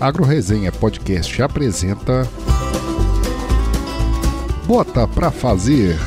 AgroResenha 0.00 0.70
Podcast 0.70 1.42
apresenta 1.42 2.28
Bota 4.64 5.08
pra 5.08 5.30
Fazer, 5.30 5.98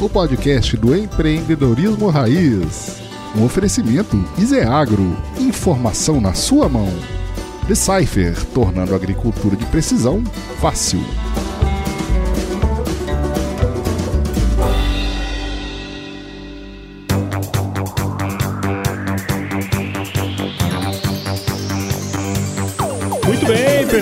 o 0.00 0.08
podcast 0.08 0.76
do 0.76 0.96
empreendedorismo 0.96 2.08
raiz. 2.08 3.02
Um 3.36 3.44
oferecimento 3.44 4.16
Iseagro, 4.38 5.16
informação 5.38 6.20
na 6.20 6.32
sua 6.32 6.68
mão. 6.68 6.88
Decipher, 7.68 8.34
tornando 8.46 8.94
a 8.94 8.96
agricultura 8.96 9.56
de 9.56 9.66
precisão 9.66 10.22
fácil. 10.60 11.00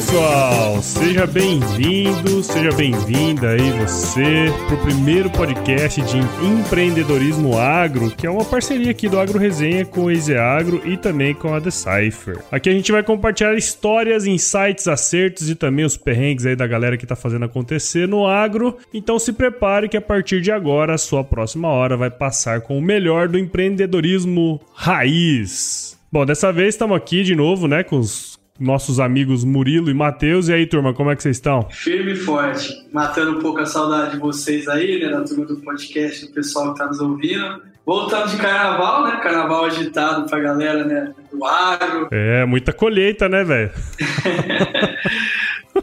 Pessoal. 0.00 0.80
Seja 0.80 1.27
bem-vindo, 1.27 2.42
seja 2.42 2.72
bem-vinda 2.72 3.50
aí 3.50 3.70
você 3.72 4.46
pro 4.66 4.78
primeiro 4.78 5.28
podcast 5.28 6.00
de 6.00 6.16
empreendedorismo 6.42 7.58
agro, 7.58 8.10
que 8.10 8.27
é 8.27 8.30
uma 8.30 8.44
parceria 8.44 8.92
aqui 8.92 9.10
do 9.10 9.18
Agro 9.18 9.38
Resenha 9.38 9.84
com 9.84 10.05
o 10.05 10.10
Easy 10.10 10.34
Agro 10.34 10.80
e 10.86 10.96
também 10.96 11.34
com 11.34 11.52
a 11.52 11.58
Decipher. 11.58 12.42
Aqui 12.50 12.70
a 12.70 12.72
gente 12.72 12.91
vai 12.91 13.02
compartilhar 13.02 13.55
histórias, 13.55 14.24
insights, 14.24 14.88
acertos 14.88 15.50
e 15.50 15.55
também 15.55 15.84
os 15.84 15.98
perrengues 15.98 16.46
aí 16.46 16.56
da 16.56 16.66
galera 16.66 16.96
que 16.96 17.06
tá 17.06 17.14
fazendo 17.14 17.44
acontecer 17.44 18.08
no 18.08 18.27
agro. 18.27 18.78
Então 18.94 19.19
se 19.19 19.34
prepare 19.34 19.86
que 19.86 19.98
a 19.98 20.02
partir 20.02 20.41
de 20.41 20.50
agora 20.50 20.94
a 20.94 20.98
sua 20.98 21.22
próxima 21.22 21.69
hora 21.69 21.98
vai 21.98 22.10
passar 22.10 22.62
com 22.62 22.78
o 22.78 22.82
melhor 22.82 23.28
do 23.28 23.38
empreendedorismo 23.38 24.62
raiz. 24.72 25.98
Bom, 26.10 26.24
dessa 26.24 26.50
vez 26.50 26.74
estamos 26.74 26.96
aqui 26.96 27.22
de 27.22 27.36
novo, 27.36 27.69
né, 27.69 27.84
com 27.84 27.98
os 27.98 28.39
nossos 28.60 29.00
amigos 29.00 29.42
Murilo 29.42 29.91
e 29.91 29.95
Matheus. 29.95 30.48
E 30.48 30.53
aí, 30.53 30.66
turma, 30.66 30.92
como 30.92 31.11
é 31.11 31.16
que 31.16 31.22
vocês 31.22 31.36
estão? 31.36 31.66
Firme 31.70 32.12
e 32.12 32.16
forte. 32.16 32.86
Matando 32.92 33.39
um 33.39 33.41
pouco 33.41 33.61
a 33.61 33.66
saudade 33.66 34.12
de 34.12 34.19
vocês 34.19 34.69
aí, 34.69 35.00
né? 35.00 35.11
Da 35.11 35.25
turma 35.25 35.47
do 35.47 35.56
podcast, 35.56 36.27
do 36.27 36.33
pessoal 36.33 36.75
que 36.75 36.78
tá 36.78 36.86
nos 36.86 37.00
ouvindo. 37.00 37.62
Voltando 37.84 38.31
de 38.31 38.36
carnaval, 38.36 39.05
né? 39.05 39.16
Carnaval 39.22 39.64
agitado 39.64 40.28
pra 40.28 40.38
galera, 40.38 40.84
né? 40.84 41.14
Do 41.33 41.44
agro. 41.44 42.08
É, 42.12 42.44
muita 42.44 42.72
colheita, 42.72 43.28
né, 43.28 43.42
velho? 43.42 43.70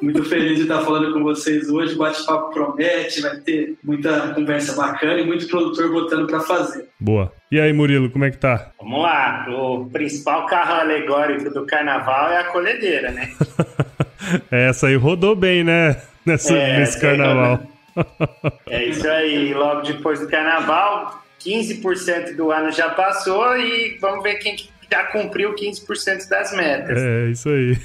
Muito 0.02 0.24
feliz 0.26 0.58
de 0.58 0.64
estar 0.64 0.82
falando 0.82 1.14
com 1.14 1.24
vocês 1.24 1.70
hoje. 1.70 1.96
O 1.96 1.98
bate-papo 1.98 2.54
promete, 2.54 3.22
vai 3.22 3.38
ter 3.38 3.76
muita 3.84 4.34
conversa 4.34 4.76
bacana 4.76 5.20
e 5.20 5.26
muito 5.26 5.48
produtor 5.48 5.92
botando 5.92 6.28
para 6.28 6.40
fazer. 6.42 6.88
Boa. 7.00 7.32
E 7.52 7.60
aí, 7.60 7.72
Murilo, 7.74 8.10
como 8.10 8.26
é 8.26 8.32
que 8.32 8.38
tá? 8.38 8.72
Vamos 8.80 9.02
lá. 9.02 9.46
O 9.50 9.86
principal 9.86 10.46
carro 10.46 10.82
alegórico 10.82 11.50
do 11.50 11.66
carnaval 11.66 12.30
é 12.30 12.38
a 12.38 12.44
colhedeira, 12.46 13.12
né? 13.12 13.30
Essa 14.52 14.88
aí 14.88 14.96
rodou 14.96 15.36
bem, 15.36 15.64
né? 15.64 16.02
Nessa, 16.26 16.54
É, 16.54 16.80
nesse 16.80 17.00
carnaval. 17.00 17.62
É 18.68 18.86
isso 18.86 19.08
aí. 19.08 19.54
Logo 19.54 19.82
depois 19.82 20.20
do 20.20 20.28
carnaval, 20.28 21.24
15% 21.44 22.36
do 22.36 22.52
ano 22.52 22.72
já 22.72 22.90
passou 22.90 23.58
e 23.58 23.98
vamos 24.00 24.24
ver 24.24 24.36
quem 24.36 24.56
que 24.56 24.70
já 24.92 25.04
cumpriu 25.06 25.54
15% 25.54 26.30
das 26.30 26.56
metas. 26.56 26.98
É, 26.98 27.30
isso 27.30 27.50
aí. 27.50 27.78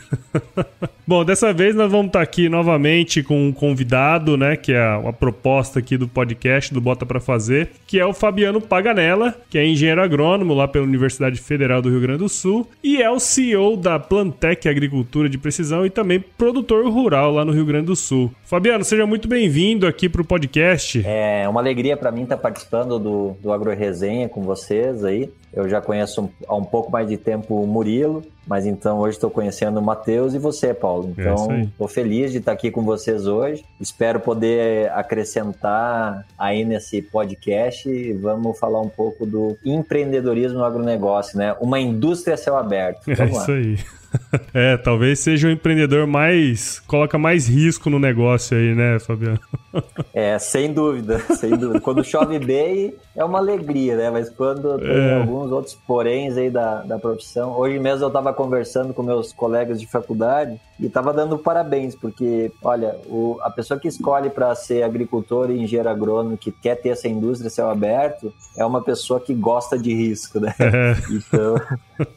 Bom, 1.05 1.25
dessa 1.25 1.53
vez 1.53 1.75
nós 1.75 1.91
vamos 1.91 2.07
estar 2.07 2.23
aqui 2.23 2.49
novamente 2.49 3.25
com 3.25 3.49
um 3.49 3.53
convidado, 3.53 4.37
né? 4.37 4.55
Que 4.57 4.73
é 4.73 4.97
uma 4.97 5.13
proposta 5.13 5.81
aqui 5.81 5.97
do 5.97 6.07
podcast 6.07 6.73
do 6.73 6.81
Bota 6.81 7.05
Pra 7.05 7.19
Fazer, 7.19 7.71
que 7.89 7.99
é 7.99 8.07
o 8.07 8.15
Fabiano 8.15 8.61
Paganella, 8.61 9.35
que 9.51 9.59
é 9.59 9.67
engenheiro 9.67 10.01
agrônomo 10.01 10.55
lá 10.55 10.69
pela 10.69 10.85
Universidade 10.85 11.41
Federal 11.41 11.83
do 11.83 11.91
Rio 11.91 12.01
Grande 12.01 12.21
do 12.21 12.29
Sul 12.29 12.69
e 12.85 13.03
é 13.03 13.11
o 13.11 13.19
CEO 13.19 13.77
da 13.77 13.99
Plantec 13.99 14.69
Agricultura 14.69 15.29
de 15.29 15.39
Precisão 15.39 15.85
e 15.85 15.91
também 15.91 16.21
produtor 16.39 16.87
rural 16.89 17.33
lá 17.33 17.45
no 17.45 17.53
Rio 17.53 17.67
Grande 17.67 17.87
do 17.87 17.97
Sul. 17.97 18.31
Fabiano, 18.45 18.85
seja 18.85 19.05
muito 19.05 19.27
bem-vindo 19.27 19.89
aqui 19.89 20.09
pro 20.09 20.25
podcast. 20.25 21.03
É 21.05 21.49
uma 21.49 21.61
alegria 21.61 21.97
para 21.97 22.13
mim 22.13 22.23
estar 22.23 22.37
participando 22.37 23.01
do, 23.01 23.37
do 23.43 23.53
Agro 23.53 23.75
Resenha 23.75 24.29
com 24.29 24.43
vocês 24.43 25.05
aí. 25.05 25.29
Eu 25.53 25.69
já 25.69 25.81
conheço 25.81 26.31
há 26.47 26.57
um 26.57 26.65
pouco 26.65 26.91
mais 26.91 27.09
de 27.09 27.17
tempo 27.17 27.61
o 27.61 27.67
Murilo, 27.67 28.25
mas 28.47 28.67
então 28.67 28.99
hoje 28.99 29.17
estou 29.17 29.31
conhecendo 29.31 29.79
o 29.79 29.83
Matheus 29.83 30.35
e 30.35 30.39
você, 30.39 30.75
Paulo. 30.75 31.15
É 31.17 31.21
Então, 31.21 31.61
estou 31.61 31.89
feliz 31.89 32.33
de 32.33 32.39
estar 32.39 32.53
aqui 32.53 32.71
com 32.71 32.83
vocês 32.83 33.27
hoje. 33.27 33.65
Espero 33.81 34.21
poder 34.21 34.91
acrescentar 34.93 36.27
aí 36.39 36.65
nesse 36.65 37.01
podcast. 37.01 37.89
e 37.89 38.13
Vamos 38.13 38.59
falar 38.59 38.81
um 38.81 38.89
pouco 38.89 39.25
do 39.25 39.57
empreendedorismo 39.65 40.59
no 40.59 40.65
agronegócio, 40.65 41.39
né? 41.39 41.55
Uma 41.61 41.79
indústria 41.79 42.35
a 42.35 42.37
céu 42.37 42.57
aberto. 42.57 43.09
É 43.11 43.15
Vamos 43.15 43.37
lá. 43.37 43.43
isso 43.43 43.53
aí. 43.53 43.79
É, 44.55 44.77
talvez 44.77 45.21
seja 45.21 45.49
o 45.49 45.51
empreendedor 45.51 46.07
mais. 46.07 46.81
coloca 46.81 47.17
mais 47.19 47.49
risco 47.49 47.89
no 47.89 47.99
negócio 47.99 48.57
aí, 48.57 48.75
né, 48.75 48.99
Fabiano? 48.99 49.41
É, 50.13 50.39
sem 50.39 50.71
dúvida, 50.71 51.19
sem 51.37 51.51
dúvida. 51.57 51.81
Quando 51.81 52.05
chove 52.05 52.39
bem, 52.39 52.93
é 53.17 53.25
uma 53.25 53.39
alegria, 53.39 53.97
né? 53.97 54.11
Mas 54.11 54.29
quando 54.29 54.79
tem 54.79 54.91
É. 54.91 55.21
alguns 55.21 55.51
outros 55.51 55.75
poréns 55.87 56.37
aí 56.37 56.51
da, 56.51 56.83
da 56.83 56.99
profissão. 56.99 57.59
Hoje 57.59 57.79
mesmo 57.79 58.05
eu 58.05 58.09
estava 58.09 58.35
conversando 58.35 58.93
com 58.93 59.03
meus 59.03 59.33
colegas 59.33 59.81
de 59.81 59.87
faculdade 59.87 60.61
e 60.83 60.87
estava 60.87 61.13
dando 61.13 61.39
parabéns, 61.39 61.95
porque, 61.95 62.51
olha, 62.61 62.97
o- 63.07 63.39
a 63.43 63.49
pessoa 63.51 63.79
que 63.79 63.87
escolhe 63.87 64.29
para 64.29 64.53
ser 64.57 64.83
agricultor 64.83 65.49
e 65.49 65.63
engenheiro 65.63 65.89
agrônomo, 65.89 66.37
que 66.37 66.51
quer 66.51 66.75
ter 66.75 66.89
essa 66.89 67.07
indústria 67.07 67.49
céu 67.49 67.71
aberto, 67.71 68.35
é 68.57 68.65
uma 68.65 68.83
pessoa 68.83 69.21
que 69.21 69.33
gosta 69.33 69.79
de 69.79 69.95
risco, 69.95 70.41
né? 70.41 70.53
É, 70.59 70.97
Então, 71.09 71.55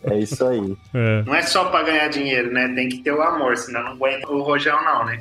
é 0.03 0.17
isso 0.17 0.43
aí. 0.45 0.75
é. 0.95 1.23
Não 1.23 1.35
é 1.35 1.43
só 1.43 1.65
para 1.65 1.83
ganhar 1.83 2.07
dinheiro, 2.07 2.51
né? 2.51 2.67
Tem 2.75 2.89
que 2.89 2.97
ter 2.97 3.11
o 3.11 3.21
amor, 3.21 3.55
senão 3.55 3.83
não 3.83 3.91
aguenta 3.91 4.27
o 4.31 4.41
rojão, 4.41 4.83
não, 4.83 5.05
né? 5.05 5.19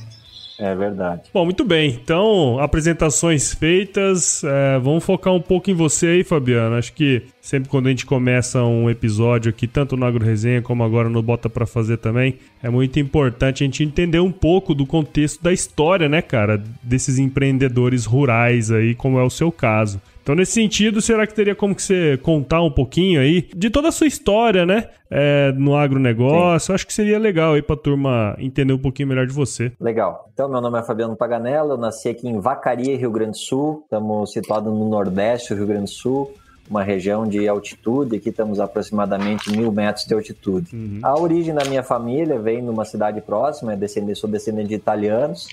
É 0.58 0.74
verdade. 0.74 1.22
Bom, 1.32 1.44
muito 1.44 1.64
bem. 1.64 1.90
Então, 1.90 2.58
apresentações 2.60 3.52
feitas. 3.52 4.44
é, 4.44 4.78
vamos 4.78 5.04
focar 5.04 5.32
um 5.32 5.40
pouco 5.40 5.70
em 5.70 5.74
você 5.74 6.06
aí, 6.06 6.24
Fabiano. 6.24 6.76
Acho 6.76 6.92
que 6.92 7.22
sempre 7.40 7.68
quando 7.68 7.86
a 7.86 7.90
gente 7.90 8.06
começa 8.06 8.62
um 8.62 8.88
episódio 8.88 9.50
aqui, 9.50 9.66
tanto 9.66 9.96
no 9.96 10.06
Agro 10.06 10.24
Resenha 10.24 10.62
como 10.62 10.84
agora 10.84 11.08
no 11.08 11.22
Bota 11.22 11.50
Pra 11.50 11.66
Fazer 11.66 11.96
também, 11.96 12.38
é 12.62 12.70
muito 12.70 13.00
importante 13.00 13.62
a 13.62 13.66
gente 13.66 13.82
entender 13.82 14.20
um 14.20 14.32
pouco 14.32 14.74
do 14.74 14.86
contexto 14.86 15.42
da 15.42 15.52
história, 15.52 16.08
né, 16.08 16.22
cara, 16.22 16.62
desses 16.82 17.18
empreendedores 17.18 18.04
rurais 18.04 18.70
aí, 18.70 18.94
como 18.94 19.18
é 19.18 19.22
o 19.22 19.30
seu 19.30 19.50
caso. 19.50 20.00
Então, 20.24 20.34
nesse 20.34 20.52
sentido, 20.52 21.00
será 21.00 21.26
que 21.26 21.34
teria 21.34 21.54
como 21.54 21.74
que 21.74 21.82
você 21.82 22.18
contar 22.22 22.62
um 22.62 22.70
pouquinho 22.70 23.20
aí 23.20 23.46
de 23.54 23.68
toda 23.68 23.88
a 23.88 23.92
sua 23.92 24.06
história, 24.06 24.64
né? 24.64 24.88
é, 25.16 25.52
no 25.52 25.76
agronegócio? 25.76 26.74
Acho 26.74 26.84
que 26.84 26.92
seria 26.92 27.18
legal 27.20 27.54
aí 27.54 27.62
pra 27.62 27.76
turma 27.76 28.34
entender 28.36 28.72
um 28.72 28.78
pouquinho 28.78 29.08
melhor 29.08 29.26
de 29.26 29.32
você. 29.32 29.70
Legal. 29.80 30.28
Então, 30.34 30.48
meu 30.48 30.60
nome 30.60 30.76
é 30.76 30.82
Fabiano 30.82 31.14
Paganella, 31.14 31.74
eu 31.74 31.78
nasci 31.78 32.08
aqui 32.08 32.26
em 32.26 32.40
Vacaria, 32.40 32.96
Rio 32.96 33.12
Grande 33.12 33.32
do 33.32 33.38
Sul. 33.38 33.82
Estamos 33.84 34.32
situados 34.32 34.72
no 34.72 34.88
Nordeste 34.88 35.54
do 35.54 35.58
Rio 35.58 35.68
Grande 35.68 35.84
do 35.84 35.90
Sul, 35.90 36.34
uma 36.68 36.82
região 36.82 37.24
de 37.28 37.46
altitude. 37.46 38.16
Aqui 38.16 38.30
estamos 38.30 38.58
aproximadamente 38.58 39.56
mil 39.56 39.70
metros 39.70 40.04
de 40.04 40.14
altitude. 40.14 40.74
Uhum. 40.74 40.98
A 41.00 41.16
origem 41.16 41.54
da 41.54 41.64
minha 41.64 41.84
família 41.84 42.36
vem 42.40 42.60
numa 42.60 42.84
cidade 42.84 43.20
próxima, 43.20 43.72
é 43.72 44.14
sou 44.16 44.28
descendente 44.28 44.70
de 44.70 44.74
italianos. 44.74 45.46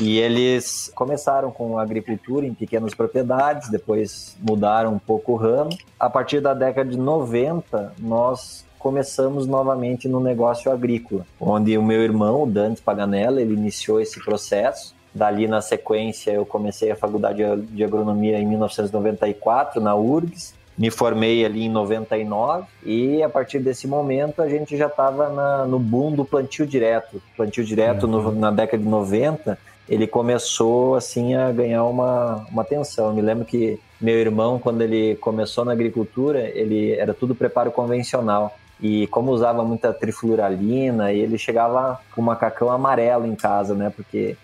E 0.00 0.18
eles 0.18 0.90
começaram 0.94 1.50
com 1.50 1.78
agricultura 1.78 2.46
em 2.46 2.52
pequenas 2.52 2.94
propriedades, 2.94 3.70
depois 3.70 4.36
mudaram 4.42 4.94
um 4.94 4.98
pouco 4.98 5.32
o 5.32 5.36
ramo. 5.36 5.70
A 5.98 6.10
partir 6.10 6.40
da 6.40 6.52
década 6.52 6.90
de 6.90 6.98
90, 6.98 7.94
nós 7.98 8.64
começamos 8.78 9.46
novamente 9.46 10.06
no 10.06 10.20
negócio 10.20 10.70
agrícola, 10.70 11.26
onde 11.40 11.76
o 11.76 11.82
meu 11.82 12.02
irmão, 12.02 12.42
o 12.42 12.46
Dante 12.46 12.82
Paganella, 12.82 13.40
ele 13.40 13.54
iniciou 13.54 14.00
esse 14.00 14.22
processo. 14.22 14.94
Dali, 15.14 15.48
na 15.48 15.62
sequência, 15.62 16.30
eu 16.30 16.44
comecei 16.44 16.90
a 16.90 16.96
faculdade 16.96 17.42
de 17.70 17.82
agronomia 17.82 18.38
em 18.38 18.46
1994, 18.46 19.80
na 19.80 19.94
URGS. 19.96 20.54
Me 20.76 20.90
formei 20.90 21.42
ali 21.42 21.64
em 21.64 21.70
99 21.70 22.66
e 22.84 23.22
a 23.22 23.30
partir 23.30 23.60
desse 23.60 23.88
momento 23.88 24.42
a 24.42 24.48
gente 24.48 24.76
já 24.76 24.88
estava 24.88 25.64
no 25.64 25.78
boom 25.78 26.12
do 26.12 26.22
plantio 26.22 26.66
direto. 26.66 27.20
Plantio 27.34 27.64
direto 27.64 28.06
no- 28.06 28.30
na 28.32 28.50
década 28.50 28.82
de 28.82 28.88
90, 28.88 29.58
ele 29.88 30.06
começou 30.06 30.96
assim 30.96 31.34
a 31.34 31.50
ganhar 31.52 31.84
uma, 31.84 32.46
uma 32.50 32.62
atenção. 32.62 33.08
Eu 33.08 33.14
me 33.14 33.22
lembro 33.22 33.44
que 33.44 33.78
meu 34.00 34.16
irmão, 34.16 34.58
quando 34.58 34.82
ele 34.82 35.16
começou 35.16 35.64
na 35.64 35.72
agricultura, 35.72 36.40
ele 36.40 36.92
era 36.92 37.14
tudo 37.14 37.34
preparo 37.34 37.70
convencional. 37.70 38.54
E 38.78 39.06
como 39.06 39.30
usava 39.30 39.64
muita 39.64 39.90
trifluralina, 39.90 41.10
ele 41.10 41.38
chegava 41.38 41.98
com 42.14 42.20
um 42.20 42.24
macacão 42.24 42.70
amarelo 42.70 43.26
em 43.26 43.34
casa, 43.34 43.74
né? 43.74 43.90
Porque 43.94 44.36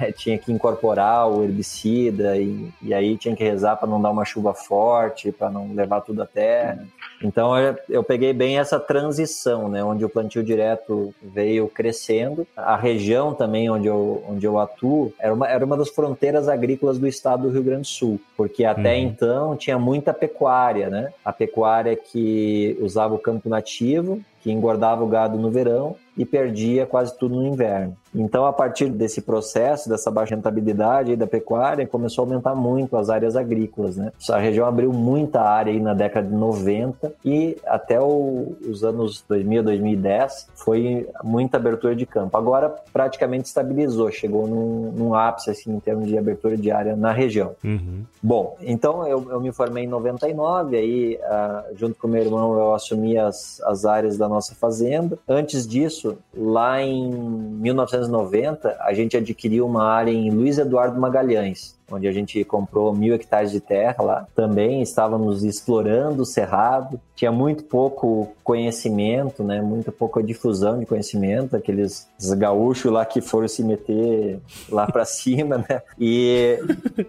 é, 0.00 0.10
tinha 0.16 0.38
que 0.38 0.50
incorporar 0.50 1.28
o 1.28 1.44
herbicida 1.44 2.38
e, 2.38 2.72
e 2.80 2.94
aí 2.94 3.16
tinha 3.18 3.36
que 3.36 3.44
rezar 3.44 3.76
para 3.76 3.88
não 3.88 4.00
dar 4.00 4.10
uma 4.10 4.24
chuva 4.24 4.54
forte, 4.54 5.30
para 5.30 5.50
não 5.50 5.74
levar 5.74 6.00
tudo 6.00 6.22
a 6.22 6.26
terra. 6.26 6.86
Então 7.22 7.56
eu, 7.58 7.76
eu 7.88 8.04
peguei 8.04 8.32
bem 8.32 8.58
essa 8.58 8.78
transição, 8.78 9.68
né, 9.68 9.82
onde 9.82 10.04
o 10.04 10.08
plantio 10.08 10.42
direto 10.42 11.14
veio 11.22 11.68
crescendo. 11.68 12.46
A 12.56 12.76
região 12.76 13.34
também 13.34 13.70
onde 13.70 13.86
eu, 13.86 14.22
onde 14.28 14.46
eu 14.46 14.58
atuo 14.58 15.12
era 15.18 15.32
uma, 15.32 15.48
era 15.48 15.64
uma 15.64 15.76
das 15.76 15.88
fronteiras 15.88 16.48
agrícolas 16.48 16.98
do 16.98 17.06
estado 17.06 17.44
do 17.44 17.50
Rio 17.50 17.62
Grande 17.62 17.82
do 17.82 17.86
Sul, 17.86 18.20
porque 18.36 18.64
até 18.64 18.94
Uhum. 18.94 19.00
então 19.00 19.56
tinha 19.56 19.78
muita 19.78 20.12
pecuária, 20.12 20.88
né? 20.90 21.12
A 21.24 21.32
pecuária 21.32 21.96
que 21.96 22.76
usava 22.80 23.14
o 23.14 23.18
campo 23.18 23.48
nativo, 23.48 24.20
que 24.44 24.52
engordava 24.52 25.02
o 25.02 25.06
gado 25.06 25.38
no 25.38 25.50
verão 25.50 25.96
e 26.16 26.24
perdia 26.24 26.86
quase 26.86 27.16
tudo 27.18 27.34
no 27.34 27.46
inverno. 27.46 27.96
Então, 28.14 28.46
a 28.46 28.52
partir 28.52 28.88
desse 28.88 29.20
processo, 29.20 29.88
dessa 29.88 30.10
baixa 30.10 30.36
rentabilidade 30.36 31.16
da 31.16 31.26
pecuária, 31.26 31.84
começou 31.86 32.22
a 32.22 32.28
aumentar 32.28 32.54
muito 32.54 32.96
as 32.96 33.10
áreas 33.10 33.34
agrícolas. 33.34 33.96
Né? 33.96 34.12
A 34.30 34.38
região 34.38 34.66
abriu 34.66 34.92
muita 34.92 35.40
área 35.40 35.72
aí 35.72 35.80
na 35.80 35.94
década 35.94 36.28
de 36.28 36.34
90 36.34 37.12
e 37.24 37.56
até 37.66 38.00
o, 38.00 38.54
os 38.68 38.84
anos 38.84 39.24
2000, 39.28 39.64
2010 39.64 40.48
foi 40.54 41.08
muita 41.24 41.56
abertura 41.56 41.96
de 41.96 42.06
campo. 42.06 42.36
Agora, 42.36 42.72
praticamente 42.92 43.48
estabilizou, 43.48 44.12
chegou 44.12 44.46
num, 44.46 44.92
num 44.92 45.14
ápice 45.14 45.50
assim, 45.50 45.74
em 45.74 45.80
termos 45.80 46.06
de 46.06 46.16
abertura 46.16 46.56
de 46.56 46.70
área 46.70 46.94
na 46.94 47.10
região. 47.10 47.56
Uhum. 47.64 48.04
Bom, 48.22 48.56
então 48.60 49.06
eu, 49.08 49.26
eu, 49.30 49.40
me 49.40 49.50
formei 49.50 49.84
em 49.84 49.88
99, 49.88 50.76
aí 50.76 51.18
uh, 51.18 51.76
junto 51.76 51.98
com 51.98 52.06
meu 52.06 52.22
irmão 52.22 52.56
eu 52.56 52.74
assumi 52.74 53.18
as, 53.18 53.60
as 53.62 53.84
áreas 53.84 54.16
da 54.16 54.28
nossa 54.34 54.54
fazenda. 54.54 55.18
Antes 55.28 55.66
disso, 55.66 56.18
lá 56.36 56.82
em 56.82 57.10
1990, 57.10 58.76
a 58.80 58.92
gente 58.92 59.16
adquiriu 59.16 59.66
uma 59.66 59.84
área 59.84 60.10
em 60.10 60.30
Luiz 60.30 60.58
Eduardo 60.58 61.00
Magalhães 61.00 61.74
onde 61.90 62.08
a 62.08 62.12
gente 62.12 62.42
comprou 62.44 62.94
mil 62.94 63.14
hectares 63.14 63.50
de 63.50 63.60
terra 63.60 64.02
lá. 64.02 64.26
Também 64.34 64.82
estávamos 64.82 65.44
explorando 65.44 66.22
o 66.22 66.26
cerrado, 66.26 67.00
tinha 67.14 67.30
muito 67.30 67.64
pouco 67.64 68.32
conhecimento, 68.42 69.44
né? 69.44 69.60
Muito 69.60 69.92
pouca 69.92 70.22
difusão 70.22 70.78
de 70.78 70.86
conhecimento, 70.86 71.56
aqueles 71.56 72.08
gaúchos 72.36 72.90
lá 72.90 73.04
que 73.04 73.20
foram 73.20 73.46
se 73.46 73.62
meter 73.62 74.40
lá 74.68 74.86
para 74.86 75.04
cima, 75.06 75.58
né? 75.58 75.82
E 75.98 76.58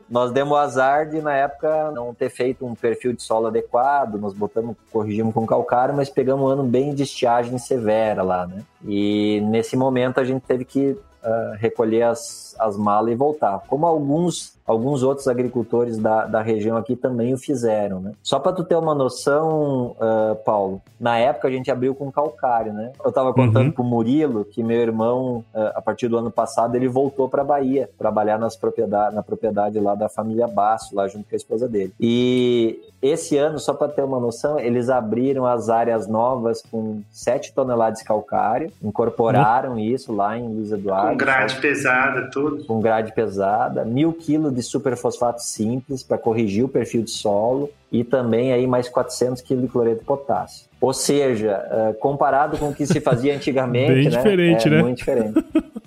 nós 0.09 0.31
demos 0.31 0.57
azar 0.57 1.09
de 1.09 1.21
na 1.21 1.33
época 1.33 1.91
não 1.91 2.13
ter 2.13 2.29
feito 2.29 2.65
um 2.65 2.75
perfil 2.75 3.13
de 3.13 3.23
solo 3.23 3.47
adequado, 3.47 4.15
nós 4.15 4.33
botamos, 4.33 4.75
corrigimos 4.91 5.33
com 5.33 5.45
calcário, 5.45 5.95
mas 5.95 6.09
pegamos 6.09 6.45
um 6.45 6.47
ano 6.47 6.63
bem 6.63 6.93
de 6.93 7.03
estiagem 7.03 7.57
severa 7.57 8.21
lá, 8.21 8.45
né? 8.45 8.63
E 8.87 9.41
nesse 9.45 9.75
momento 9.75 10.19
a 10.19 10.23
gente 10.23 10.43
teve 10.43 10.63
que 10.63 10.97
uh, 11.25 11.55
recolher 11.57 12.03
as, 12.03 12.55
as 12.59 12.77
malas 12.77 13.11
e 13.11 13.15
voltar. 13.15 13.63
Como 13.67 13.85
alguns, 13.85 14.53
alguns 14.65 15.03
outros 15.03 15.27
agricultores 15.27 15.97
da, 15.97 16.25
da 16.25 16.41
região 16.41 16.75
aqui 16.75 16.95
também 16.95 17.33
o 17.33 17.37
fizeram, 17.37 17.99
né? 17.99 18.13
Só 18.23 18.39
para 18.39 18.51
tu 18.51 18.63
ter 18.63 18.75
uma 18.75 18.95
noção, 18.95 19.95
uh, 19.99 20.35
Paulo, 20.43 20.81
na 20.99 21.17
época 21.17 21.47
a 21.47 21.51
gente 21.51 21.69
abriu 21.69 21.93
com 21.93 22.11
calcário, 22.11 22.73
né? 22.73 22.91
Eu 23.03 23.09
estava 23.09 23.33
contando 23.33 23.67
uhum. 23.67 23.71
pro 23.71 23.83
Murilo 23.83 24.43
que 24.45 24.63
meu 24.63 24.79
irmão, 24.79 25.43
uh, 25.53 25.71
a 25.75 25.81
partir 25.81 26.07
do 26.07 26.17
ano 26.17 26.31
passado, 26.31 26.75
ele 26.75 26.87
voltou 26.87 27.29
para 27.29 27.43
Bahia, 27.43 27.89
trabalhar 27.97 28.39
nas 28.39 28.55
propriedade, 28.55 29.15
na 29.15 29.21
propriedade 29.21 29.79
lá 29.79 29.93
da 29.93 30.09
família 30.09 30.47
Basso, 30.47 30.95
lá 30.95 31.07
junto 31.07 31.29
com 31.29 31.35
a 31.35 31.37
esposa 31.37 31.67
dele. 31.67 31.93
E 31.99 32.79
esse 33.01 33.37
ano, 33.37 33.59
só 33.59 33.73
para 33.73 33.87
ter 33.87 34.03
uma 34.03 34.19
noção, 34.19 34.59
eles 34.59 34.89
abriram 34.89 35.45
as 35.45 35.69
áreas 35.69 36.07
novas 36.07 36.63
com 36.63 37.01
7 37.11 37.53
toneladas 37.53 37.99
de 37.99 38.05
calcário, 38.05 38.71
incorporaram 38.81 39.73
uhum. 39.73 39.79
isso 39.79 40.11
lá 40.11 40.35
em 40.35 40.47
Luiz 40.47 40.71
Eduardo. 40.71 41.11
Com 41.11 41.17
grade 41.17 41.55
pesada, 41.57 42.29
tudo. 42.31 42.65
Com 42.65 42.79
grade 42.79 43.13
pesada, 43.13 43.85
mil 43.85 44.11
quilos 44.11 44.54
de 44.55 44.63
superfosfato 44.63 45.43
simples 45.43 46.01
para 46.01 46.17
corrigir 46.17 46.63
o 46.63 46.67
perfil 46.67 47.03
de 47.03 47.11
solo 47.11 47.69
e 47.91 48.03
também 48.03 48.51
aí 48.51 48.65
mais 48.65 48.89
400 48.89 49.41
quilos 49.41 49.63
de 49.63 49.69
cloreto 49.69 49.99
de 49.99 50.05
potássio. 50.05 50.67
Ou 50.81 50.93
seja, 50.93 51.63
eh, 51.69 51.93
comparado 51.99 52.57
com 52.57 52.69
o 52.69 52.73
que 52.73 52.85
se 52.85 52.99
fazia 52.99 53.33
antigamente, 53.35 53.93
Bem 53.93 54.03
né, 54.03 54.09
diferente, 54.09 54.67
é 54.67 54.71
né? 54.71 54.81
muito 54.81 54.97
diferente. 54.97 55.45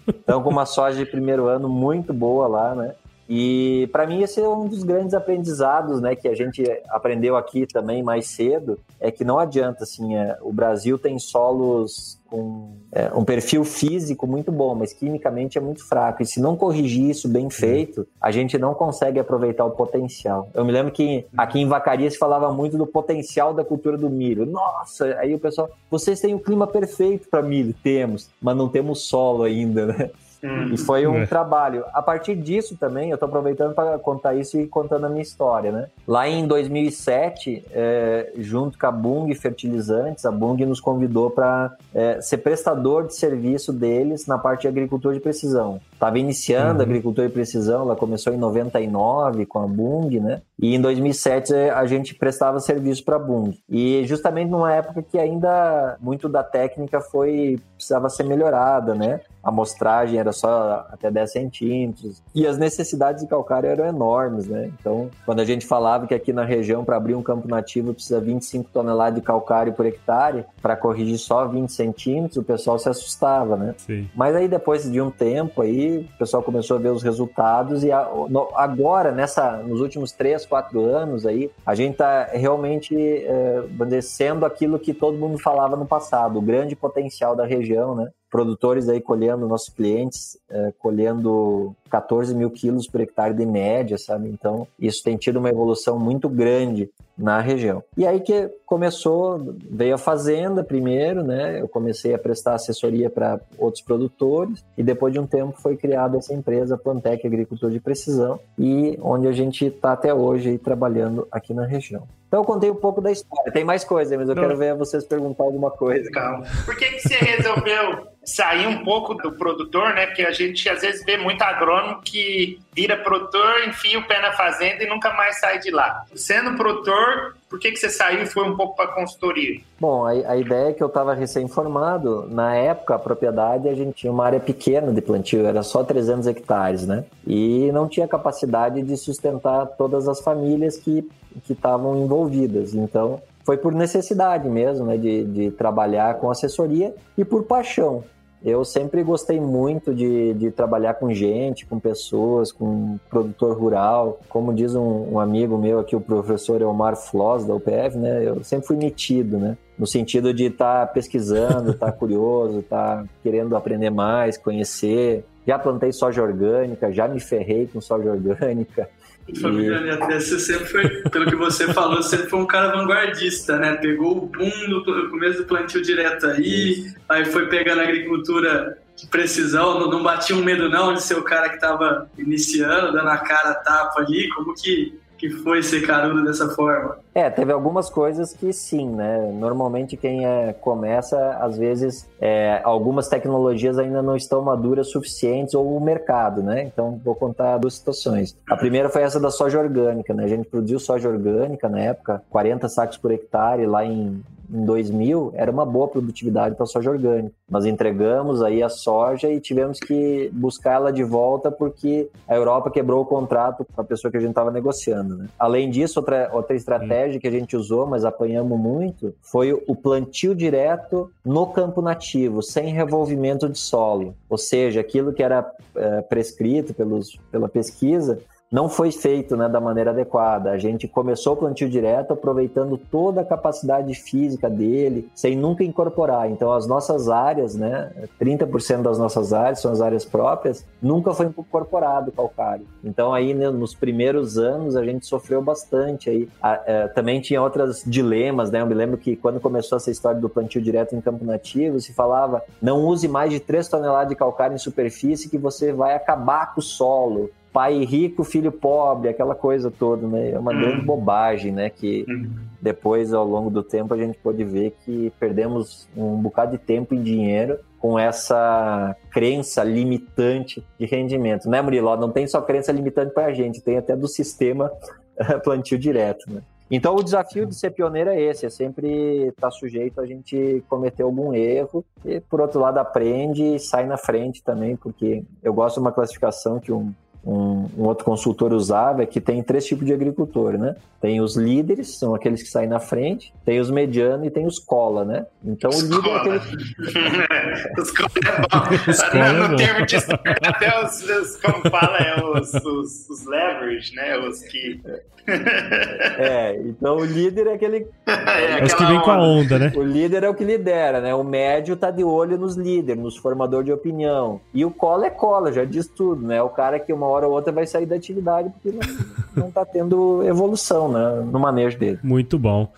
Então, 0.09 0.43
com 0.43 0.51
uma 0.51 0.67
soja 0.67 0.99
de 0.99 1.11
primeiro 1.11 1.47
ano 1.47 1.69
muito 1.69 2.13
boa 2.13 2.47
lá, 2.47 2.75
né? 2.75 2.95
E 3.29 3.89
para 3.93 4.07
mim 4.07 4.23
esse 4.23 4.41
é 4.41 4.49
um 4.49 4.67
dos 4.67 4.83
grandes 4.83 5.13
aprendizados, 5.13 6.01
né, 6.01 6.17
que 6.17 6.27
a 6.27 6.35
gente 6.35 6.65
aprendeu 6.89 7.37
aqui 7.37 7.67
também 7.67 8.03
mais 8.03 8.27
cedo, 8.29 8.79
é 8.99 9.11
que 9.11 9.25
não 9.25 9.39
adianta 9.39 9.85
assim, 9.85 10.17
é, 10.17 10.39
o 10.41 10.53
Brasil 10.53 10.99
tem 10.99 11.19
solos 11.19 12.19
com 12.29 12.77
é, 12.93 13.11
um 13.15 13.25
perfil 13.25 13.65
físico 13.65 14.27
muito 14.27 14.53
bom, 14.53 14.75
mas 14.75 14.93
quimicamente 14.93 15.59
é 15.59 15.61
muito 15.61 15.87
fraco. 15.87 16.23
E 16.23 16.27
se 16.27 16.41
não 16.41 16.57
corrigir 16.57 17.11
isso 17.11 17.29
bem 17.29 17.49
feito, 17.51 18.07
a 18.21 18.31
gente 18.31 18.59
não 18.59 18.75
consegue 18.75 19.19
aproveitar 19.19 19.65
o 19.65 19.71
potencial. 19.71 20.51
Eu 20.55 20.65
me 20.65 20.73
lembro 20.73 20.93
que 20.93 21.27
aqui 21.37 21.59
em 21.59 21.67
Vacaria 21.67 22.11
se 22.11 22.19
falava 22.19 22.53
muito 22.53 22.77
do 22.77 22.87
potencial 22.87 23.55
da 23.55 23.65
cultura 23.65 23.97
do 23.97 24.11
milho. 24.11 24.45
Nossa, 24.45 25.07
aí 25.19 25.35
o 25.35 25.39
pessoal, 25.39 25.71
vocês 25.91 26.21
têm 26.21 26.35
o 26.35 26.41
clima 26.41 26.67
perfeito 26.67 27.29
para 27.29 27.43
milho, 27.43 27.75
temos, 27.83 28.31
mas 28.41 28.57
não 28.57 28.69
temos 28.69 29.03
solo 29.03 29.43
ainda, 29.43 29.87
né? 29.87 30.11
Hum. 30.43 30.73
E 30.73 30.79
foi 30.79 31.07
um 31.07 31.23
é. 31.23 31.27
trabalho. 31.27 31.85
A 31.93 32.01
partir 32.01 32.37
disso 32.37 32.77
também, 32.77 33.11
eu 33.11 33.15
estou 33.15 33.29
aproveitando 33.29 33.75
para 33.75 33.99
contar 33.99 34.35
isso 34.35 34.59
e 34.59 34.67
contando 34.67 35.07
a 35.07 35.09
minha 35.09 35.23
história, 35.23 35.73
né? 35.73 35.89
Lá 36.07 36.29
em 36.29 36.47
2007, 36.47 37.65
é, 37.73 38.33
junto 38.39 38.79
com 38.79 38.87
a 38.87 38.93
Bung 38.93 39.35
Fertilizantes, 39.35 40.25
a 40.25 40.31
Bung 40.31 40.65
nos 40.65 40.81
convidou 40.81 41.31
para 41.31 41.75
é, 41.95 42.21
ser 42.21 42.39
prestador 42.39 43.07
de 43.07 43.17
serviço 43.17 43.73
deles 43.73 44.27
na 44.27 44.39
parte 44.39 44.63
de 44.63 44.69
agricultura 44.69 45.15
de 45.15 45.21
precisão. 45.21 45.81
Estava 45.99 46.17
iniciando 46.17 46.77
uhum. 46.77 46.85
agricultura 46.85 47.27
de 47.27 47.35
precisão, 47.35 47.83
ela 47.83 47.97
começou 47.97 48.33
em 48.33 48.37
99 48.37 49.45
com 49.47 49.59
a 49.59 49.67
Bung, 49.67 50.21
né? 50.21 50.43
E 50.57 50.73
em 50.75 50.81
2007 50.81 51.53
a 51.55 51.85
gente 51.87 52.15
prestava 52.15 52.61
serviço 52.61 53.05
para 53.05 53.17
a 53.17 53.19
Bung. 53.19 53.59
E 53.69 54.05
justamente 54.05 54.49
numa 54.49 54.73
época 54.73 55.03
que 55.03 55.19
ainda 55.19 55.97
muito 56.01 56.29
da 56.29 56.45
técnica 56.45 57.01
foi 57.01 57.61
precisava 57.75 58.09
ser 58.09 58.25
melhorada, 58.25 58.95
né? 58.95 59.21
A 59.43 59.49
amostragem 59.49 60.19
era 60.19 60.33
só 60.33 60.87
até 60.91 61.11
10 61.11 61.33
centímetros 61.33 62.23
e 62.35 62.47
as 62.47 62.59
necessidades 62.59 63.23
de 63.23 63.29
calcário 63.29 63.69
eram 63.69 63.87
enormes, 63.87 64.47
né? 64.47 64.71
Então, 64.79 65.11
quando 65.25 65.41
a 65.41 65.45
gente 65.45 65.67
falava 65.67 66.07
que 66.07 66.15
aqui 66.15 66.33
na 66.33 66.45
região 66.45 66.85
para 66.85 66.97
abrir 66.97 67.15
um 67.15 67.23
campo 67.23 67.49
nativo 67.49 67.95
precisa 67.95 68.21
25 68.21 68.71
toneladas 68.73 69.15
de 69.19 69.25
calcário 69.25 69.73
por 69.73 69.87
hectare 69.87 70.45
para 70.61 70.77
corrigir 70.77 71.19
só 71.19 71.47
20 71.47 71.73
centímetros, 71.73 72.37
o 72.37 72.43
pessoal 72.43 72.79
se 72.79 72.89
assustava, 72.89 73.57
né? 73.57 73.75
Sim. 73.79 74.09
Mas 74.15 74.35
aí 74.35 74.49
depois 74.49 74.91
de 74.91 75.01
um 75.01 75.11
tempo 75.11 75.63
aí 75.63 75.88
o 75.97 76.19
pessoal 76.19 76.43
começou 76.43 76.77
a 76.77 76.81
ver 76.81 76.91
os 76.91 77.03
resultados 77.03 77.83
e 77.83 77.91
agora 77.93 79.11
nessa 79.11 79.57
nos 79.59 79.81
últimos 79.81 80.13
3, 80.13 80.45
4 80.47 80.85
anos 80.85 81.27
aí 81.27 81.51
a 81.65 81.75
gente 81.75 81.93
está 81.93 82.25
realmente 82.33 82.95
é, 82.97 84.01
sendo 84.03 84.45
aquilo 84.45 84.79
que 84.79 84.93
todo 84.93 85.19
mundo 85.19 85.39
falava 85.39 85.77
no 85.77 85.87
passado, 85.87 86.39
o 86.39 86.43
grande 86.43 86.77
potencial 86.77 87.35
da 87.35 87.47
região, 87.47 87.95
né? 87.95 88.11
Produtores 88.31 88.89
aí 88.89 89.01
colhendo, 89.01 89.49
nossos 89.49 89.69
clientes 89.71 90.39
é, 90.51 90.73
colhendo 90.79 91.75
14 91.91 92.35
mil 92.35 92.51
quilos 92.51 92.87
por 92.87 93.01
hectare 93.01 93.35
de 93.35 93.47
média, 93.47 93.97
sabe? 93.97 94.29
Então, 94.29 94.67
isso 94.79 95.03
tem 95.03 95.17
tido 95.17 95.39
uma 95.39 95.49
evolução 95.49 95.99
muito 95.99 96.29
grande 96.29 96.91
na 97.17 97.41
região. 97.41 97.83
E 97.97 98.07
aí 98.07 98.21
que 98.21 98.49
começou, 98.65 99.55
veio 99.69 99.97
a 99.97 99.99
fazenda 99.99 100.63
primeiro, 100.63 101.25
né? 101.25 101.61
Eu 101.61 101.67
comecei 101.67 102.15
a 102.15 102.19
prestar 102.19 102.55
assessoria 102.55 103.11
para 103.11 103.41
outros 103.59 103.83
produtores 103.83 104.65
e 104.77 104.83
depois 104.85 105.13
de 105.13 105.19
um 105.19 105.27
tempo 105.27 105.61
foi 105.61 105.77
criada 105.77 106.19
essa 106.19 106.33
empresa 106.33 106.79
Plantec 106.79 107.27
Agricultura 107.27 107.73
de 107.73 107.81
Precisão 107.81 108.39
e 108.57 108.97
onde 109.03 109.27
a 109.27 109.33
gente 109.33 109.67
está 109.67 109.93
até 109.93 110.15
hoje 110.15 110.51
aí, 110.51 110.59
trabalhando 110.59 111.27
aqui 111.33 111.53
na 111.53 111.67
região. 111.67 112.07
Então 112.29 112.41
eu 112.41 112.45
contei 112.45 112.71
um 112.71 112.75
pouco 112.75 113.01
da 113.01 113.11
história. 113.11 113.51
Tem 113.51 113.65
mais 113.65 113.85
coisa, 113.85 114.17
mas 114.17 114.29
eu 114.29 114.35
Não. 114.35 114.43
quero 114.43 114.57
ver 114.57 114.75
vocês 114.75 115.03
perguntar 115.05 115.45
alguma 115.45 115.71
coisa. 115.71 116.11
Calma. 116.11 116.47
Por 116.65 116.77
que, 116.77 116.85
que 116.85 117.01
você 117.01 117.15
resolveu 117.15 118.07
sair 118.23 118.67
um 118.67 118.85
pouco 118.85 119.15
do 119.15 119.33
produtor, 119.33 119.95
né? 119.95 120.07
Porque 120.07 120.23
a 120.23 120.31
gente 120.31 120.69
às 120.69 120.83
vezes 120.83 121.03
vê 121.05 121.17
muito 121.17 121.41
agrônomo 121.43 122.03
que 122.03 122.61
vira 122.75 122.97
produtor, 122.99 123.67
enfia 123.67 123.99
o 123.99 124.07
pé 124.07 124.21
na 124.21 124.33
fazenda 124.33 124.85
e 124.85 124.89
nunca 124.89 125.13
mais 125.15 125.41
sai 125.41 125.59
de 125.59 125.71
lá. 125.71 126.05
Sendo 126.15 126.55
produtor, 126.55 127.35
por 127.49 127.59
que, 127.59 127.73
que 127.73 127.79
você 127.79 127.89
saiu 127.89 128.23
e 128.23 128.27
foi 128.27 128.45
um 128.45 128.55
pouco 128.55 128.77
para 128.77 128.89
consultoria? 128.89 129.61
Bom, 129.81 130.05
a, 130.05 130.11
a, 130.11 130.37
ideia 130.37 130.69
é 130.69 130.73
que 130.75 130.83
eu 130.83 130.89
estava 130.89 131.15
recém-formado. 131.15 132.29
Na 132.29 132.55
época, 132.55 132.97
a 132.97 132.99
propriedade, 132.99 133.69
a 133.69 133.75
gente 133.75 133.95
tinha 133.95 134.13
uma 134.13 134.27
área 134.27 134.41
pequena 134.41 134.93
de 134.93 135.01
plantio, 135.01 135.47
era 135.47 135.63
só 135.63 135.83
300 135.83 136.27
hectares, 136.27 136.87
né? 136.87 137.05
E 137.27 137.71
não 137.73 137.89
tinha 137.89 138.07
capacidade 138.07 138.83
de 138.83 138.97
sustentar 138.99 139.67
todas 139.79 140.07
as 140.07 140.21
famílias 140.21 140.77
que 140.77 141.09
estavam 141.49 142.03
envolvidas. 142.03 142.75
Então, 142.75 143.21
foi 143.45 143.57
por 143.57 143.73
necessidade 143.73 144.49
mesmo, 144.49 144.87
né, 144.87 144.97
de, 144.97 145.25
de 145.25 145.51
trabalhar 145.51 146.19
com 146.19 146.31
assessoria 146.31 146.95
e 147.17 147.25
por 147.25 147.45
paixão. 147.45 148.05
Eu 148.45 148.65
sempre 148.65 149.03
gostei 149.03 149.41
muito 149.41 149.93
de, 149.93 150.33
de 150.35 150.51
trabalhar 150.51 150.95
com 150.95 151.13
gente, 151.13 151.67
com 151.67 151.81
pessoas, 151.81 152.53
com 152.53 152.97
produtor 153.11 153.59
rural. 153.59 154.21
Como 154.29 154.55
diz 154.55 154.77
um, 154.77 155.15
um 155.15 155.19
amigo 155.19 155.59
meu 155.59 155.81
aqui, 155.81 155.97
o 155.97 156.01
professor 156.01 156.61
Elmar 156.61 156.97
Floss, 156.97 157.45
da 157.45 157.55
UPF, 157.55 157.99
né? 157.99 158.29
Eu 158.29 158.45
sempre 158.45 158.67
fui 158.67 158.77
metido, 158.77 159.39
né? 159.39 159.57
No 159.77 159.87
sentido 159.87 160.33
de 160.33 160.45
estar 160.45 160.87
tá 160.87 160.93
pesquisando, 160.93 161.73
estar 161.73 161.87
tá 161.87 161.93
curioso, 161.93 162.61
estar 162.61 162.99
tá 162.99 163.05
querendo 163.25 163.57
aprender 163.57 163.91
mais, 163.91 164.37
conhecer. 164.37 165.25
Já 165.49 165.59
plantei 165.59 165.91
soja 165.93 166.23
orgânica, 166.23 166.93
já 166.93 167.09
me 167.09 167.19
ferrei 167.19 167.67
com 167.73 167.81
soja 167.81 168.11
orgânica. 168.11 168.87
Família 169.41 169.79
e... 169.79 170.21
você 170.21 170.39
sempre 170.39 170.67
foi, 170.67 170.89
pelo 171.11 171.25
que 171.25 171.37
você 171.37 171.73
falou, 171.73 172.03
sempre 172.03 172.29
foi 172.29 172.39
um 172.39 172.47
cara 172.47 172.77
vanguardista, 172.77 173.57
né? 173.57 173.77
Pegou 173.77 174.19
o 174.19 174.27
boom 174.27 174.51
no 174.69 174.85
começo 175.09 175.39
do 175.39 175.47
plantio 175.47 175.81
direto 175.81 176.27
aí, 176.27 176.93
aí 177.09 177.25
foi 177.25 177.47
pegando 177.49 177.81
a 177.81 177.85
agricultura 177.85 178.77
de 178.95 179.07
precisão, 179.07 179.81
não, 179.81 179.91
não 179.91 180.03
batia 180.03 180.37
um 180.37 180.45
medo 180.45 180.69
não 180.69 180.93
de 180.93 181.03
ser 181.03 181.17
o 181.17 181.23
cara 181.23 181.49
que 181.49 181.55
estava 181.55 182.11
iniciando, 182.19 182.93
dando 182.93 183.09
a 183.09 183.17
cara 183.17 183.51
a 183.51 183.55
tapa 183.55 184.01
ali, 184.03 184.29
como 184.31 184.55
que 184.55 184.99
que 185.19 185.29
foi 185.31 185.63
ser 185.63 185.85
carudo 185.87 186.25
dessa 186.25 186.49
forma? 186.51 186.99
É, 187.15 187.29
teve 187.29 187.53
algumas 187.53 187.91
coisas 187.91 188.33
que 188.33 188.53
sim, 188.53 188.89
né? 188.89 189.31
Normalmente 189.33 189.97
quem 189.97 190.25
é, 190.25 190.53
começa, 190.53 191.37
às 191.41 191.59
vezes, 191.59 192.09
é, 192.21 192.61
algumas 192.63 193.09
tecnologias 193.09 193.79
ainda 193.79 194.01
não 194.01 194.17
estão 194.17 194.41
maduras 194.41 194.91
suficientes 194.91 195.55
ou 195.55 195.77
o 195.77 195.81
mercado, 195.81 196.43
né? 196.43 196.63
Então, 196.63 197.01
vou 197.05 197.15
contar 197.15 197.59
duas 197.59 197.75
situações. 197.75 198.37
A 198.49 198.57
primeira 198.57 198.89
foi 198.89 199.03
essa 199.03 199.19
da 199.19 199.31
soja 199.31 199.59
orgânica, 199.59 200.15
né? 200.15 200.25
A 200.25 200.29
gente 200.29 200.49
produziu 200.49 200.79
soja 200.79 201.09
orgânica 201.09 201.69
na 201.69 201.81
época, 201.81 202.23
40 202.31 202.69
sacos 202.69 202.97
por 202.97 203.11
hectare 203.11 203.67
lá 203.67 203.85
em 203.85 204.23
em 204.53 204.65
2000 204.65 205.33
era 205.35 205.51
uma 205.51 205.65
boa 205.65 205.89
produtividade 205.89 206.55
para 206.55 206.67
soja 206.67 206.91
orgânica. 206.91 207.35
Nós 207.51 207.65
entregamos 207.65 208.43
aí 208.43 208.63
a 208.63 208.69
soja 208.69 209.29
e 209.29 209.41
tivemos 209.41 209.79
que 209.79 210.31
buscar 210.33 210.75
ela 210.75 210.93
de 210.93 211.05
volta 211.05 211.51
porque 211.51 212.09
a 212.27 212.35
Europa 212.35 212.71
quebrou 212.71 213.03
o 213.03 213.07
contrato 213.07 213.65
com 213.65 213.81
a 213.81 213.85
pessoa 213.85 214.11
que 214.11 214.17
a 214.17 214.21
gente 214.21 214.31
estava 214.31 214.51
negociando. 214.51 215.17
Né? 215.17 215.29
Além 215.39 215.71
disso, 215.71 216.01
outra, 216.01 216.31
outra 216.33 216.57
estratégia 216.57 217.21
que 217.21 217.29
a 217.29 217.31
gente 217.31 217.57
usou, 217.57 217.87
mas 217.87 218.05
apanhamos 218.05 218.59
muito, 218.59 219.15
foi 219.21 219.53
o 219.53 219.75
plantio 219.75 220.35
direto 220.35 221.11
no 221.25 221.47
campo 221.47 221.81
nativo, 221.81 222.43
sem 222.43 222.73
revolvimento 222.73 223.49
de 223.49 223.59
solo. 223.59 224.15
Ou 224.29 224.39
seja, 224.39 224.81
aquilo 224.81 225.13
que 225.13 225.23
era 225.23 225.51
é, 225.75 226.01
prescrito 226.03 226.75
pelos, 226.75 227.19
pela 227.31 227.49
pesquisa, 227.49 228.19
não 228.51 228.69
foi 228.69 228.91
feito 228.91 229.37
né, 229.37 229.49
da 229.49 229.61
maneira 229.61 229.91
adequada. 229.91 230.51
A 230.51 230.59
gente 230.59 230.89
começou 230.89 231.35
o 231.35 231.37
plantio 231.37 231.69
direto 231.69 232.13
aproveitando 232.13 232.79
toda 232.79 233.21
a 233.21 233.25
capacidade 233.25 233.95
física 233.95 234.49
dele, 234.49 235.09
sem 235.15 235.37
nunca 235.37 235.63
incorporar. 235.63 236.31
Então, 236.31 236.53
as 236.53 236.67
nossas 236.67 237.09
áreas, 237.09 237.55
né, 237.55 237.91
30% 238.21 238.83
das 238.83 238.99
nossas 238.99 239.33
áreas 239.33 239.61
são 239.61 239.71
as 239.71 239.81
áreas 239.81 240.05
próprias, 240.05 240.65
nunca 240.81 241.13
foi 241.13 241.27
incorporado 241.27 242.11
calcário. 242.11 242.67
Então, 242.83 243.13
aí 243.13 243.35
né, 243.35 243.51
nos 243.51 243.75
primeiros 243.75 244.39
anos 244.39 244.77
a 244.77 244.85
gente 244.85 245.07
sofreu 245.07 245.43
bastante. 245.43 246.09
Aí. 246.09 246.29
É, 246.67 246.89
também 246.89 247.21
tinha 247.21 247.43
outros 247.43 247.83
dilemas, 247.87 248.51
né? 248.51 248.61
Eu 248.61 248.67
me 248.67 248.75
lembro 248.75 248.97
que 248.97 249.17
quando 249.17 249.41
começou 249.41 249.77
essa 249.77 249.91
história 249.91 250.21
do 250.21 250.29
plantio 250.29 250.61
direto 250.61 250.95
em 250.95 251.01
campo 251.01 251.25
nativo, 251.25 251.81
se 251.81 251.93
falava 251.93 252.43
não 252.61 252.85
use 252.85 253.07
mais 253.07 253.31
de 253.31 253.41
3 253.41 253.69
toneladas 253.69 254.09
de 254.09 254.15
calcário 254.15 254.55
em 254.55 254.59
superfície 254.59 255.29
que 255.29 255.39
você 255.39 255.73
vai 255.73 255.95
acabar 255.95 256.55
com 256.55 256.61
o 256.61 256.63
solo 256.63 257.31
pai 257.53 257.85
rico, 257.85 258.25
filho 258.25 258.53
pobre, 258.53 259.09
aquela 259.09 259.35
coisa 259.35 259.71
toda, 259.71 260.07
né? 260.07 260.33
É 260.33 260.39
uma 260.39 260.53
hum. 260.53 260.59
grande 260.59 260.85
bobagem, 260.85 261.53
né? 261.53 261.71
Que 261.71 262.05
hum. 262.09 262.31
depois, 262.61 263.13
ao 263.13 263.27
longo 263.27 263.51
do 263.51 263.63
tempo, 263.63 263.95
a 263.95 263.97
gente 263.97 264.19
pode 264.19 264.45
ver 264.45 264.77
que 264.85 265.13
perdemos 265.19 265.89
um 265.97 266.17
bocado 266.17 266.53
de 266.53 266.59
tempo 266.59 266.95
e 266.95 266.99
dinheiro 266.99 267.59
com 267.79 267.99
essa 267.99 268.97
crença 269.11 269.63
limitante 269.63 270.65
de 270.79 270.87
rendimento, 270.87 271.49
né, 271.49 271.63
Murilo? 271.63 271.97
Não 271.97 272.11
tem 272.11 272.27
só 272.27 272.41
crença 272.41 272.73
limitante 272.73 273.15
para 273.15 273.27
a 273.27 273.33
gente, 273.33 273.61
tem 273.61 273.79
até 273.79 273.95
do 273.95 274.09
sistema 274.09 274.71
plantio 275.45 275.79
direto, 275.79 276.31
né? 276.33 276.43
Então, 276.71 276.95
o 276.97 277.03
desafio 277.03 277.47
de 277.47 277.55
ser 277.55 277.71
pioneiro 277.71 278.11
é 278.11 278.21
esse: 278.21 278.45
é 278.45 278.51
sempre 278.51 279.29
estar 279.29 279.49
tá 279.49 279.51
sujeito 279.51 280.01
a 280.01 280.07
gente 280.07 280.63
cometer 280.69 281.03
algum 281.03 281.33
erro 281.33 281.85
e, 282.05 282.21
por 282.21 282.41
outro 282.41 282.61
lado, 282.61 282.79
aprende 282.79 283.43
e 283.55 283.59
sai 283.59 283.87
na 283.87 283.97
frente 283.97 284.43
também, 284.43 284.77
porque 284.77 285.25
eu 285.43 285.55
gosto 285.55 285.77
de 285.77 285.81
uma 285.81 285.93
classificação 285.93 286.61
que 286.61 286.71
um, 286.71 286.93
um, 287.29 287.69
um, 287.77 287.85
outro 287.85 288.07
consultor 288.07 288.55
usava 288.55 289.03
é 289.03 289.07
que 289.07 289.21
tem 289.21 289.43
três 289.43 289.67
tipos 289.67 289.85
de 289.85 289.93
agricultor, 289.93 290.57
né? 290.57 290.77
Tem 290.99 291.21
os 291.21 291.37
líderes, 291.37 291.99
são 291.99 292.15
aqueles 292.15 292.43
que 292.43 292.49
saem 292.49 292.71
na 292.71 292.81
frente, 292.81 293.35
tem 293.45 293.61
os 293.61 293.71
medianos 293.71 294.27
e 294.27 294.31
tem 294.31 294.47
os 294.47 294.59
cola, 294.59 295.05
né? 295.05 295.27
Então 295.45 295.71
o 295.71 295.81
líder 295.81 296.09
é 296.09 296.17
aquele. 296.17 296.39
os 297.79 297.91
cola 297.91 298.11
é 298.17 298.41
bom. 298.41 298.91
Escola 298.91 299.33
no, 299.33 299.49
no 299.49 299.57
termo 299.57 299.85
de 299.85 299.97
até 299.97 300.83
os, 300.83 301.03
os, 301.03 301.37
como 301.37 301.71
fala, 301.71 301.99
é 301.99 302.17
os, 302.19 302.55
os, 302.55 303.11
os 303.11 303.27
leverage, 303.27 303.95
né? 303.95 304.19
Os 304.19 304.43
que. 304.45 304.81
é, 305.29 306.59
então 306.65 306.97
o 306.97 307.05
líder 307.05 307.49
é 307.49 307.55
aquele. 307.55 307.87
É, 308.29 308.61
é 308.61 308.65
os 308.65 308.75
que 308.75 308.85
vem 308.85 309.01
com 309.01 309.11
a 309.11 309.21
onda, 309.21 309.59
né? 309.59 309.73
O 309.75 309.83
líder 309.83 310.23
é 310.23 310.29
o 310.29 310.35
que 310.35 310.45
lidera, 310.45 311.01
né? 311.01 311.15
O 311.15 311.25
médio 311.25 311.77
tá 311.77 311.91
de 311.91 312.05
olho 312.05 312.39
nos 312.39 312.57
líderes, 312.57 313.03
nos 313.03 313.17
formadores 313.17 313.67
de 313.67 313.73
opinião. 313.73 314.41
E 314.53 314.65
o 314.65 314.71
cola 314.71 315.07
é 315.07 315.11
cola, 315.11 315.53
já 315.53 315.65
diz 315.65 315.87
tudo, 315.89 316.27
né? 316.27 316.43
O 316.43 316.49
cara 316.49 316.79
que 316.79 316.93
uma 316.93 317.07
hora 317.07 317.18
ou 317.27 317.33
outra 317.33 317.53
vai 317.53 317.67
sair 317.67 317.87
da 317.87 317.97
atividade 317.97 318.51
porque 318.51 318.77
não, 318.77 319.45
não 319.45 319.51
tá 319.51 319.65
tendo 319.65 320.23
evolução 320.25 320.91
né, 320.91 321.23
no 321.31 321.39
manejo 321.39 321.79
dele. 321.79 321.99
Muito 322.03 322.39
bom. 322.39 322.73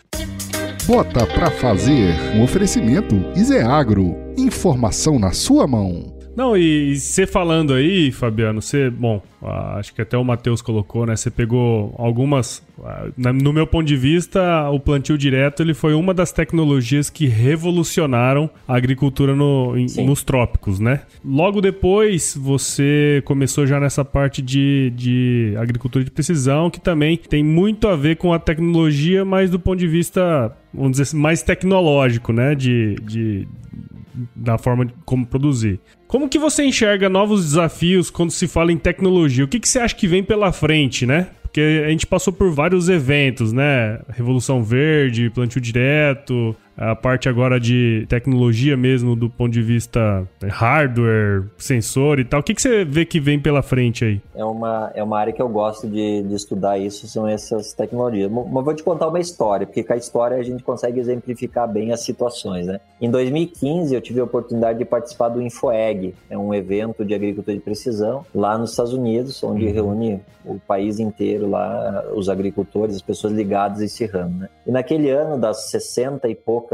Bota 0.86 1.26
para 1.26 1.50
fazer 1.50 2.14
um 2.34 2.42
oferecimento 2.42 3.14
Iseagro. 3.36 4.16
Informação 4.36 5.18
na 5.18 5.32
sua 5.32 5.66
mão. 5.66 6.19
Não, 6.40 6.56
e 6.56 6.96
você 6.96 7.26
falando 7.26 7.74
aí, 7.74 8.10
Fabiano, 8.10 8.62
você, 8.62 8.88
bom, 8.88 9.20
acho 9.76 9.92
que 9.92 10.00
até 10.00 10.16
o 10.16 10.24
Matheus 10.24 10.62
colocou, 10.62 11.04
né? 11.04 11.14
Você 11.14 11.30
pegou 11.30 11.94
algumas. 11.98 12.62
No 13.14 13.52
meu 13.52 13.66
ponto 13.66 13.86
de 13.86 13.94
vista, 13.94 14.70
o 14.70 14.80
plantio 14.80 15.18
direto 15.18 15.62
ele 15.62 15.74
foi 15.74 15.92
uma 15.92 16.14
das 16.14 16.32
tecnologias 16.32 17.10
que 17.10 17.26
revolucionaram 17.26 18.48
a 18.66 18.74
agricultura 18.74 19.36
no, 19.36 19.76
em, 19.76 19.84
nos 20.02 20.24
trópicos, 20.24 20.80
né? 20.80 21.02
Logo 21.22 21.60
depois, 21.60 22.34
você 22.34 23.22
começou 23.26 23.66
já 23.66 23.78
nessa 23.78 24.02
parte 24.02 24.40
de, 24.40 24.94
de 24.96 25.54
agricultura 25.58 26.02
de 26.02 26.10
precisão, 26.10 26.70
que 26.70 26.80
também 26.80 27.18
tem 27.18 27.44
muito 27.44 27.86
a 27.86 27.94
ver 27.94 28.16
com 28.16 28.32
a 28.32 28.38
tecnologia, 28.38 29.26
mas 29.26 29.50
do 29.50 29.60
ponto 29.60 29.78
de 29.78 29.86
vista, 29.86 30.56
vamos 30.72 30.92
dizer 30.92 31.02
assim, 31.02 31.18
mais 31.18 31.42
tecnológico, 31.42 32.32
né? 32.32 32.54
De, 32.54 32.94
de, 33.02 33.46
da 34.34 34.58
forma 34.58 34.86
como 35.04 35.26
produzir. 35.26 35.80
Como 36.06 36.28
que 36.28 36.38
você 36.38 36.64
enxerga 36.64 37.08
novos 37.08 37.44
desafios 37.44 38.10
quando 38.10 38.30
se 38.30 38.48
fala 38.48 38.72
em 38.72 38.78
tecnologia? 38.78 39.44
O 39.44 39.48
que, 39.48 39.60
que 39.60 39.68
você 39.68 39.78
acha 39.78 39.94
que 39.94 40.06
vem 40.06 40.22
pela 40.22 40.52
frente, 40.52 41.06
né? 41.06 41.28
Porque 41.42 41.82
a 41.84 41.90
gente 41.90 42.06
passou 42.06 42.32
por 42.32 42.50
vários 42.52 42.88
eventos, 42.88 43.52
né? 43.52 44.00
Revolução 44.08 44.62
Verde, 44.62 45.30
plantio 45.30 45.60
direto, 45.60 46.54
a 46.80 46.96
parte 46.96 47.28
agora 47.28 47.60
de 47.60 48.06
tecnologia 48.08 48.74
mesmo, 48.74 49.14
do 49.14 49.28
ponto 49.28 49.52
de 49.52 49.60
vista 49.60 50.26
hardware, 50.42 51.44
sensor 51.58 52.18
e 52.18 52.24
tal. 52.24 52.40
O 52.40 52.42
que, 52.42 52.54
que 52.54 52.62
você 52.62 52.86
vê 52.86 53.04
que 53.04 53.20
vem 53.20 53.38
pela 53.38 53.62
frente 53.62 54.02
aí? 54.02 54.20
É 54.34 54.44
uma, 54.44 54.90
é 54.94 55.02
uma 55.02 55.18
área 55.18 55.30
que 55.30 55.42
eu 55.42 55.48
gosto 55.48 55.86
de, 55.86 56.22
de 56.22 56.34
estudar 56.34 56.78
isso, 56.78 57.06
são 57.06 57.28
essas 57.28 57.74
tecnologias. 57.74 58.30
Mas 58.30 58.64
vou 58.64 58.74
te 58.74 58.82
contar 58.82 59.08
uma 59.08 59.20
história, 59.20 59.66
porque 59.66 59.84
com 59.84 59.92
a 59.92 59.96
história 59.96 60.38
a 60.38 60.42
gente 60.42 60.62
consegue 60.62 60.98
exemplificar 60.98 61.70
bem 61.70 61.92
as 61.92 62.00
situações, 62.00 62.66
né? 62.66 62.80
Em 62.98 63.10
2015 63.10 63.94
eu 63.94 64.00
tive 64.00 64.20
a 64.20 64.24
oportunidade 64.24 64.78
de 64.78 64.86
participar 64.86 65.28
do 65.28 65.42
InfoEg, 65.42 66.14
é 66.30 66.38
um 66.38 66.54
evento 66.54 67.04
de 67.04 67.14
agricultura 67.14 67.54
de 67.54 67.62
precisão 67.62 68.24
lá 68.34 68.56
nos 68.56 68.70
Estados 68.70 68.94
Unidos, 68.94 69.42
onde 69.44 69.66
uhum. 69.66 69.72
reúne 69.72 70.20
o 70.44 70.58
país 70.58 70.98
inteiro 70.98 71.48
lá, 71.48 72.04
os 72.14 72.28
agricultores, 72.28 72.96
as 72.96 73.02
pessoas 73.02 73.32
ligadas 73.32 73.80
a 73.80 73.84
esse 73.84 74.06
ramo, 74.06 74.38
né? 74.38 74.48
E 74.66 74.70
naquele 74.70 75.10
ano, 75.10 75.38
das 75.38 75.70
60 75.70 76.28
e 76.28 76.34
poucas 76.34 76.69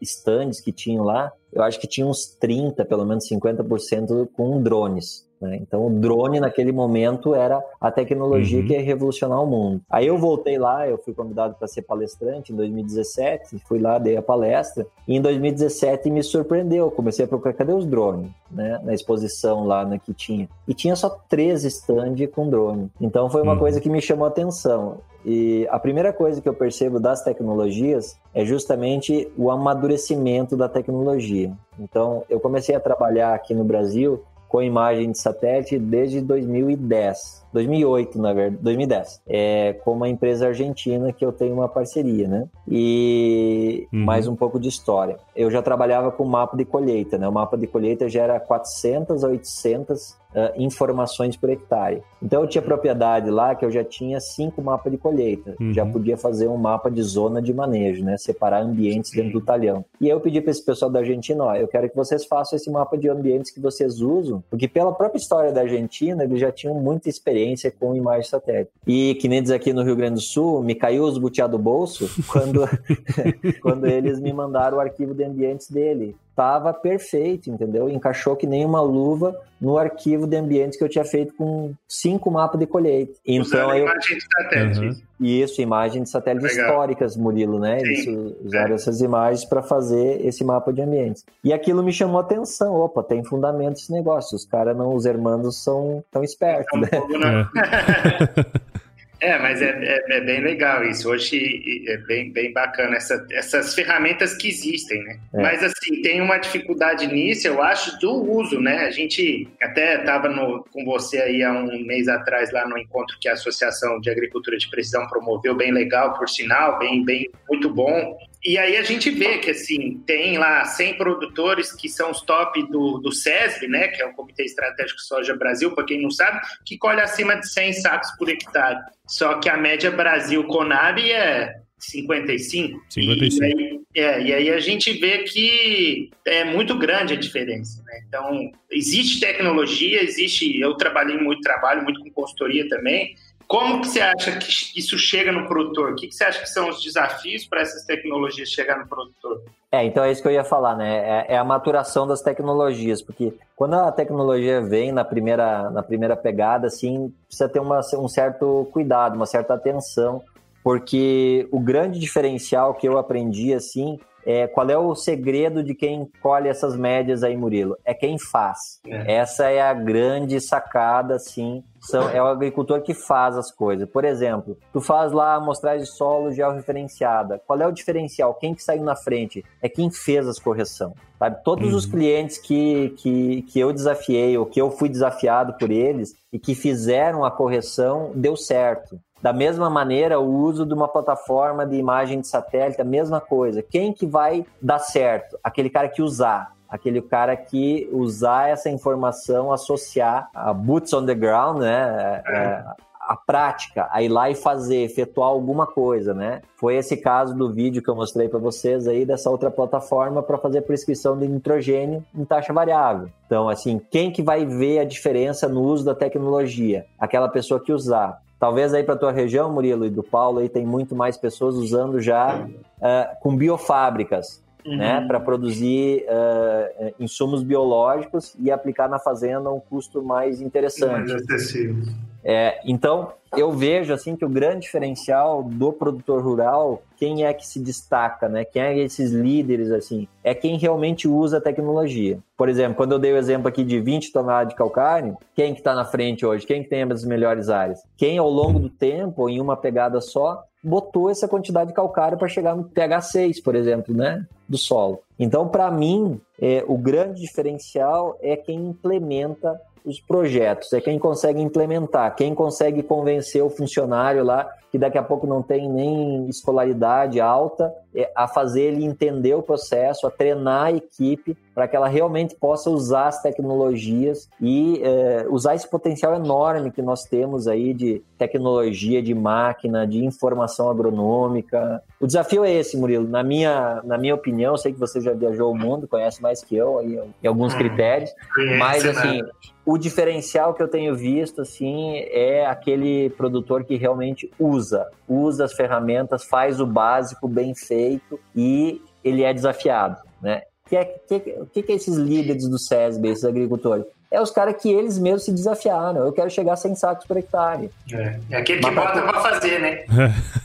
stands 0.00 0.60
que 0.60 0.72
tinham 0.72 1.04
lá, 1.04 1.32
eu 1.52 1.62
acho 1.62 1.78
que 1.78 1.86
tinha 1.86 2.06
uns 2.06 2.26
30, 2.40 2.84
pelo 2.84 3.04
menos 3.04 3.28
50% 3.28 4.28
com 4.34 4.62
drones. 4.62 5.26
Né? 5.42 5.58
Então, 5.60 5.88
o 5.88 5.90
drone 5.90 6.38
naquele 6.38 6.70
momento 6.70 7.34
era 7.34 7.60
a 7.80 7.90
tecnologia 7.90 8.60
uhum. 8.60 8.66
que 8.66 8.72
ia 8.72 8.80
revolucionar 8.80 9.42
o 9.42 9.46
mundo. 9.46 9.82
Aí 9.90 10.06
eu 10.06 10.16
voltei 10.16 10.56
lá, 10.56 10.88
eu 10.88 10.96
fui 10.98 11.12
convidado 11.12 11.56
para 11.58 11.66
ser 11.66 11.82
palestrante 11.82 12.52
em 12.52 12.56
2017, 12.56 13.58
fui 13.66 13.80
lá, 13.80 13.98
dei 13.98 14.16
a 14.16 14.22
palestra, 14.22 14.86
e 15.06 15.16
em 15.16 15.20
2017 15.20 16.08
me 16.10 16.22
surpreendeu. 16.22 16.92
Comecei 16.92 17.24
a 17.24 17.28
procurar, 17.28 17.54
cadê 17.54 17.72
os 17.72 17.84
drones? 17.84 18.30
Né? 18.48 18.80
Na 18.84 18.94
exposição 18.94 19.64
lá 19.64 19.84
né, 19.84 20.00
que 20.02 20.14
tinha. 20.14 20.48
E 20.66 20.72
tinha 20.72 20.94
só 20.94 21.10
três 21.28 21.64
stands 21.64 22.30
com 22.30 22.48
drone. 22.48 22.88
Então, 23.00 23.28
foi 23.28 23.42
uma 23.42 23.54
uhum. 23.54 23.58
coisa 23.58 23.80
que 23.80 23.90
me 23.90 24.00
chamou 24.00 24.26
a 24.26 24.28
atenção. 24.28 24.98
E 25.24 25.66
a 25.70 25.78
primeira 25.78 26.12
coisa 26.12 26.40
que 26.40 26.48
eu 26.48 26.54
percebo 26.54 26.98
das 26.98 27.22
tecnologias 27.22 28.18
é 28.34 28.44
justamente 28.44 29.30
o 29.36 29.50
amadurecimento 29.50 30.56
da 30.56 30.68
tecnologia. 30.68 31.52
Então, 31.78 32.24
eu 32.28 32.40
comecei 32.40 32.74
a 32.74 32.80
trabalhar 32.80 33.34
aqui 33.34 33.54
no 33.54 33.64
Brasil 33.64 34.22
com 34.48 34.62
imagem 34.62 35.12
de 35.12 35.18
satélite 35.18 35.78
desde 35.78 36.20
2010. 36.20 37.41
2008, 37.52 38.18
na 38.18 38.32
verdade, 38.32 38.62
2010. 38.62 39.22
É 39.26 39.72
com 39.84 39.92
uma 39.92 40.08
empresa 40.08 40.48
argentina 40.48 41.12
que 41.12 41.24
eu 41.24 41.32
tenho 41.32 41.54
uma 41.54 41.68
parceria, 41.68 42.26
né? 42.26 42.48
E 42.68 43.86
uhum. 43.92 44.04
mais 44.04 44.26
um 44.26 44.34
pouco 44.34 44.58
de 44.58 44.68
história. 44.68 45.18
Eu 45.34 45.50
já 45.50 45.62
trabalhava 45.62 46.10
com 46.10 46.24
mapa 46.24 46.56
de 46.56 46.64
colheita, 46.64 47.18
né? 47.18 47.28
O 47.28 47.32
mapa 47.32 47.56
de 47.56 47.66
colheita 47.66 48.08
gera 48.08 48.38
400 48.40 49.24
a 49.24 49.28
800 49.28 50.22
Uh, 50.32 50.48
informações 50.56 51.36
por 51.36 51.50
hectare. 51.50 52.02
Então 52.22 52.40
eu 52.40 52.48
tinha 52.48 52.62
propriedade 52.62 53.28
lá 53.28 53.54
que 53.54 53.66
eu 53.66 53.70
já 53.70 53.84
tinha 53.84 54.18
cinco 54.18 54.62
mapas 54.62 54.90
de 54.90 54.96
colheita, 54.96 55.54
uhum. 55.60 55.74
já 55.74 55.84
podia 55.84 56.16
fazer 56.16 56.48
um 56.48 56.56
mapa 56.56 56.90
de 56.90 57.02
zona 57.02 57.42
de 57.42 57.52
manejo, 57.52 58.02
né? 58.02 58.16
Separar 58.16 58.62
ambientes 58.62 59.10
dentro 59.10 59.34
do 59.34 59.42
talhão. 59.42 59.84
E 60.00 60.08
eu 60.08 60.18
pedi 60.22 60.40
para 60.40 60.50
esse 60.50 60.64
pessoal 60.64 60.90
da 60.90 61.00
Argentina, 61.00 61.44
ó, 61.44 61.54
eu 61.54 61.68
quero 61.68 61.86
que 61.90 61.94
vocês 61.94 62.24
façam 62.24 62.56
esse 62.56 62.70
mapa 62.70 62.96
de 62.96 63.10
ambientes 63.10 63.50
que 63.50 63.60
vocês 63.60 64.00
usam, 64.00 64.42
porque 64.48 64.66
pela 64.66 64.90
própria 64.94 65.18
história 65.18 65.52
da 65.52 65.60
Argentina 65.60 66.24
eles 66.24 66.40
já 66.40 66.50
tinham 66.50 66.76
muita 66.76 67.10
experiência 67.10 67.41
experiência 67.42 67.70
com 67.70 67.94
imagem 67.94 68.28
satélite. 68.28 68.70
E 68.86 69.14
que 69.16 69.28
nem 69.28 69.42
diz 69.42 69.50
aqui 69.50 69.72
no 69.72 69.82
Rio 69.82 69.96
Grande 69.96 70.14
do 70.14 70.20
Sul, 70.20 70.62
me 70.62 70.74
caiu 70.74 71.04
os 71.04 71.18
butiá 71.18 71.46
do 71.46 71.58
bolso 71.58 72.08
quando, 72.30 72.64
quando 73.60 73.86
eles 73.86 74.20
me 74.20 74.32
mandaram 74.32 74.78
o 74.78 74.80
arquivo 74.80 75.14
de 75.14 75.24
ambientes 75.24 75.70
dele 75.70 76.16
estava 76.32 76.72
perfeito, 76.72 77.50
entendeu? 77.50 77.88
Encaixou 77.90 78.34
que 78.34 78.46
nem 78.46 78.64
uma 78.64 78.80
luva 78.80 79.38
no 79.60 79.78
arquivo 79.78 80.26
de 80.26 80.34
ambientes 80.36 80.76
que 80.78 80.82
eu 80.82 80.88
tinha 80.88 81.04
feito 81.04 81.34
com 81.36 81.72
cinco 81.86 82.30
mapas 82.30 82.58
de 82.58 82.66
colheita. 82.66 83.12
Então 83.24 83.42
Usando 83.46 83.70
eu 83.76 83.84
imagem 83.84 84.16
de 84.16 84.24
satélite. 84.24 84.80
Uhum. 84.80 84.96
isso, 85.20 85.62
imagens 85.62 86.04
de 86.04 86.10
satélites 86.10 86.50
Legal. 86.56 86.70
históricas, 86.70 87.16
Murilo, 87.16 87.60
né? 87.60 87.78
Eles 87.80 88.04
Sim. 88.04 88.34
usaram 88.44 88.72
É. 88.72 88.74
essas 88.74 89.00
imagens 89.02 89.44
para 89.44 89.62
fazer 89.62 90.26
esse 90.26 90.42
mapa 90.42 90.72
de 90.72 90.80
ambientes. 90.82 91.24
E 91.44 91.52
aquilo 91.52 91.82
me 91.82 91.92
chamou 91.92 92.18
a 92.18 92.22
atenção. 92.22 92.74
Opa, 92.74 93.02
tem 93.04 93.22
fundamento 93.22 93.76
esse 93.76 93.92
negócio. 93.92 94.34
Os 94.34 94.44
caras 94.44 94.76
não, 94.76 94.94
os 94.94 95.04
hermanos 95.04 95.62
são 95.62 96.02
tão 96.10 96.24
espertos, 96.24 96.80
né? 96.80 96.88
um 96.94 96.98
pouco 96.98 97.18
na- 97.18 97.50
É, 99.22 99.38
mas 99.38 99.62
é, 99.62 99.70
é- 99.70 100.16
é 100.16 100.20
bem 100.20 100.40
legal 100.40 100.82
isso. 100.84 101.08
Hoje 101.08 101.84
é 101.86 101.96
bem, 101.98 102.32
bem 102.32 102.52
bacana 102.52 102.96
essa- 102.96 103.24
essas 103.30 103.72
ferramentas 103.72 104.34
que 104.34 104.48
existem, 104.48 105.00
né? 105.04 105.20
É. 105.32 105.40
Mas 105.42 105.62
assim, 105.62 106.02
tem 106.02 106.20
uma 106.20 106.38
dificuldade 106.38 107.06
nisso, 107.06 107.46
eu 107.46 107.62
acho, 107.62 107.96
do 108.00 108.10
uso, 108.12 108.60
né? 108.60 108.78
A 108.78 108.90
gente 108.90 109.46
até 109.62 110.00
estava 110.00 110.28
com 110.72 110.84
você 110.84 111.18
aí 111.18 111.40
há 111.40 111.52
um 111.52 111.84
mês 111.86 112.08
atrás 112.08 112.50
lá 112.50 112.66
no 112.68 112.76
encontro 112.76 113.16
que 113.20 113.28
a 113.28 113.34
Associação 113.34 114.00
de 114.00 114.10
Agricultura 114.10 114.56
de 114.58 114.68
Precisão 114.68 115.06
promoveu, 115.06 115.54
bem 115.54 115.70
legal, 115.72 116.18
por 116.18 116.28
sinal, 116.28 116.76
bem, 116.80 117.04
bem 117.04 117.30
muito 117.48 117.70
bom. 117.72 118.18
E 118.44 118.58
aí 118.58 118.76
a 118.76 118.82
gente 118.82 119.08
vê 119.10 119.38
que 119.38 119.50
assim, 119.50 120.02
tem 120.04 120.36
lá 120.36 120.64
100 120.64 120.98
produtores 120.98 121.72
que 121.72 121.88
são 121.88 122.10
os 122.10 122.22
top 122.22 122.60
do, 122.68 122.98
do 122.98 123.12
SESB, 123.12 123.68
né, 123.68 123.88
que 123.88 124.02
é 124.02 124.06
o 124.06 124.12
Comitê 124.14 124.44
Estratégico 124.44 125.00
Soja 125.00 125.36
Brasil, 125.36 125.72
para 125.74 125.84
quem 125.84 126.02
não 126.02 126.10
sabe, 126.10 126.40
que 126.64 126.76
colhe 126.76 127.00
acima 127.00 127.36
de 127.36 127.48
100 127.48 127.72
sacos 127.74 128.10
por 128.18 128.28
hectare. 128.28 128.80
Só 129.06 129.38
que 129.38 129.48
a 129.48 129.56
média 129.56 129.90
Brasil 129.90 130.42
Conab 130.44 130.98
é 130.98 131.54
55. 131.78 132.80
55. 132.90 133.44
E 133.44 133.44
aí, 133.44 133.80
é, 133.94 134.22
e 134.22 134.32
aí 134.32 134.50
a 134.50 134.60
gente 134.60 134.92
vê 134.92 135.18
que 135.18 136.10
é 136.24 136.44
muito 136.44 136.78
grande 136.78 137.14
a 137.14 137.18
diferença, 137.18 137.82
né? 137.84 138.02
Então, 138.06 138.52
existe 138.70 139.20
tecnologia, 139.20 140.02
existe, 140.02 140.58
eu 140.60 140.74
trabalhei 140.74 141.18
muito, 141.18 141.42
trabalho 141.42 141.82
muito 141.82 142.00
com 142.00 142.10
consultoria 142.10 142.68
também, 142.68 143.14
como 143.52 143.82
que 143.82 143.88
você 143.88 144.00
acha 144.00 144.38
que 144.38 144.48
isso 144.78 144.96
chega 144.96 145.30
no 145.30 145.46
produtor? 145.46 145.92
O 145.92 145.94
que, 145.94 146.08
que 146.08 146.14
você 146.14 146.24
acha 146.24 146.40
que 146.40 146.48
são 146.48 146.70
os 146.70 146.82
desafios 146.82 147.44
para 147.44 147.60
essas 147.60 147.84
tecnologias 147.84 148.48
chegar 148.48 148.78
no 148.78 148.86
produtor? 148.86 149.42
É, 149.70 149.84
então 149.84 150.02
é 150.02 150.10
isso 150.10 150.22
que 150.22 150.28
eu 150.28 150.32
ia 150.32 150.42
falar, 150.42 150.74
né? 150.74 151.26
É, 151.28 151.34
é 151.34 151.36
a 151.36 151.44
maturação 151.44 152.06
das 152.06 152.22
tecnologias, 152.22 153.02
porque 153.02 153.34
quando 153.54 153.74
a 153.74 153.92
tecnologia 153.92 154.62
vem 154.62 154.90
na 154.90 155.04
primeira, 155.04 155.68
na 155.68 155.82
primeira 155.82 156.16
pegada, 156.16 156.66
assim, 156.66 157.12
precisa 157.26 157.46
ter 157.46 157.60
uma, 157.60 157.80
um 157.98 158.08
certo 158.08 158.70
cuidado, 158.72 159.16
uma 159.16 159.26
certa 159.26 159.52
atenção, 159.52 160.22
porque 160.64 161.46
o 161.52 161.60
grande 161.60 161.98
diferencial 161.98 162.72
que 162.72 162.88
eu 162.88 162.96
aprendi, 162.96 163.52
assim, 163.52 164.00
é 164.24 164.46
qual 164.46 164.70
é 164.70 164.78
o 164.78 164.94
segredo 164.94 165.62
de 165.62 165.74
quem 165.74 166.08
colhe 166.22 166.48
essas 166.48 166.74
médias 166.74 167.22
aí, 167.22 167.36
Murilo? 167.36 167.76
É 167.84 167.92
quem 167.92 168.18
faz. 168.18 168.80
É. 168.86 169.16
Essa 169.16 169.50
é 169.50 169.60
a 169.60 169.74
grande 169.74 170.40
sacada, 170.40 171.16
assim, 171.16 171.62
são, 171.82 172.08
é 172.08 172.22
o 172.22 172.26
agricultor 172.26 172.80
que 172.80 172.94
faz 172.94 173.36
as 173.36 173.50
coisas. 173.50 173.88
Por 173.88 174.04
exemplo, 174.04 174.56
tu 174.72 174.80
faz 174.80 175.12
lá 175.12 175.34
a 175.34 175.36
amostragem 175.36 175.82
de 175.82 175.90
solo 175.90 176.30
georreferenciada. 176.30 177.42
Qual 177.44 177.60
é 177.60 177.66
o 177.66 177.72
diferencial? 177.72 178.34
Quem 178.34 178.54
que 178.54 178.62
saiu 178.62 178.84
na 178.84 178.94
frente? 178.94 179.44
É 179.60 179.68
quem 179.68 179.90
fez 179.90 180.28
as 180.28 180.38
correções. 180.38 180.92
Sabe? 181.18 181.42
Todos 181.44 181.74
os 181.74 181.84
clientes 181.84 182.38
que, 182.38 182.90
que, 182.98 183.42
que 183.42 183.58
eu 183.58 183.72
desafiei 183.72 184.38
ou 184.38 184.46
que 184.46 184.60
eu 184.60 184.70
fui 184.70 184.88
desafiado 184.88 185.54
por 185.54 185.70
eles 185.70 186.14
e 186.32 186.38
que 186.38 186.54
fizeram 186.54 187.24
a 187.24 187.30
correção, 187.30 188.12
deu 188.14 188.36
certo. 188.36 188.98
Da 189.20 189.32
mesma 189.32 189.70
maneira, 189.70 190.18
o 190.18 190.40
uso 190.40 190.66
de 190.66 190.74
uma 190.74 190.88
plataforma 190.88 191.64
de 191.64 191.76
imagem 191.76 192.20
de 192.20 192.26
satélite, 192.26 192.80
a 192.80 192.84
mesma 192.84 193.20
coisa. 193.20 193.62
Quem 193.62 193.92
que 193.92 194.06
vai 194.06 194.44
dar 194.60 194.80
certo? 194.80 195.38
Aquele 195.44 195.70
cara 195.70 195.88
que 195.88 196.02
usar 196.02 196.52
aquele 196.72 197.02
cara 197.02 197.36
que 197.36 197.86
usar 197.92 198.48
essa 198.48 198.70
informação, 198.70 199.52
associar 199.52 200.30
a 200.34 200.54
boots 200.54 200.90
on 200.94 201.04
the 201.04 201.14
ground, 201.14 201.60
né? 201.60 202.22
É, 202.26 202.64
a 202.98 203.16
prática, 203.16 203.88
a 203.90 204.00
ir 204.00 204.08
lá 204.08 204.30
e 204.30 204.34
fazer, 204.34 204.78
efetuar 204.78 205.28
alguma 205.28 205.66
coisa, 205.66 206.14
né? 206.14 206.40
Foi 206.56 206.76
esse 206.76 206.96
caso 206.96 207.36
do 207.36 207.52
vídeo 207.52 207.82
que 207.82 207.90
eu 207.90 207.94
mostrei 207.94 208.26
para 208.26 208.38
vocês 208.38 208.88
aí 208.88 209.04
dessa 209.04 209.28
outra 209.28 209.50
plataforma 209.50 210.22
para 210.22 210.38
fazer 210.38 210.62
prescrição 210.62 211.18
de 211.18 211.28
nitrogênio 211.28 212.02
em 212.14 212.24
taxa 212.24 212.54
variável. 212.54 213.08
Então, 213.26 213.50
assim, 213.50 213.78
quem 213.90 214.10
que 214.10 214.22
vai 214.22 214.46
ver 214.46 214.78
a 214.78 214.84
diferença 214.84 215.48
no 215.48 215.60
uso 215.60 215.84
da 215.84 215.94
tecnologia? 215.94 216.86
Aquela 216.98 217.28
pessoa 217.28 217.60
que 217.60 217.72
usar. 217.72 218.22
Talvez 218.38 218.72
aí 218.72 218.82
para 218.82 218.96
tua 218.96 219.12
região, 219.12 219.52
Murilo 219.52 219.84
e 219.84 219.90
do 219.90 220.02
Paulo, 220.02 220.38
aí 220.38 220.48
tem 220.48 220.64
muito 220.64 220.96
mais 220.96 221.16
pessoas 221.16 221.54
usando 221.54 222.00
já 222.00 222.36
uh, 222.36 223.20
com 223.20 223.36
biofábricas, 223.36 224.41
uhum. 224.64 224.76
né, 224.76 225.04
para 225.06 225.20
produzir 225.20 226.04
uh, 226.04 226.94
insumos 226.98 227.42
biológicos 227.42 228.34
e 228.40 228.50
aplicar 228.50 228.88
na 228.88 228.98
fazenda 228.98 229.50
um 229.50 229.60
custo 229.60 230.02
mais 230.02 230.40
interessante. 230.40 231.10
Mais 231.10 231.22
acessível. 231.22 231.84
É, 232.24 232.60
então, 232.64 233.12
eu 233.36 233.50
vejo 233.50 233.92
assim 233.92 234.14
que 234.14 234.24
o 234.24 234.28
grande 234.28 234.60
diferencial 234.60 235.42
do 235.42 235.72
produtor 235.72 236.22
rural, 236.22 236.82
quem 236.96 237.24
é 237.24 237.32
que 237.34 237.46
se 237.46 237.58
destaca, 237.58 238.28
né? 238.28 238.44
Quem 238.44 238.62
é 238.62 238.78
esses 238.78 239.10
líderes 239.10 239.70
assim? 239.72 240.06
É 240.22 240.34
quem 240.34 240.56
realmente 240.56 241.08
usa 241.08 241.38
a 241.38 241.40
tecnologia. 241.40 242.18
Por 242.36 242.48
exemplo, 242.48 242.76
quando 242.76 242.92
eu 242.92 242.98
dei 242.98 243.12
o 243.12 243.16
exemplo 243.16 243.48
aqui 243.48 243.64
de 243.64 243.80
20 243.80 244.12
toneladas 244.12 244.50
de 244.50 244.54
calcário, 244.54 245.16
quem 245.34 245.52
que 245.52 245.60
está 245.60 245.74
na 245.74 245.84
frente 245.84 246.24
hoje? 246.24 246.46
Quem 246.46 246.62
que 246.62 246.68
tem 246.68 246.82
as 246.84 247.04
melhores 247.04 247.48
áreas? 247.48 247.80
Quem 247.96 248.18
ao 248.18 248.30
longo 248.30 248.60
do 248.60 248.68
tempo, 248.68 249.28
em 249.28 249.40
uma 249.40 249.56
pegada 249.56 250.00
só, 250.00 250.44
botou 250.62 251.10
essa 251.10 251.26
quantidade 251.26 251.70
de 251.70 251.74
calcário 251.74 252.16
para 252.16 252.28
chegar 252.28 252.54
no 252.54 252.64
pH 252.64 253.00
6, 253.00 253.40
por 253.40 253.56
exemplo, 253.56 253.94
né? 253.94 254.24
Do 254.52 254.58
solo. 254.58 255.00
Então, 255.18 255.48
para 255.48 255.70
mim, 255.70 256.20
é, 256.38 256.62
o 256.68 256.76
grande 256.76 257.22
diferencial 257.22 258.18
é 258.20 258.36
quem 258.36 258.58
implementa 258.66 259.58
os 259.82 259.98
projetos, 259.98 260.74
é 260.74 260.80
quem 260.80 260.98
consegue 260.98 261.40
implementar, 261.40 262.14
quem 262.14 262.34
consegue 262.34 262.82
convencer 262.82 263.42
o 263.42 263.48
funcionário 263.48 264.22
lá 264.22 264.46
que 264.72 264.78
daqui 264.78 264.96
a 264.96 265.02
pouco 265.02 265.26
não 265.26 265.42
tem 265.42 265.68
nem 265.68 266.26
escolaridade 266.30 267.20
alta, 267.20 267.70
é, 267.94 268.10
a 268.16 268.26
fazer 268.26 268.62
ele 268.62 268.86
entender 268.86 269.34
o 269.34 269.42
processo, 269.42 270.06
a 270.06 270.10
treinar 270.10 270.68
a 270.68 270.72
equipe 270.72 271.36
para 271.54 271.68
que 271.68 271.76
ela 271.76 271.88
realmente 271.88 272.34
possa 272.34 272.70
usar 272.70 273.08
as 273.08 273.20
tecnologias 273.20 274.30
e 274.40 274.80
é, 274.82 275.26
usar 275.28 275.54
esse 275.54 275.68
potencial 275.68 276.14
enorme 276.14 276.70
que 276.70 276.80
nós 276.80 277.04
temos 277.04 277.46
aí 277.46 277.74
de 277.74 278.02
tecnologia, 278.16 279.02
de 279.02 279.14
máquina, 279.14 279.86
de 279.86 280.02
informação 280.02 280.70
agronômica. 280.70 281.82
O 282.00 282.06
desafio 282.06 282.42
é 282.42 282.50
esse, 282.50 282.74
Murilo. 282.78 283.06
Na 283.06 283.22
minha, 283.22 283.82
na 283.84 283.98
minha 283.98 284.14
opinião, 284.14 284.56
sei 284.56 284.72
que 284.72 284.80
você 284.80 285.02
já 285.02 285.12
viajou 285.12 285.52
o 285.52 285.58
mundo, 285.58 285.86
conhece 285.86 286.22
mais 286.22 286.42
que 286.42 286.56
eu 286.56 286.78
aí, 286.78 286.98
em 287.22 287.26
alguns 287.26 287.52
critérios, 287.52 288.10
Conhece, 288.34 288.58
mas 288.58 288.84
né? 288.84 288.90
assim, 288.90 289.20
o 289.64 289.76
diferencial 289.76 290.54
que 290.54 290.62
eu 290.62 290.68
tenho 290.68 290.94
visto 290.96 291.42
assim 291.42 291.96
é 292.10 292.46
aquele 292.46 293.10
produtor 293.10 293.64
que 293.64 293.76
realmente 293.76 294.30
usa, 294.38 294.61
usa 295.08 295.44
as 295.44 295.52
ferramentas, 295.52 296.24
faz 296.24 296.60
o 296.60 296.66
básico 296.66 297.28
bem 297.28 297.54
feito 297.54 298.18
e 298.34 298.80
ele 299.02 299.22
é 299.22 299.32
desafiado, 299.32 299.96
né? 300.20 300.42
O 300.66 300.68
que, 300.68 300.84
que, 300.84 301.20
que, 301.52 301.62
que 301.62 301.72
é 301.72 301.74
esses 301.74 301.96
líderes 301.96 302.48
do 302.48 302.58
SESB, 302.58 303.08
esses 303.08 303.24
agricultores? 303.24 303.84
É 304.12 304.20
os 304.20 304.30
caras 304.30 304.60
que 304.60 304.70
eles 304.70 304.98
mesmos 304.98 305.24
se 305.24 305.32
desafiaram. 305.32 306.04
Eu 306.04 306.12
quero 306.12 306.28
chegar 306.28 306.52
a 306.52 306.56
100 306.56 306.74
sacos 306.74 307.06
por 307.06 307.16
hectare. 307.16 307.70
É, 307.90 308.18
é 308.30 308.36
aquele 308.36 308.60
que 308.60 308.70
bota 308.70 309.00
pra 309.00 309.20
fazer, 309.20 309.58
né? 309.58 309.84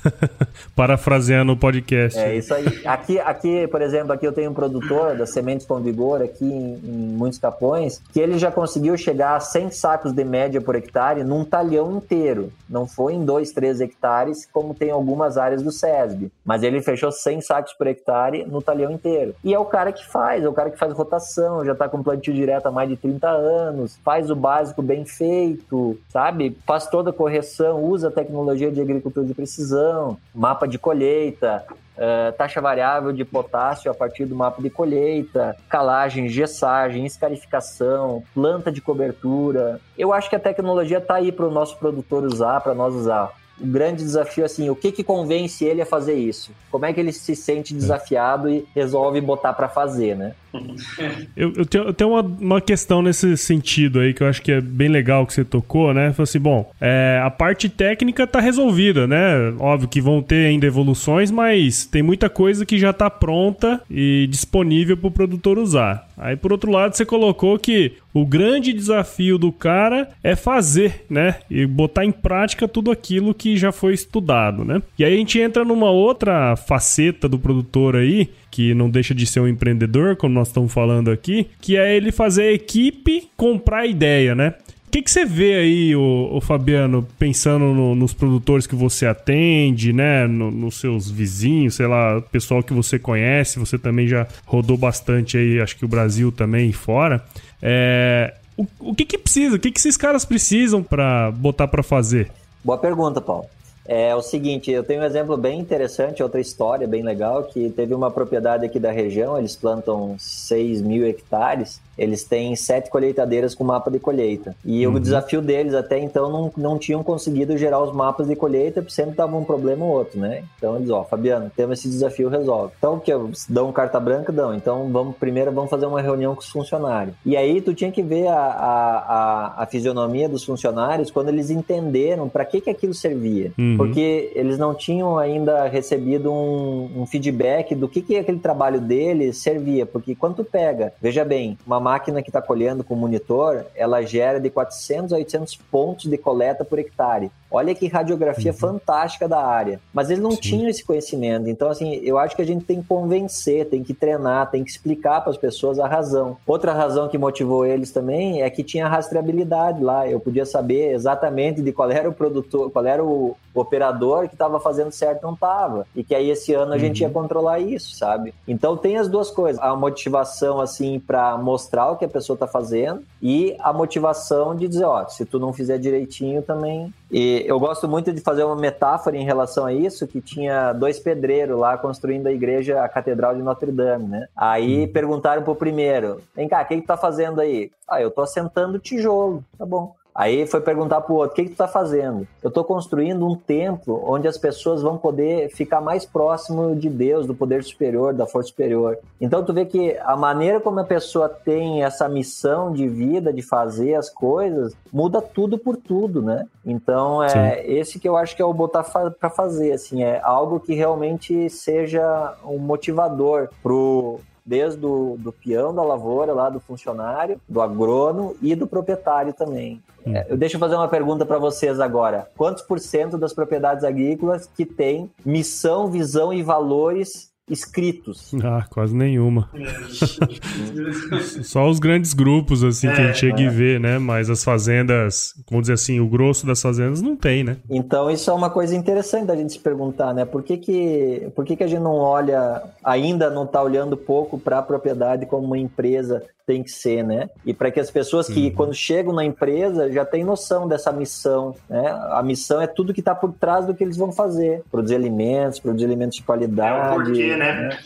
Parafraseando 0.74 1.52
o 1.52 1.58
podcast. 1.58 2.18
É 2.18 2.36
isso 2.36 2.54
aí. 2.54 2.66
Aqui, 2.86 3.20
aqui, 3.20 3.68
por 3.68 3.82
exemplo, 3.82 4.14
aqui 4.14 4.26
eu 4.26 4.32
tenho 4.32 4.52
um 4.52 4.54
produtor 4.54 5.18
das 5.18 5.32
Sementes 5.32 5.66
com 5.66 5.82
Vigor 5.82 6.22
aqui 6.22 6.46
em, 6.46 6.80
em 6.82 7.08
muitos 7.18 7.40
capões, 7.40 8.02
que 8.14 8.22
ele 8.22 8.38
já 8.38 8.50
conseguiu 8.50 8.96
chegar 8.96 9.36
a 9.36 9.40
100 9.42 9.72
sacos 9.72 10.14
de 10.14 10.24
média 10.24 10.62
por 10.62 10.76
hectare 10.76 11.24
num 11.26 11.44
talhão 11.44 11.98
inteiro. 11.98 12.54
Não 12.70 12.88
foi 12.88 13.14
em 13.14 13.26
2, 13.26 13.52
3 13.52 13.82
hectares, 13.82 14.48
como 14.52 14.74
tem 14.74 14.92
algumas 14.92 15.38
áreas 15.38 15.62
do 15.62 15.72
SESB. 15.72 16.32
Mas 16.46 16.64
ele 16.64 16.82
fechou 16.82 17.12
100 17.12 17.42
sacos 17.42 17.74
por 17.74 17.88
hectare 17.88 18.46
no 18.46 18.62
talhão 18.62 18.92
inteiro. 18.92 19.36
E 19.44 19.54
é 19.54 19.60
o 19.60 19.66
cara 19.66 19.92
que 19.92 20.06
faz, 20.08 20.44
é 20.44 20.48
o 20.48 20.54
cara 20.54 20.70
que 20.70 20.78
faz 20.78 20.94
rotação, 20.94 21.66
já 21.66 21.74
está 21.74 21.90
com 21.90 22.02
plantio 22.02 22.34
direto 22.34 22.68
há 22.68 22.72
mais 22.72 22.88
de 22.88 22.96
30 22.96 23.28
anos, 23.28 23.57
faz 24.04 24.30
o 24.30 24.36
básico 24.36 24.82
bem 24.82 25.06
feito, 25.06 26.00
sabe? 26.10 26.58
Faz 26.66 26.88
toda 26.88 27.10
a 27.10 27.14
correção, 27.14 27.84
usa 27.84 28.10
a 28.10 28.12
tecnologia 28.12 28.72
de 28.72 28.82
agricultura 28.82 29.26
de 29.26 29.34
precisão, 29.34 30.18
mapa 30.34 30.68
de 30.68 30.78
colheita, 30.78 31.66
Uh, 31.98 32.32
taxa 32.34 32.62
variável 32.62 33.12
de 33.12 33.26
potássio 33.26 33.90
a 33.90 33.94
partir 33.96 34.26
do 34.26 34.36
mapa 34.36 34.62
de 34.62 34.70
colheita, 34.70 35.58
calagem, 35.68 36.30
gessagem, 36.30 37.08
escarificação, 37.08 38.24
planta 38.36 38.72
de 38.72 38.80
cobertura. 38.80 39.82
Eu 39.98 40.14
acho 40.14 40.30
que 40.30 40.36
a 40.36 40.40
tecnologia 40.40 41.00
está 41.00 41.16
aí 41.16 41.32
para 41.32 41.48
o 41.48 41.52
nosso 41.52 41.76
produtor 41.78 42.24
usar, 42.24 42.62
para 42.62 42.76
nós 42.76 42.94
usar. 42.94 43.34
o 43.60 43.66
grande 43.66 44.04
desafio 44.04 44.46
assim, 44.46 44.70
o 44.70 44.76
que 44.76 44.92
que 44.92 45.04
convence 45.04 45.66
ele 45.66 45.82
a 45.82 45.86
fazer 45.86 46.14
isso? 46.14 46.52
Como 46.70 46.86
é 46.86 46.94
que 46.94 47.00
ele 47.00 47.12
se 47.12 47.36
sente 47.36 47.74
desafiado 47.74 48.48
e 48.48 48.68
resolve 48.76 49.20
botar 49.20 49.54
para 49.54 49.68
fazer, 49.68 50.16
né? 50.16 50.36
Eu, 51.36 51.54
eu, 51.56 51.66
tenho, 51.66 51.84
eu 51.86 51.94
tenho 51.94 52.10
uma, 52.12 52.22
uma, 52.22 52.62
questão 52.62 53.02
nesse 53.02 53.38
sentido 53.38 54.00
aí 54.00 54.14
que 54.14 54.24
eu 54.24 54.28
acho 54.28 54.42
que 54.42 54.52
é 54.52 54.60
bem 54.60 54.88
legal 54.88 55.26
que 55.26 55.34
você 55.34 55.46
tocou, 55.46 55.94
né? 55.94 56.12
Falei 56.12 56.24
assim, 56.24 56.40
bom, 56.40 56.72
é, 56.82 57.22
a 57.24 57.30
parte 57.30 57.70
técnica 57.70 58.26
tá 58.26 58.40
resolvida, 58.40 59.06
né? 59.06 59.54
Óbvio 59.60 59.88
que 59.88 60.02
vão 60.02 60.22
ter 60.22 60.48
ainda 60.48 60.66
evoluções, 60.66 61.30
mas 61.30 61.86
tem 61.86 62.02
muita 62.02 62.30
coisa 62.30 62.66
que 62.66 62.80
já 62.80 62.92
tá 62.92 63.10
pronta 63.10 63.82
e 63.90 64.28
disponível 64.30 64.98
para 64.98 65.08
o 65.08 65.12
produtor 65.12 65.60
usar. 65.60 66.08
Aí, 66.18 66.36
por 66.36 66.52
outro 66.52 66.72
lado, 66.72 66.96
você 66.96 67.06
colocou 67.06 67.60
que 67.60 67.94
o 68.12 68.26
grande 68.26 68.74
desafio 68.74 69.38
do 69.38 69.52
cara 69.52 70.10
é 70.24 70.36
fazer, 70.36 71.06
né? 71.08 71.36
E 71.50 71.66
botar 71.68 72.04
em 72.04 72.12
prática 72.12 72.68
tudo 72.68 72.90
aquilo 72.90 73.36
que 73.36 73.56
já 73.56 73.72
foi 73.72 73.94
estudado, 73.94 74.66
né? 74.66 74.82
E 74.98 75.06
aí 75.06 75.14
a 75.14 75.18
gente 75.18 75.40
entra 75.40 75.64
numa 75.64 75.92
outra 75.92 76.56
faceta 76.56 77.30
do 77.30 77.38
produtor 77.38 77.96
aí, 77.96 78.30
que 78.58 78.74
não 78.74 78.90
deixa 78.90 79.14
de 79.14 79.28
ser 79.28 79.40
um 79.40 79.48
empreendedor, 79.48 80.16
como 80.16 80.34
nós 80.34 80.48
estamos 80.48 80.74
falando 80.74 81.12
aqui, 81.12 81.48
que 81.62 81.78
é 81.78 81.96
ele 81.96 82.12
fazer 82.12 82.54
equipe 82.54 83.30
comprar 83.38 83.86
ideia, 83.86 84.34
né? 84.34 84.56
O 84.88 84.90
que, 84.90 85.04
que 85.04 85.12
você 85.12 85.26
vê 85.26 85.54
aí, 85.58 85.96
o, 85.96 86.42
Fabiano, 86.42 87.08
pensando 87.20 87.66
no, 87.66 87.94
nos 87.94 88.16
produtores 88.16 88.66
que 88.66 88.74
você 88.74 89.06
atende, 89.06 89.94
né? 89.94 90.26
No, 90.26 90.50
nos 90.50 90.80
seus 90.80 91.08
vizinhos, 91.08 91.76
sei 91.76 91.86
lá, 91.86 92.20
pessoal 92.20 92.64
que 92.64 92.74
você 92.74 92.98
conhece, 92.98 93.60
você 93.60 93.78
também 93.78 94.08
já 94.08 94.26
rodou 94.44 94.76
bastante 94.76 95.38
aí, 95.38 95.62
acho 95.62 95.78
que 95.78 95.86
o 95.86 95.88
Brasil 95.88 96.32
também 96.32 96.72
fora. 96.72 97.24
É, 97.62 98.34
o, 98.58 98.66
o 98.80 98.96
que, 98.96 99.06
que 99.06 99.20
precisa? 99.20 99.58
O 99.58 99.60
que, 99.60 99.70
que 99.70 99.80
esses 99.80 99.98
caras 99.98 100.26
precisam 100.26 100.82
para 100.82 101.30
botar 101.30 101.68
para 101.68 101.84
fazer? 101.84 102.32
Boa 102.66 102.80
pergunta, 102.80 103.22
Paulo. 103.22 103.46
É 103.88 104.14
o 104.14 104.22
seguinte, 104.22 104.70
eu 104.70 104.84
tenho 104.84 105.02
um 105.02 105.06
exemplo 105.06 105.38
bem 105.38 105.58
interessante, 105.58 106.22
outra 106.22 106.42
história 106.42 106.86
bem 106.86 107.02
legal, 107.02 107.46
que 107.46 107.70
teve 107.70 107.94
uma 107.94 108.12
propriedade 108.12 108.66
aqui 108.66 108.80
da 108.80 108.92
região, 108.92 109.38
eles 109.38 109.56
plantam 109.56 110.18
6 110.20 110.82
mil 110.82 111.08
hectares, 111.08 111.80
eles 111.98 112.24
têm 112.24 112.56
sete 112.56 112.90
colheitadeiras 112.90 113.56
com 113.56 113.64
mapa 113.64 113.90
de 113.90 114.00
colheita. 114.00 114.56
E 114.64 114.86
uhum. 114.86 114.96
o 114.96 115.00
desafio 115.00 115.42
deles 115.42 115.74
até 115.74 116.00
então 116.00 116.32
não, 116.32 116.52
não 116.56 116.78
tinham 116.78 117.04
conseguido 117.04 117.58
gerar 117.58 117.82
os 117.82 117.94
mapas 117.94 118.28
de 118.28 118.36
colheita, 118.36 118.86
sempre 118.90 119.16
tava 119.16 119.36
um 119.36 119.44
problema 119.44 119.86
ou 119.86 119.92
outro, 119.92 120.20
né? 120.20 120.44
Então 120.58 120.76
eles, 120.76 120.90
ó, 120.90 121.04
Fabiano, 121.04 121.52
temos 121.56 121.80
esse 121.80 121.90
desafio, 121.90 122.30
resolve. 122.30 122.74
Então 122.78 122.96
o 122.96 123.00
que? 123.00 123.12
Dão 123.50 123.72
carta 123.72 124.00
branca? 124.00 124.32
Dão. 124.32 124.54
Então 124.54 124.90
vamos 124.92 125.16
primeiro 125.18 125.52
vamos 125.52 125.70
fazer 125.70 125.86
uma 125.86 126.02
reunião 126.02 126.36
com 126.36 126.42
os 126.42 126.50
funcionários. 126.50 127.16
E 127.26 127.36
aí 127.36 127.62
tu 127.62 127.74
tinha 127.74 127.92
que 127.92 128.04
ver 128.04 128.28
a, 128.28 128.36
a, 128.36 128.98
a, 128.98 129.64
a 129.64 129.66
fisionomia 129.66 130.30
dos 130.30 130.44
funcionários 130.44 131.10
quando 131.10 131.30
eles 131.30 131.50
entenderam 131.50 132.30
para 132.30 132.46
que, 132.46 132.62
que 132.62 132.70
aquilo 132.70 132.94
servia. 132.94 133.52
Uhum. 133.58 133.76
Porque 133.78 134.32
eles 134.36 134.58
não 134.58 134.76
tinham 134.76 135.18
ainda 135.18 135.68
recebido 135.68 136.32
um, 136.32 137.02
um 137.02 137.06
feedback 137.06 137.74
do 137.74 137.88
que, 137.88 138.02
que 138.02 138.18
aquele 138.18 138.40
trabalho 138.40 138.80
deles 138.80 139.38
servia. 139.38 139.86
Porque 139.86 140.16
quando 140.16 140.36
tu 140.36 140.44
pega, 140.44 140.94
veja 141.02 141.26
bem, 141.26 141.58
uma 141.66 141.80
máquina 141.88 142.22
que 142.22 142.30
está 142.30 142.42
colhendo 142.42 142.84
com 142.84 142.96
monitor, 142.96 143.66
ela 143.74 144.02
gera 144.02 144.40
de 144.40 144.50
400 144.50 145.14
a 145.14 145.16
800 145.16 145.56
pontos 145.72 146.06
de 146.10 146.18
coleta 146.18 146.66
por 146.66 146.78
hectare. 146.78 147.32
Olha 147.50 147.74
que 147.74 147.88
radiografia 147.88 148.52
uhum. 148.52 148.58
fantástica 148.58 149.28
da 149.28 149.42
área. 149.42 149.80
Mas 149.94 150.10
eles 150.10 150.22
não 150.22 150.32
Sim. 150.32 150.42
tinham 150.42 150.70
esse 150.70 150.84
conhecimento. 150.84 151.50
Então, 151.50 151.70
assim, 151.70 151.96
eu 152.04 152.18
acho 152.18 152.36
que 152.36 152.42
a 152.42 152.46
gente 152.46 152.66
tem 152.66 152.82
que 152.82 152.88
convencer, 152.88 153.70
tem 153.70 153.84
que 153.84 153.94
treinar, 153.94 154.52
tem 154.52 154.64
que 154.64 154.70
explicar 154.70 155.22
para 155.22 155.32
as 155.32 155.38
pessoas 155.38 155.80
a 155.80 155.88
razão. 155.88 156.38
Outra 156.46 156.74
razão 156.74 157.08
que 157.08 157.18
motivou 157.18 157.66
eles 157.66 157.92
também 157.92 158.42
é 158.42 158.50
que 158.50 158.64
tinha 158.64 158.88
rastreabilidade 158.88 159.82
lá. 159.82 160.08
Eu 160.08 160.20
podia 160.20 160.46
saber 160.46 160.92
exatamente 160.92 161.62
de 161.62 161.72
qual 161.72 161.90
era 161.90 162.10
o 162.10 162.14
produtor, 162.14 162.70
qual 162.70 162.86
era 162.86 163.04
o 163.04 163.38
operador 163.54 164.28
que 164.28 164.36
estava 164.36 164.60
fazendo 164.60 164.92
certo 164.92 165.24
não 165.24 165.34
estava. 165.34 165.88
E 165.96 166.04
que 166.04 166.14
aí 166.14 166.30
esse 166.30 166.54
ano 166.54 166.74
a 166.74 166.78
gente 166.78 167.00
ia 167.02 167.08
uhum. 167.08 167.14
controlar 167.14 167.60
isso, 167.60 167.96
sabe? 167.96 168.34
Então 168.48 168.76
tem 168.76 168.98
as 168.98 169.08
duas 169.08 169.32
coisas. 169.32 169.62
A 169.62 169.76
motivação, 169.76 170.60
assim, 170.60 171.00
para 171.00 171.38
mostrar 171.38 171.77
mostrar 171.78 171.92
o 171.92 171.96
que 171.96 172.06
a 172.06 172.10
pessoa 172.10 172.36
está 172.36 172.48
fazendo 172.48 173.04
e 173.22 173.56
a 173.60 173.72
motivação 173.72 174.56
de 174.56 174.68
dizer, 174.68 174.86
ó, 174.86 175.08
se 175.08 175.26
tu 175.26 175.40
não 175.40 175.54
fizer 175.54 175.78
direitinho 175.78 176.42
também. 176.42 176.92
E 177.12 177.44
eu 177.46 177.60
gosto 177.60 177.88
muito 177.88 178.12
de 178.12 178.20
fazer 178.20 178.44
uma 178.44 178.56
metáfora 178.56 179.16
em 179.16 179.24
relação 179.24 179.66
a 179.66 179.74
isso, 179.74 180.08
que 180.08 180.20
tinha 180.20 180.74
dois 180.74 181.00
pedreiros 181.00 181.58
lá 181.58 181.78
construindo 181.78 182.28
a 182.28 182.32
igreja, 182.32 182.84
a 182.84 182.90
Catedral 182.90 183.36
de 183.36 183.42
Notre 183.42 183.72
Dame, 183.72 184.08
né? 184.08 184.28
Aí 184.36 184.86
hum. 184.86 184.92
perguntaram 184.92 185.44
pro 185.44 185.56
primeiro, 185.56 186.22
vem 186.36 186.50
cá, 186.50 186.62
o 186.62 186.66
que, 186.66 186.82
que 186.82 186.88
tá 186.88 186.98
fazendo 186.98 187.40
aí? 187.40 187.72
Ah, 187.88 188.02
eu 188.02 188.12
tô 188.12 188.22
assentando 188.22 188.80
tijolo, 188.80 189.44
tá 189.58 189.66
bom. 189.66 189.94
Aí 190.18 190.48
foi 190.48 190.62
perguntar 190.62 191.02
pro 191.02 191.14
outro, 191.14 191.34
o 191.34 191.36
que, 191.36 191.44
que 191.44 191.52
tu 191.52 191.58
tá 191.58 191.68
fazendo? 191.68 192.28
Eu 192.42 192.50
tô 192.50 192.64
construindo 192.64 193.24
um 193.24 193.36
templo 193.36 194.04
onde 194.04 194.28
as 194.28 194.36
pessoas 194.36 194.82
vão 194.82 194.98
poder 194.98 195.50
ficar 195.50 195.80
mais 195.80 196.08
próximo 196.08 196.76
de 196.76 196.90
Deus, 196.90 197.28
do 197.28 197.36
poder 197.36 197.64
superior, 197.64 198.16
da 198.16 198.26
força 198.26 198.50
superior. 198.50 198.98
Então 199.22 199.44
tu 199.44 199.54
vê 199.54 199.64
que 199.64 199.96
a 200.00 200.16
maneira 200.16 200.60
como 200.60 200.80
a 200.80 200.84
pessoa 200.84 201.30
tem 201.30 201.84
essa 201.84 202.10
missão 202.10 202.74
de 202.74 202.88
vida, 202.88 203.32
de 203.32 203.44
fazer 203.44 203.94
as 203.94 204.10
coisas, 204.10 204.76
muda 204.92 205.22
tudo 205.22 205.56
por 205.56 205.78
tudo, 205.78 206.20
né? 206.20 206.48
Então 206.66 207.22
é 207.22 207.30
Sim. 207.30 207.72
esse 207.72 208.00
que 208.00 208.10
eu 208.10 208.18
acho 208.18 208.36
que 208.36 208.42
é 208.42 208.46
o 208.46 208.52
botar 208.52 208.84
para 208.84 209.30
fazer, 209.30 209.74
assim, 209.74 210.04
é 210.04 210.20
algo 210.24 210.60
que 210.60 210.74
realmente 210.74 211.48
seja 211.48 212.34
um 212.44 212.58
motivador 212.58 213.50
pro 213.62 214.20
desde 214.48 214.86
o 214.86 215.18
do 215.20 215.34
peão 215.34 215.76
da 215.76 215.84
lavoura, 215.84 216.34
lá 216.34 216.50
do 216.50 216.62
funcionário, 216.62 217.40
do 217.48 217.60
agrônomo 217.60 218.36
e 218.42 218.56
do 218.56 218.66
proprietário 218.66 219.34
também. 219.34 219.84
Hum. 220.06 220.16
É, 220.16 220.26
eu 220.30 220.38
deixo 220.38 220.56
eu 220.56 220.60
fazer 220.60 220.76
uma 220.76 220.88
pergunta 220.88 221.26
para 221.26 221.38
vocês 221.38 221.82
agora. 221.82 222.30
Quantos 222.38 222.64
por 222.64 222.80
cento 222.80 223.18
das 223.18 223.34
propriedades 223.34 223.84
agrícolas 223.84 224.48
que 224.48 224.66
têm 224.66 225.12
missão, 225.26 225.92
visão 225.92 226.34
e 226.34 226.42
valores 226.42 227.30
escritos. 227.50 228.34
Ah, 228.44 228.66
quase 228.70 228.96
nenhuma. 228.96 229.50
Só 231.44 231.70
os 231.70 231.80
grandes 231.80 232.14
grupos, 232.14 232.64
assim, 232.64 232.88
é, 232.88 232.94
que 232.94 233.02
a 233.02 233.08
gente 233.08 233.20
chega 233.20 233.42
é. 233.42 233.46
e 233.46 233.50
vê, 233.50 233.80
né? 233.80 233.98
Mas 233.98 234.30
as 234.30 234.44
fazendas, 234.44 235.34
vamos 235.50 235.64
dizer 235.64 235.74
assim, 235.74 236.00
o 236.00 236.08
grosso 236.08 236.46
das 236.46 236.62
fazendas 236.62 237.02
não 237.02 237.16
tem, 237.16 237.44
né? 237.44 237.58
Então, 237.70 238.12
isso 238.12 238.30
é 238.30 238.34
uma 238.34 238.50
coisa 238.50 238.76
interessante 238.76 239.28
da 239.28 239.36
gente 239.36 239.54
se 239.54 239.60
perguntar, 239.60 240.14
né? 240.14 240.26
Por 240.26 240.44
que 240.44 240.58
que, 240.58 241.32
por 241.36 241.46
que, 241.46 241.56
que 241.56 241.64
a 241.64 241.68
gente 241.68 241.82
não 241.82 241.96
olha, 241.96 242.62
ainda 242.84 243.30
não 243.30 243.46
está 243.46 243.62
olhando 243.62 243.96
pouco 243.96 244.38
para 244.38 244.60
a 244.60 244.64
propriedade 244.64 245.26
como 245.26 245.46
uma 245.46 245.58
empresa 245.58 246.24
tem 246.48 246.64
que 246.64 246.72
ser, 246.72 247.04
né? 247.04 247.30
E 247.46 247.54
para 247.54 247.70
que 247.70 247.78
as 247.78 247.92
pessoas 247.92 248.26
que, 248.26 248.46
uhum. 248.48 248.56
quando 248.56 248.74
chegam 248.74 249.12
na 249.12 249.26
empresa, 249.26 249.92
já 249.92 250.06
têm 250.06 250.24
noção 250.24 250.66
dessa 250.66 250.94
missão, 250.94 251.54
né? 251.70 251.90
A 252.12 252.24
missão 252.24 252.62
é 252.62 252.66
tudo 252.66 252.94
que 252.94 253.02
está 253.02 253.14
por 253.14 253.34
trás 253.34 253.66
do 253.66 253.76
que 253.76 253.84
eles 253.84 253.98
vão 253.98 254.14
fazer. 254.14 254.64
Produzir 254.72 254.96
alimentos, 254.96 255.60
produzir 255.60 255.86
alimentos 255.86 256.16
de 256.16 256.24
qualidade. 256.24 256.88
É 256.88 256.92
o 256.92 257.04
porquê, 257.04 257.36
né? 257.36 257.54
né? 257.54 257.80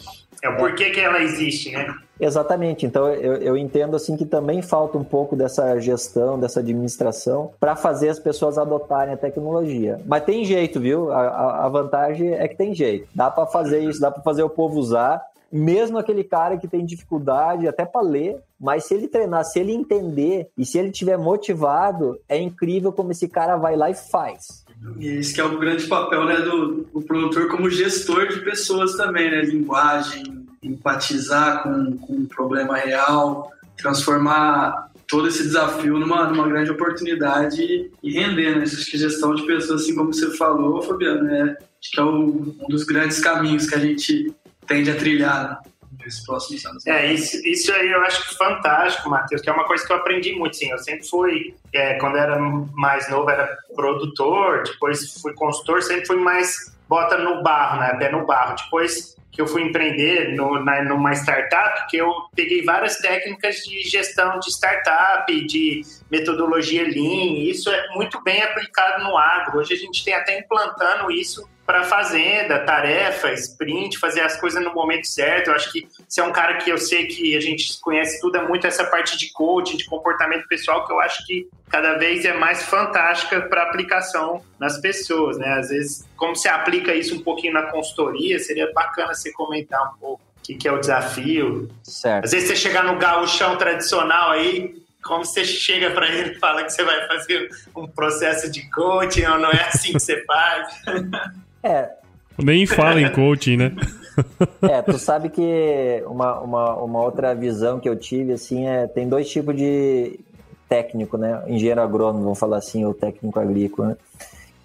É 0.44 0.50
o 0.50 0.58
porquê 0.58 0.92
que 0.92 1.00
ela 1.00 1.22
existe, 1.22 1.72
né? 1.72 1.92
Exatamente. 2.20 2.86
Então 2.86 3.08
eu, 3.08 3.38
eu 3.38 3.58
entendo 3.58 3.96
assim 3.96 4.16
que 4.16 4.26
também 4.26 4.62
falta 4.62 4.96
um 4.96 5.04
pouco 5.04 5.36
dessa 5.36 5.80
gestão, 5.80 6.40
dessa 6.40 6.60
administração 6.60 7.52
para 7.60 7.76
fazer 7.76 8.10
as 8.10 8.20
pessoas 8.20 8.60
adotarem 8.60 9.16
a 9.16 9.18
tecnologia. 9.18 10.00
Mas 10.06 10.24
tem 10.24 10.46
jeito, 10.46 10.80
viu? 10.80 11.12
A, 11.12 11.66
a 11.66 11.70
vantagem 11.70 12.34
é 12.34 12.48
que 12.48 12.56
tem 12.56 12.76
jeito. 12.76 13.08
Dá 13.14 13.32
para 13.32 13.48
fazer 13.48 13.80
isso, 13.80 14.00
dá 14.00 14.12
para 14.12 14.22
fazer 14.22 14.44
o 14.44 14.50
povo 14.50 14.80
usar 14.80 15.31
mesmo 15.52 15.98
aquele 15.98 16.24
cara 16.24 16.58
que 16.58 16.68
tem 16.68 16.86
dificuldade 16.86 17.68
até 17.68 17.86
para 17.86 18.02
ler, 18.02 18.38
mas 18.60 18.86
se 18.86 18.94
ele 18.94 19.08
treinar, 19.08 19.44
se 19.44 19.60
ele 19.60 19.72
entender 19.72 20.48
e 20.58 20.66
se 20.66 20.78
ele 20.78 20.92
tiver 20.92 21.18
motivado, 21.18 22.20
é 22.30 22.40
incrível 22.40 22.92
como 22.92 23.12
esse 23.12 23.28
cara 23.28 23.58
vai 23.58 23.76
lá 23.76 23.90
e 23.90 23.96
faz. 23.96 24.64
E 24.98 25.20
isso 25.20 25.34
que 25.34 25.42
é 25.42 25.44
o 25.44 25.60
grande 25.60 25.86
papel 25.88 26.26
né, 26.26 26.38
do, 26.38 26.84
do 26.94 27.02
produtor 27.02 27.48
como 27.50 27.70
gestor 27.70 28.28
de 28.28 28.40
pessoas 28.40 28.96
também, 28.96 29.30
né? 29.30 29.42
Linguagem, 29.42 30.46
empatizar 30.64 31.64
com, 31.64 31.98
com 31.98 32.14
um 32.14 32.26
problema 32.26 32.78
real, 32.78 33.52
transformar 33.78 34.90
todo 35.08 35.28
esse 35.28 35.44
desafio 35.44 36.00
numa, 36.00 36.28
numa 36.30 36.48
grande 36.48 36.72
oportunidade 36.72 37.92
e 38.02 38.12
render, 38.12 38.58
né? 38.58 38.64
Acho 38.64 38.90
que 38.90 38.98
gestão 38.98 39.36
de 39.36 39.46
pessoas, 39.46 39.82
assim 39.82 39.94
como 39.94 40.14
você 40.14 40.32
falou, 40.38 40.82
Fabiano, 40.82 41.24
né? 41.24 41.58
acho 41.82 41.92
que 41.92 42.00
é 42.00 42.04
o, 42.04 42.56
um 42.62 42.68
dos 42.70 42.84
grandes 42.84 43.20
caminhos 43.20 43.68
que 43.68 43.76
a 43.76 43.80
gente 43.80 44.34
tende 44.72 44.92
a 44.92 44.96
trilhar 44.96 45.62
nesses 46.04 46.26
próximos 46.26 46.66
anos. 46.66 46.88
É, 46.88 47.14
isso, 47.14 47.38
isso 47.46 47.72
aí 47.74 47.92
eu 47.92 48.02
acho 48.02 48.38
fantástico, 48.38 49.10
Matheus, 49.10 49.42
que 49.42 49.50
é 49.50 49.54
uma 49.54 49.66
coisa 49.66 49.86
que 49.86 49.92
eu 49.92 49.98
aprendi 49.98 50.34
muito, 50.34 50.56
sim. 50.56 50.72
Eu 50.72 50.78
sempre 50.78 51.08
fui, 51.08 51.56
é, 51.74 51.96
quando 51.96 52.18
era 52.18 52.40
mais 52.40 53.10
novo, 53.10 53.30
era 53.30 53.58
produtor, 53.76 54.64
depois 54.64 55.20
fui 55.22 55.34
consultor, 55.34 55.82
sempre 55.82 56.06
fui 56.06 56.18
mais 56.18 56.72
bota 56.92 57.18
no 57.18 57.42
barro, 57.42 57.80
né? 57.80 57.96
Pé 57.98 58.12
no 58.12 58.26
barro. 58.26 58.56
Depois 58.62 59.16
que 59.32 59.42
eu 59.42 59.48
fui 59.48 59.62
empreender 59.62 60.36
no, 60.36 60.62
na, 60.62 60.84
numa 60.84 61.14
startup, 61.14 61.88
que 61.90 61.96
eu 61.96 62.14
peguei 62.36 62.66
várias 62.66 62.98
técnicas 62.98 63.64
de 63.64 63.82
gestão 63.84 64.38
de 64.40 64.50
startup, 64.50 65.48
de 65.48 65.84
metodologia 66.12 66.84
Lean, 66.84 67.50
isso 67.50 67.70
é 67.70 67.88
muito 67.96 68.22
bem 68.24 68.44
aplicado 68.44 69.06
no 69.06 69.18
agro. 69.18 69.60
Hoje 69.60 69.74
a 69.74 69.78
gente 69.78 70.04
tem 70.04 70.14
até 70.14 70.38
implantando 70.38 71.10
isso 71.10 71.48
para 71.72 71.86
fazenda, 71.86 72.60
tarefa, 72.60 73.32
sprint, 73.32 73.98
fazer 73.98 74.20
as 74.20 74.38
coisas 74.38 74.62
no 74.62 74.74
momento 74.74 75.08
certo. 75.08 75.48
Eu 75.48 75.54
acho 75.54 75.72
que 75.72 75.88
você 76.06 76.20
é 76.20 76.24
um 76.24 76.32
cara 76.34 76.58
que 76.58 76.70
eu 76.70 76.78
sei 76.78 77.06
que 77.06 77.34
a 77.34 77.40
gente 77.40 77.80
conhece 77.80 78.20
tudo, 78.20 78.36
é 78.36 78.46
muito 78.46 78.68
essa 78.68 78.84
parte 78.84 79.18
de 79.18 79.32
coaching, 79.32 79.78
de 79.78 79.86
comportamento 79.86 80.46
pessoal, 80.50 80.86
que 80.86 80.92
eu 80.92 81.00
acho 81.00 81.26
que 81.26 81.48
cada 81.70 81.94
vez 81.94 82.26
é 82.26 82.34
mais 82.34 82.64
fantástica 82.64 83.40
para 83.44 83.64
aplicação 83.64 84.44
nas 84.60 84.82
pessoas, 84.82 85.38
né? 85.38 85.48
Às 85.60 85.70
vezes, 85.70 86.06
como 86.18 86.36
você 86.36 86.50
aplica 86.50 86.94
isso 86.94 87.16
um 87.16 87.22
pouquinho 87.22 87.54
na 87.54 87.64
consultoria, 87.64 88.38
seria 88.38 88.70
bacana 88.74 89.14
você 89.14 89.32
comentar 89.32 89.94
um 89.94 89.98
pouco 89.98 90.22
o 90.40 90.42
que, 90.44 90.56
que 90.56 90.68
é 90.68 90.74
o 90.74 90.78
desafio. 90.78 91.70
Certo. 91.84 92.26
Às 92.26 92.32
vezes 92.32 92.50
você 92.50 92.56
chegar 92.58 92.84
no 92.84 92.98
gauchão 92.98 93.56
tradicional 93.56 94.32
aí, 94.32 94.76
como 95.02 95.24
você 95.24 95.46
chega 95.46 95.90
para 95.92 96.10
ele 96.10 96.32
e 96.32 96.36
fala 96.38 96.66
que 96.66 96.74
você 96.74 96.84
vai 96.84 97.08
fazer 97.08 97.50
um 97.74 97.88
processo 97.88 98.52
de 98.52 98.70
coaching 98.70 99.24
ou 99.24 99.40
não 99.40 99.52
é 99.52 99.70
assim 99.70 99.94
que 99.94 100.02
você 100.02 100.22
faz? 100.26 100.68
É. 101.64 101.90
Nem 102.38 102.66
fala 102.66 103.02
em 103.02 103.12
coaching, 103.12 103.58
né? 103.58 103.76
é, 104.64 104.82
tu 104.82 104.98
sabe 104.98 105.30
que 105.30 106.04
uma, 106.06 106.40
uma, 106.40 106.76
uma 106.76 107.02
outra 107.02 107.34
visão 107.34 107.80
que 107.80 107.88
eu 107.88 107.96
tive, 107.96 108.34
assim, 108.34 108.68
é 108.68 108.88
tem 108.88 109.08
dois 109.08 109.30
tipos 109.30 109.56
de 109.56 110.20
técnico, 110.68 111.18
né? 111.18 111.44
Engenheiro 111.48 111.82
agrônomo, 111.82 112.24
vamos 112.24 112.40
falar 112.40 112.58
assim, 112.58 112.86
ou 112.86 112.94
técnico 112.94 113.40
agrícola, 113.40 113.90
né? 113.90 113.98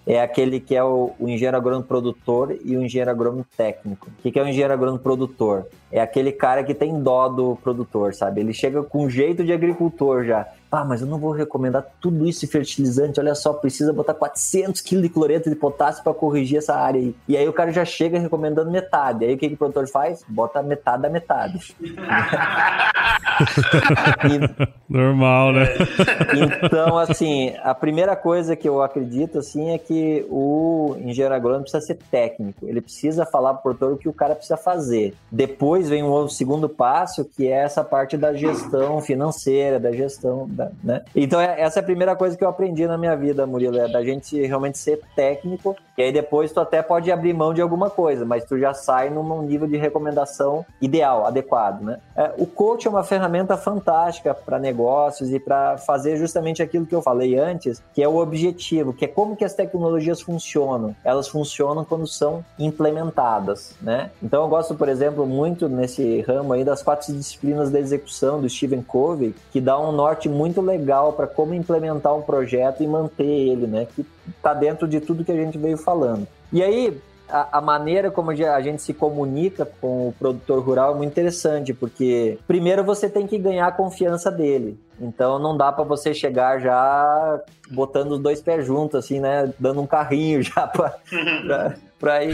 é 0.07 0.21
aquele 0.21 0.61
que 0.61 0.73
é 0.73 0.81
o, 0.81 1.13
o 1.19 1.27
engenheiro 1.27 1.57
agrônomo 1.57 1.83
produtor 1.83 2.57
e 2.63 2.77
o 2.77 2.81
engenheiro 2.81 3.11
agrônomo 3.11 3.45
técnico. 3.57 4.07
O 4.07 4.21
que, 4.21 4.31
que 4.31 4.39
é 4.39 4.43
o 4.43 4.47
engenheiro 4.47 4.73
agrônomo 4.73 4.99
produtor? 4.99 5.67
É 5.91 6.01
aquele 6.01 6.31
cara 6.31 6.63
que 6.63 6.73
tem 6.73 7.01
dó 7.01 7.29
do 7.29 7.55
produtor, 7.57 8.13
sabe? 8.13 8.41
Ele 8.41 8.53
chega 8.53 8.83
com 8.83 9.09
jeito 9.09 9.43
de 9.43 9.53
agricultor 9.53 10.25
já. 10.25 10.47
Ah, 10.69 10.83
mas 10.83 11.01
eu 11.01 11.07
não 11.07 11.17
vou 11.17 11.31
recomendar 11.31 11.85
tudo 12.01 12.27
isso 12.27 12.41
de 12.41 12.47
fertilizante. 12.47 13.19
Olha 13.19 13.33
só, 13.33 13.53
precisa 13.53 13.93
botar 13.93 14.13
400 14.13 14.81
kg 14.81 15.01
de 15.01 15.09
cloreto 15.09 15.49
de 15.49 15.55
potássio 15.55 16.03
para 16.03 16.13
corrigir 16.13 16.57
essa 16.57 16.75
área 16.75 16.99
aí. 16.99 17.15
E 17.27 17.37
aí 17.37 17.47
o 17.47 17.53
cara 17.53 17.71
já 17.71 17.85
chega 17.85 18.19
recomendando 18.19 18.69
metade. 18.69 19.23
Aí 19.23 19.33
o 19.33 19.37
que, 19.37 19.47
que 19.47 19.53
o 19.53 19.57
produtor 19.57 19.87
faz? 19.87 20.25
Bota 20.27 20.61
metade 20.61 21.03
da 21.03 21.09
metade. 21.09 21.73
e... 24.25 24.67
Normal, 24.89 25.53
né? 25.53 25.67
Então, 26.63 26.97
assim, 26.97 27.53
a 27.61 27.73
primeira 27.73 28.15
coisa 28.15 28.55
que 28.55 28.67
eu 28.67 28.81
acredito, 28.81 29.39
assim, 29.39 29.71
é 29.71 29.77
que 29.77 30.25
o 30.29 30.95
engenheiro 30.99 31.35
agrônomo 31.35 31.63
precisa 31.63 31.85
ser 31.85 31.97
técnico. 32.09 32.65
Ele 32.67 32.81
precisa 32.81 33.25
falar 33.25 33.53
para 33.53 33.59
o 33.59 33.75
produtor 33.75 33.93
o 33.93 33.97
que 33.97 34.09
o 34.09 34.13
cara 34.13 34.33
precisa 34.33 34.57
fazer. 34.57 35.13
Depois 35.31 35.76
vem 35.85 36.03
um 36.03 36.27
segundo 36.27 36.67
passo, 36.69 37.25
que 37.25 37.47
é 37.47 37.63
essa 37.63 37.83
parte 37.83 38.17
da 38.17 38.33
gestão 38.33 39.01
financeira, 39.01 39.79
da 39.79 39.91
gestão 39.91 40.47
né? 40.83 41.03
Então, 41.15 41.39
é, 41.39 41.61
essa 41.61 41.79
é 41.79 41.81
a 41.81 41.85
primeira 41.85 42.15
coisa 42.15 42.37
que 42.37 42.43
eu 42.43 42.49
aprendi 42.49 42.87
na 42.87 42.97
minha 42.97 43.15
vida, 43.15 43.45
Murilo, 43.45 43.77
é 43.77 43.87
da 43.87 44.03
gente 44.03 44.39
realmente 44.45 44.77
ser 44.77 45.01
técnico, 45.15 45.75
e 45.97 46.03
aí 46.03 46.11
depois 46.11 46.51
tu 46.51 46.59
até 46.59 46.81
pode 46.81 47.11
abrir 47.11 47.33
mão 47.33 47.53
de 47.53 47.61
alguma 47.61 47.89
coisa, 47.89 48.25
mas 48.25 48.45
tu 48.45 48.57
já 48.57 48.73
sai 48.73 49.09
num 49.09 49.41
nível 49.41 49.67
de 49.67 49.77
recomendação 49.77 50.65
ideal, 50.81 51.25
adequado, 51.25 51.81
né? 51.81 51.99
É, 52.15 52.33
o 52.37 52.45
coach 52.45 52.87
é 52.87 52.89
uma 52.89 53.03
ferramenta 53.03 53.57
fantástica 53.57 54.33
para 54.33 54.59
negócios 54.59 55.31
e 55.31 55.39
para 55.39 55.77
fazer 55.77 56.17
justamente 56.17 56.61
aquilo 56.61 56.85
que 56.85 56.95
eu 56.95 57.01
falei 57.01 57.37
antes, 57.37 57.81
que 57.93 58.01
é 58.01 58.07
o 58.07 58.17
objetivo, 58.17 58.93
que 58.93 59.05
é 59.05 59.07
como 59.07 59.35
que 59.35 59.45
as 59.45 59.53
tecnologias 59.53 60.21
funcionam. 60.21 60.95
Elas 61.03 61.27
funcionam 61.27 61.83
quando 61.83 62.07
são 62.07 62.43
implementadas, 62.59 63.75
né? 63.81 64.11
Então, 64.21 64.43
eu 64.43 64.49
gosto, 64.49 64.75
por 64.75 64.89
exemplo, 64.89 65.25
muito 65.25 65.66
nesse 65.75 66.21
ramo 66.21 66.53
aí 66.53 66.63
das 66.63 66.81
quatro 66.81 67.13
disciplinas 67.13 67.69
da 67.69 67.79
execução 67.79 68.41
do 68.41 68.49
Stephen 68.49 68.81
Covey, 68.81 69.35
que 69.51 69.61
dá 69.61 69.79
um 69.79 69.91
norte 69.91 70.27
muito 70.27 70.47
muito 70.57 70.61
legal 70.61 71.13
para 71.13 71.27
como 71.27 71.53
implementar 71.53 72.15
um 72.15 72.21
projeto 72.21 72.81
e 72.81 72.87
manter 72.87 73.25
ele, 73.25 73.67
né? 73.67 73.87
Que 73.93 74.05
está 74.29 74.53
dentro 74.53 74.87
de 74.87 74.99
tudo 74.99 75.23
que 75.23 75.31
a 75.31 75.35
gente 75.35 75.57
veio 75.57 75.77
falando. 75.77 76.27
E 76.51 76.63
aí, 76.63 76.97
a, 77.29 77.57
a, 77.57 77.61
maneira 77.61 78.09
como 78.09 78.31
a 78.31 78.61
gente 78.61 78.81
se 78.81 78.93
comunica 78.93 79.65
com 79.81 80.07
o 80.07 80.13
produtor 80.17 80.63
rural 80.63 80.93
é 80.93 80.97
muito 80.97 81.11
interessante, 81.11 81.73
porque 81.73 82.39
primeiro 82.47 82.83
você 82.83 83.09
tem 83.09 83.27
que 83.27 83.37
ganhar 83.37 83.67
a 83.67 83.71
confiança 83.71 84.31
dele. 84.31 84.79
Então 84.99 85.37
não 85.37 85.55
dá 85.55 85.71
para 85.71 85.83
você 85.83 86.13
chegar 86.13 86.59
já 86.59 87.41
botando 87.69 88.13
os 88.13 88.19
dois 88.19 88.41
pés 88.41 88.65
juntos, 88.65 88.95
assim, 88.95 89.19
né? 89.19 89.51
Dando 89.59 89.81
um 89.81 89.87
carrinho 89.87 90.41
já 90.43 90.65
para 90.65 90.97
para 91.99 92.23
é, 92.23 92.31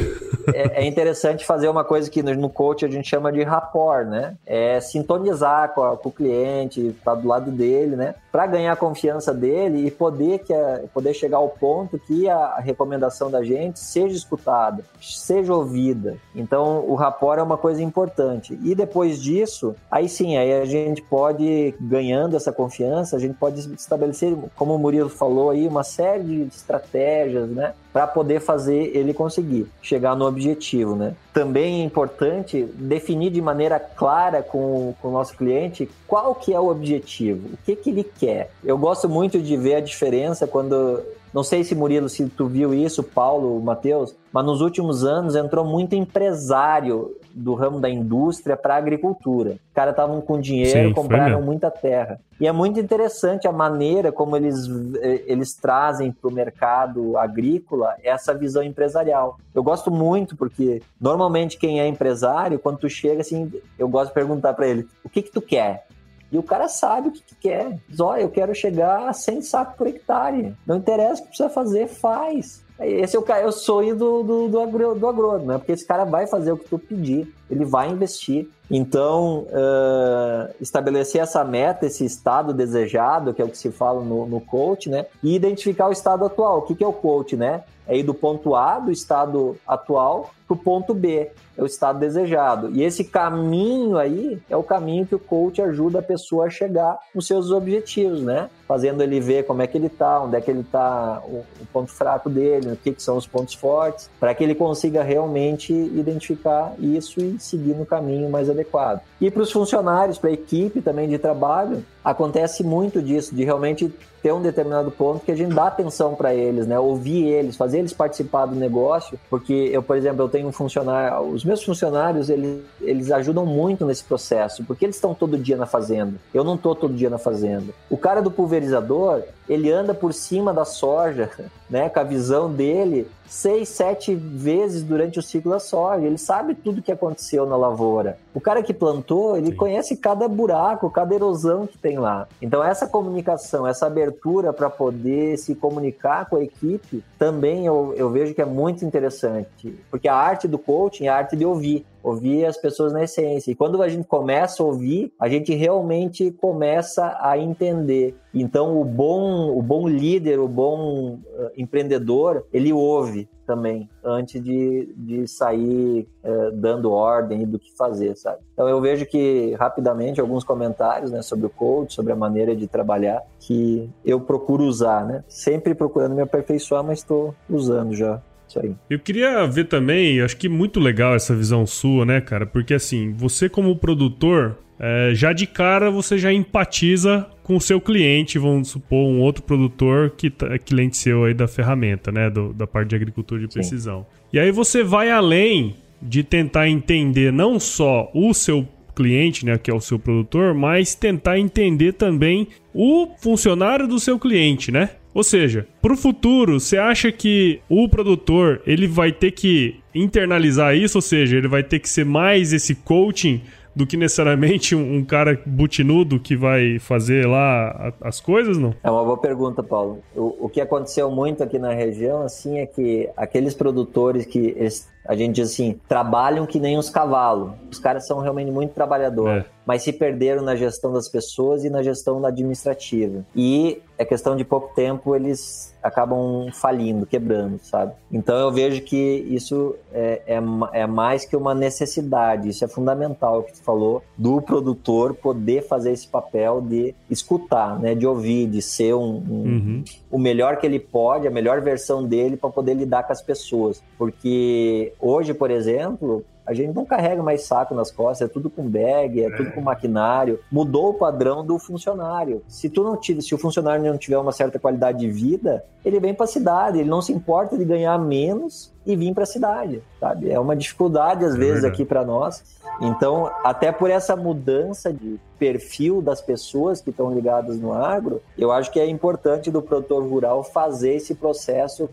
é, 0.53 0.85
interessante 0.85 1.45
fazer 1.45 1.69
uma 1.69 1.83
coisa 1.83 2.09
que 2.09 2.21
no, 2.21 2.33
no 2.35 2.49
coach 2.49 2.85
a 2.85 2.89
gente 2.89 3.07
chama 3.07 3.31
de 3.31 3.43
rapport, 3.43 4.07
né? 4.07 4.35
É 4.45 4.79
sintonizar 4.79 5.73
com, 5.73 5.83
a, 5.83 5.97
com 5.97 6.09
o 6.09 6.11
cliente, 6.11 6.87
estar 6.87 7.15
tá 7.15 7.15
do 7.15 7.27
lado 7.27 7.51
dele, 7.51 7.95
né? 7.95 8.15
Para 8.31 8.45
ganhar 8.47 8.73
a 8.73 8.75
confiança 8.75 9.33
dele 9.33 9.87
e 9.87 9.91
poder 9.91 10.39
que 10.39 10.53
a, 10.53 10.81
poder 10.93 11.13
chegar 11.13 11.37
ao 11.37 11.49
ponto 11.49 11.97
que 11.97 12.29
a, 12.29 12.57
recomendação 12.57 13.31
da 13.31 13.43
gente 13.43 13.79
seja 13.79 14.15
escutada, 14.15 14.83
seja 15.01 15.53
ouvida. 15.53 16.17
Então 16.35 16.83
o 16.87 16.95
rapport 16.95 17.39
é 17.39 17.43
uma 17.43 17.57
coisa 17.57 17.81
importante. 17.81 18.57
E 18.63 18.75
depois 18.75 19.21
disso, 19.21 19.75
aí 19.89 20.09
sim, 20.09 20.35
aí 20.37 20.61
a 20.61 20.65
gente 20.65 21.01
pode 21.01 21.73
ganhando 21.79 22.35
essa 22.35 22.51
confiança, 22.51 23.15
a 23.15 23.19
gente 23.19 23.35
pode 23.35 23.73
estabelecer, 23.73 24.35
como 24.55 24.75
o 24.75 24.79
Murilo 24.79 25.09
falou 25.09 25.51
aí, 25.51 25.67
uma 25.67 25.83
série 25.83 26.23
de 26.23 26.47
estratégias, 26.47 27.49
né? 27.49 27.73
Para 27.93 28.07
poder 28.07 28.41
fazer 28.41 28.91
ele 28.97 29.13
conseguir 29.13 29.67
chegar 29.81 30.15
no 30.15 30.25
objetivo, 30.25 30.95
né? 30.95 31.13
Também 31.31 31.81
é 31.81 31.85
importante 31.85 32.63
definir 32.73 33.29
de 33.29 33.41
maneira 33.41 33.79
clara 33.79 34.41
com, 34.41 34.95
com 34.99 35.09
o 35.09 35.11
nosso 35.11 35.37
cliente 35.37 35.89
qual 36.07 36.33
que 36.33 36.53
é 36.53 36.59
o 36.59 36.69
objetivo, 36.69 37.49
o 37.53 37.57
que 37.63 37.75
que 37.75 37.91
ele 37.91 38.03
quer. 38.03 38.49
Eu 38.63 38.77
gosto 38.77 39.07
muito 39.07 39.39
de 39.39 39.55
ver 39.55 39.75
a 39.75 39.79
diferença 39.79 40.47
quando 40.47 41.01
não 41.33 41.43
sei 41.43 41.63
se 41.63 41.73
Murilo, 41.73 42.07
se 42.07 42.27
tu 42.29 42.47
viu 42.47 42.73
isso, 42.73 43.01
Paulo, 43.01 43.59
Matheus, 43.59 44.15
mas 44.31 44.45
nos 44.45 44.61
últimos 44.61 45.03
anos 45.03 45.35
entrou 45.35 45.65
muito 45.65 45.95
empresário 45.95 47.15
do 47.33 47.55
ramo 47.55 47.79
da 47.79 47.89
indústria 47.89 48.55
para 48.55 48.75
a 48.75 48.77
agricultura. 48.77 49.51
Os 49.51 49.73
caras 49.73 49.93
estavam 49.93 50.21
com 50.21 50.39
dinheiro, 50.39 50.89
Sim, 50.89 50.93
compraram 50.93 51.41
muita 51.41 51.71
terra. 51.71 52.19
E 52.39 52.47
é 52.47 52.51
muito 52.51 52.79
interessante 52.79 53.47
a 53.47 53.51
maneira 53.51 54.11
como 54.11 54.37
eles, 54.37 54.69
eh, 55.01 55.23
eles 55.25 55.55
trazem 55.55 56.11
para 56.11 56.29
o 56.29 56.31
mercado 56.31 57.17
agrícola 57.17 57.95
essa 58.03 58.33
visão 58.33 58.61
empresarial. 58.61 59.37
Eu 59.55 59.63
gosto 59.63 59.89
muito 59.89 60.35
porque 60.35 60.81
normalmente 61.01 61.57
quem 61.57 61.79
é 61.79 61.87
empresário, 61.87 62.59
quando 62.59 62.77
tu 62.77 62.89
chega 62.89 63.21
assim, 63.21 63.51
eu 63.79 63.87
gosto 63.87 64.09
de 64.09 64.13
perguntar 64.13 64.53
para 64.53 64.67
ele: 64.67 64.87
o 65.03 65.09
que 65.09 65.23
que 65.23 65.31
tu 65.31 65.41
quer? 65.41 65.87
E 66.33 66.37
o 66.39 66.41
cara 66.41 66.67
sabe 66.67 67.09
o 67.09 67.11
que, 67.11 67.21
que 67.21 67.35
quer. 67.35 67.77
Diz, 67.87 67.99
olha, 67.99 68.21
eu 68.23 68.29
quero 68.29 68.55
chegar 68.55 69.07
a 69.07 69.13
100 69.13 69.43
sacos 69.43 69.75
por 69.77 69.85
hectare. 69.85 70.55
Não 70.65 70.77
interessa 70.77 71.21
o 71.21 71.25
que 71.25 71.27
precisa 71.27 71.47
fazer, 71.47 71.87
faz. 71.87 72.63
Esse 72.79 73.15
é 73.15 73.19
o, 73.19 73.23
é 73.31 73.45
o 73.45 73.51
sonho 73.51 73.95
do, 73.95 74.23
do, 74.23 74.47
do, 74.47 74.59
agro, 74.59 74.95
do 74.95 75.07
agrônomo, 75.07 75.45
né? 75.45 75.57
Porque 75.59 75.71
esse 75.71 75.85
cara 75.85 76.05
vai 76.05 76.25
fazer 76.25 76.51
o 76.51 76.57
que 76.57 76.67
tu 76.67 76.79
pedir, 76.79 77.31
ele 77.49 77.63
vai 77.63 77.89
investir. 77.89 78.49
Então, 78.69 79.45
uh, 79.49 80.51
estabelecer 80.59 81.21
essa 81.21 81.43
meta, 81.43 81.85
esse 81.85 82.03
estado 82.03 82.51
desejado, 82.51 83.31
que 83.31 83.41
é 83.41 83.45
o 83.45 83.49
que 83.49 83.57
se 83.57 83.69
fala 83.69 84.03
no, 84.03 84.25
no 84.25 84.41
coach, 84.41 84.89
né? 84.89 85.05
E 85.21 85.35
identificar 85.35 85.87
o 85.87 85.91
estado 85.91 86.25
atual. 86.25 86.57
O 86.57 86.61
que, 86.63 86.73
que 86.73 86.83
é 86.83 86.87
o 86.87 86.93
coach, 86.93 87.37
né? 87.37 87.63
É 87.87 87.97
ir 87.97 88.03
do 88.03 88.13
ponto 88.13 88.55
A, 88.55 88.79
do 88.79 88.91
estado 88.91 89.57
atual, 89.67 90.31
para 90.47 90.53
o 90.53 90.57
ponto 90.57 90.93
B 90.93 91.31
é 91.55 91.61
o 91.61 91.65
estado 91.65 91.99
desejado. 91.99 92.71
E 92.71 92.83
esse 92.83 93.03
caminho 93.03 93.97
aí 93.97 94.39
é 94.49 94.57
o 94.57 94.63
caminho 94.63 95.05
que 95.05 95.15
o 95.15 95.19
coach 95.19 95.61
ajuda 95.61 95.99
a 95.99 96.01
pessoa 96.01 96.45
a 96.45 96.49
chegar 96.49 96.97
nos 97.13 97.27
seus 97.27 97.51
objetivos, 97.51 98.21
né? 98.21 98.49
Fazendo 98.67 99.03
ele 99.03 99.19
ver 99.19 99.45
como 99.45 99.61
é 99.61 99.67
que 99.67 99.77
ele 99.77 99.89
tá, 99.89 100.21
onde 100.21 100.35
é 100.35 100.41
que 100.41 100.49
ele 100.49 100.63
tá, 100.63 101.21
o, 101.25 101.43
o 101.61 101.65
ponto 101.71 101.91
fraco 101.91 102.29
dele, 102.29 102.71
o 102.71 102.75
que, 102.75 102.91
que 102.91 103.03
são 103.03 103.17
os 103.17 103.27
pontos 103.27 103.53
fortes, 103.53 104.09
para 104.19 104.33
que 104.33 104.43
ele 104.43 104.55
consiga 104.55 105.03
realmente 105.03 105.71
identificar 105.71 106.73
isso 106.79 107.19
e 107.19 107.37
seguir 107.39 107.75
no 107.75 107.85
caminho 107.85 108.29
mais 108.29 108.49
adequado. 108.49 109.01
E 109.21 109.29
para 109.29 109.43
os 109.43 109.51
funcionários, 109.51 110.17
para 110.17 110.31
a 110.31 110.33
equipe 110.33 110.81
também 110.81 111.07
de 111.07 111.19
trabalho, 111.19 111.83
acontece 112.03 112.63
muito 112.63 113.01
disso, 113.01 113.35
de 113.35 113.43
realmente 113.43 113.93
ter 114.23 114.33
um 114.33 114.41
determinado 114.41 114.89
ponto 114.89 115.25
que 115.25 115.31
a 115.33 115.35
gente 115.35 115.53
dá 115.53 115.67
atenção 115.67 116.15
para 116.15 116.33
eles, 116.33 116.65
né? 116.65 116.79
Ouvir 116.79 117.27
eles, 117.27 117.57
fazer 117.57 117.79
eles 117.79 117.91
participar 117.91 118.45
do 118.45 118.55
negócio, 118.55 119.19
porque 119.29 119.53
eu, 119.53 119.83
por 119.83 119.97
exemplo, 119.97 120.23
eu 120.23 120.29
tenho 120.29 120.47
um 120.47 120.51
funcionário, 120.53 121.27
os 121.27 121.43
meus 121.43 121.61
funcionários, 121.61 122.29
eles, 122.29 122.63
eles 122.79 123.11
ajudam 123.11 123.45
muito 123.45 123.85
nesse 123.85 124.05
processo, 124.05 124.63
porque 124.63 124.85
eles 124.85 124.95
estão 124.95 125.13
todo 125.13 125.37
dia 125.37 125.57
na 125.57 125.65
fazenda. 125.65 126.13
Eu 126.33 126.45
não 126.45 126.55
estou 126.55 126.73
todo 126.73 126.93
dia 126.93 127.09
na 127.09 127.17
fazenda. 127.17 127.73
O 127.89 127.97
cara 127.97 128.21
do 128.21 128.31
pulverizador, 128.31 129.23
ele 129.49 129.69
anda 129.69 129.93
por 129.93 130.13
cima 130.13 130.53
da 130.53 130.63
soja, 130.63 131.29
né, 131.69 131.89
com 131.89 131.99
a 131.99 132.03
visão 132.03 132.49
dele, 132.49 133.05
seis, 133.27 133.69
sete 133.69 134.13
vezes 134.15 134.83
durante 134.83 135.19
o 135.19 135.21
ciclo 135.21 135.51
da 135.51 135.59
soja. 135.59 136.05
Ele 136.05 136.17
sabe 136.17 136.55
tudo 136.55 136.81
que 136.81 136.91
aconteceu 136.91 137.45
na 137.45 137.55
lavoura. 137.55 138.17
O 138.33 138.41
cara 138.41 138.63
que 138.63 138.73
plantou, 138.73 139.37
ele 139.37 139.51
Sim. 139.51 139.55
conhece 139.55 139.97
cada 139.97 140.27
buraco, 140.27 140.89
cada 140.89 141.13
erosão 141.13 141.67
que 141.67 141.77
tem 141.77 141.97
lá. 141.97 142.27
Então, 142.41 142.63
essa 142.63 142.87
comunicação, 142.87 143.67
essa 143.67 143.87
abertura 143.87 144.53
para 144.53 144.69
poder 144.69 145.37
se 145.37 145.55
comunicar 145.55 146.29
com 146.29 146.37
a 146.37 146.43
equipe, 146.43 147.03
também 147.17 147.65
eu, 147.65 147.93
eu 147.95 148.09
vejo 148.09 148.33
que 148.33 148.41
é 148.41 148.45
muito 148.45 148.85
interessante. 148.85 149.77
Porque 149.89 150.07
a 150.07 150.15
arte 150.15 150.47
do 150.47 150.57
coaching 150.57 151.05
é 151.05 151.09
a 151.09 151.15
arte 151.15 151.35
de 151.35 151.45
ouvir. 151.45 151.85
Ouvir 152.03 152.45
as 152.45 152.57
pessoas 152.57 152.91
na 152.91 153.03
essência. 153.03 153.51
E 153.51 153.55
quando 153.55 153.81
a 153.81 153.87
gente 153.87 154.05
começa 154.07 154.61
a 154.61 154.65
ouvir, 154.65 155.13
a 155.19 155.29
gente 155.29 155.53
realmente 155.55 156.31
começa 156.31 157.17
a 157.21 157.37
entender. 157.37 158.15
Então, 158.33 158.79
o 158.79 158.83
bom, 158.83 159.57
o 159.57 159.61
bom 159.61 159.87
líder, 159.87 160.39
o 160.39 160.47
bom 160.47 161.13
uh, 161.13 161.51
empreendedor, 161.55 162.45
ele 162.51 162.73
ouve 162.73 163.29
também 163.45 163.89
antes 164.03 164.41
de, 164.41 164.91
de 164.97 165.27
sair 165.27 166.07
uh, 166.23 166.51
dando 166.51 166.91
ordem 166.91 167.45
do 167.45 167.59
que 167.59 167.71
fazer, 167.75 168.15
sabe? 168.17 168.39
Então, 168.53 168.67
eu 168.67 168.81
vejo 168.81 169.05
que 169.05 169.53
rapidamente 169.59 170.19
alguns 170.19 170.43
comentários 170.43 171.11
né, 171.11 171.21
sobre 171.21 171.45
o 171.45 171.49
coach, 171.49 171.93
sobre 171.93 172.11
a 172.11 172.15
maneira 172.15 172.55
de 172.55 172.67
trabalhar, 172.67 173.21
que 173.39 173.89
eu 174.03 174.19
procuro 174.19 174.63
usar, 174.63 175.05
né? 175.05 175.23
Sempre 175.27 175.75
procurando 175.75 176.15
me 176.15 176.21
aperfeiçoar, 176.21 176.83
mas 176.83 176.99
estou 176.99 177.35
usando 177.49 177.93
já 177.93 178.21
isso 178.53 178.59
aí. 178.59 178.75
Eu 178.89 178.99
queria 178.99 179.45
ver 179.47 179.65
também, 179.65 180.21
acho 180.21 180.37
que 180.37 180.47
muito 180.47 180.79
legal 180.79 181.15
essa 181.15 181.35
visão 181.35 181.65
sua, 181.65 182.05
né, 182.05 182.21
cara? 182.21 182.45
Porque 182.45 182.73
assim, 182.73 183.13
você 183.13 183.49
como 183.49 183.75
produtor, 183.75 184.57
é, 184.79 185.11
já 185.13 185.33
de 185.33 185.47
cara 185.47 185.89
você 185.89 186.17
já 186.17 186.31
empatiza 186.31 187.27
com 187.41 187.57
o 187.57 187.61
seu 187.61 187.81
cliente, 187.81 188.39
vamos 188.39 188.69
supor, 188.69 189.05
um 189.07 189.19
outro 189.19 189.43
produtor 189.43 190.11
que 190.11 190.31
é 190.49 190.57
cliente 190.57 190.97
seu 190.97 191.25
aí 191.25 191.33
da 191.33 191.47
ferramenta, 191.47 192.11
né? 192.11 192.29
Do, 192.29 192.53
da 192.53 192.67
parte 192.67 192.89
de 192.89 192.95
agricultura 192.95 193.41
de 193.41 193.47
precisão. 193.47 194.01
Sim. 194.01 194.17
E 194.33 194.39
aí 194.39 194.51
você 194.51 194.83
vai 194.83 195.09
além 195.09 195.75
de 196.01 196.23
tentar 196.23 196.67
entender 196.67 197.31
não 197.31 197.59
só 197.59 198.09
o 198.13 198.33
seu 198.33 198.67
cliente, 198.95 199.45
né, 199.45 199.57
que 199.57 199.71
é 199.71 199.73
o 199.73 199.81
seu 199.81 199.97
produtor, 199.97 200.53
mas 200.53 200.93
tentar 200.93 201.39
entender 201.39 201.93
também 201.93 202.47
o 202.73 203.07
funcionário 203.17 203.87
do 203.87 203.99
seu 203.99 204.19
cliente, 204.19 204.71
né? 204.71 204.91
Ou 205.13 205.23
seja, 205.23 205.67
para 205.81 205.93
o 205.93 205.97
futuro, 205.97 206.59
você 206.59 206.77
acha 206.77 207.11
que 207.11 207.61
o 207.69 207.87
produtor 207.87 208.61
ele 208.65 208.87
vai 208.87 209.11
ter 209.11 209.31
que 209.31 209.79
internalizar 209.93 210.75
isso? 210.75 210.97
Ou 210.97 211.01
seja, 211.01 211.37
ele 211.37 211.47
vai 211.47 211.63
ter 211.63 211.79
que 211.79 211.89
ser 211.89 212.05
mais 212.05 212.51
esse 212.51 212.73
coaching 212.73 213.41
do 213.75 213.87
que 213.87 213.97
necessariamente 213.97 214.75
um, 214.75 214.97
um, 214.97 215.05
cara 215.05 215.39
butinudo 215.45 216.19
que 216.19 216.35
vai 216.35 216.77
fazer 216.79 217.27
lá 217.27 217.93
as 218.01 218.19
coisas, 218.19 218.57
não? 218.57 218.73
É 218.83 218.89
uma 218.89 219.03
boa 219.03 219.17
pergunta, 219.17 219.63
Paulo. 219.63 220.03
O, 220.15 220.45
o 220.45 220.49
que 220.49 220.61
aconteceu 220.61 221.09
muito 221.09 221.43
aqui 221.43 221.57
na 221.57 221.73
região, 221.73 222.21
assim, 222.21 222.59
é 222.59 222.65
que 222.65 223.09
aqueles 223.17 223.53
produtores 223.53 224.25
que 224.25 224.53
eles 224.55 224.91
a 225.05 225.15
gente 225.15 225.35
diz 225.35 225.51
assim, 225.51 225.79
trabalham 225.87 226.45
que 226.45 226.59
nem 226.59 226.77
os 226.77 226.89
cavalos. 226.89 227.51
Os 227.69 227.77
caras 227.77 228.07
são 228.07 228.19
realmente 228.19 228.51
muito 228.51 228.73
trabalhadores, 228.73 229.43
é. 229.43 229.45
Mas 229.65 229.83
se 229.83 229.93
perderam 229.93 230.43
na 230.43 230.55
gestão 230.55 230.91
das 230.91 231.07
pessoas 231.07 231.63
e 231.63 231.69
na 231.69 231.81
gestão 231.81 232.23
administrativa. 232.25 233.25
E 233.35 233.81
é 233.97 234.05
questão 234.05 234.35
de 234.35 234.43
pouco 234.43 234.73
tempo 234.73 235.15
eles 235.15 235.73
acabam 235.81 236.49
falindo, 236.53 237.05
quebrando, 237.05 237.59
sabe? 237.59 237.93
Então 238.11 238.37
eu 238.37 238.51
vejo 238.51 238.81
que 238.81 238.95
isso 238.95 239.75
é, 239.91 240.21
é, 240.25 240.41
é 240.73 240.87
mais 240.87 241.25
que 241.25 241.35
uma 241.35 241.53
necessidade, 241.53 242.49
isso 242.49 242.63
é 242.63 242.67
fundamental 242.67 243.39
o 243.39 243.43
que 243.43 243.53
tu 243.53 243.61
falou, 243.61 244.01
do 244.17 244.41
produtor 244.41 245.13
poder 245.13 245.67
fazer 245.67 245.91
esse 245.91 246.07
papel 246.07 246.61
de 246.61 246.95
escutar, 247.09 247.79
né? 247.79 247.93
De 247.93 248.07
ouvir, 248.07 248.47
de 248.47 248.61
ser 248.61 248.93
um, 248.93 248.99
um 248.99 249.43
uhum. 249.43 249.83
o 250.09 250.17
melhor 250.17 250.57
que 250.57 250.65
ele 250.65 250.79
pode, 250.79 251.27
a 251.27 251.31
melhor 251.31 251.61
versão 251.61 252.03
dele 252.03 252.37
para 252.37 252.49
poder 252.49 252.73
lidar 252.73 253.03
com 253.03 253.11
as 253.11 253.21
pessoas. 253.21 253.83
Porque 253.97 254.93
hoje, 254.99 255.33
por 255.33 255.51
exemplo, 255.51 256.23
a 256.45 256.53
gente 256.53 256.73
não 256.73 256.85
carrega 256.85 257.23
mais 257.23 257.43
saco 257.43 257.73
nas 257.73 257.91
costas, 257.91 258.29
é 258.29 258.31
tudo 258.31 258.49
com 258.49 258.67
bag, 258.67 259.21
é, 259.21 259.25
é. 259.25 259.35
tudo 259.35 259.51
com 259.51 259.61
maquinário. 259.61 260.39
Mudou 260.51 260.89
o 260.89 260.93
padrão 260.93 261.45
do 261.45 261.57
funcionário. 261.57 262.41
Se 262.47 262.69
tu 262.69 262.83
não 262.83 262.97
tiver, 262.97 263.21
se 263.21 263.33
o 263.33 263.37
funcionário 263.37 263.83
não 263.83 263.97
tiver 263.97 264.17
uma 264.17 264.31
certa 264.31 264.59
qualidade 264.59 264.99
de 264.99 265.09
vida, 265.09 265.63
ele 265.85 265.99
vem 265.99 266.13
para 266.13 266.25
a 266.25 266.27
cidade, 266.27 266.79
ele 266.79 266.89
não 266.89 267.01
se 267.01 267.13
importa 267.13 267.57
de 267.57 267.65
ganhar 267.65 267.97
menos 267.97 268.73
e 268.85 268.95
vir 268.95 269.13
para 269.13 269.23
a 269.23 269.27
cidade, 269.27 269.81
sabe? 269.99 270.29
É 270.29 270.39
uma 270.39 270.55
dificuldade 270.55 271.23
às 271.23 271.35
é 271.35 271.37
vezes 271.37 271.63
aqui 271.63 271.85
para 271.85 272.03
nós. 272.03 272.43
Então, 272.81 273.31
até 273.43 273.71
por 273.71 273.89
essa 273.89 274.15
mudança 274.15 274.91
de 274.91 275.19
perfil 275.37 276.01
das 276.01 276.21
pessoas 276.21 276.81
que 276.81 276.89
estão 276.89 277.13
ligadas 277.13 277.59
no 277.59 277.73
agro, 277.73 278.21
eu 278.37 278.51
acho 278.51 278.71
que 278.71 278.79
é 278.79 278.87
importante 278.87 279.51
do 279.51 279.61
produtor 279.61 280.03
rural 280.03 280.43
fazer 280.43 280.95
esse 280.95 281.15
processo 281.15 281.89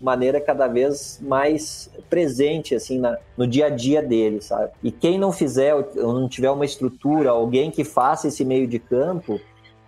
maneira 0.00 0.40
cada 0.40 0.66
vez 0.66 1.18
mais 1.22 1.90
presente 2.10 2.74
assim 2.74 2.98
na, 2.98 3.16
no 3.36 3.46
dia 3.46 3.66
a 3.66 3.70
dia 3.70 4.02
dele, 4.02 4.40
sabe? 4.40 4.70
E 4.82 4.90
quem 4.92 5.18
não 5.18 5.32
fizer 5.32 5.74
ou 5.74 6.12
não 6.12 6.28
tiver 6.28 6.50
uma 6.50 6.64
estrutura, 6.64 7.30
alguém 7.30 7.70
que 7.70 7.84
faça 7.84 8.28
esse 8.28 8.44
meio 8.44 8.66
de 8.66 8.78
campo, 8.78 9.40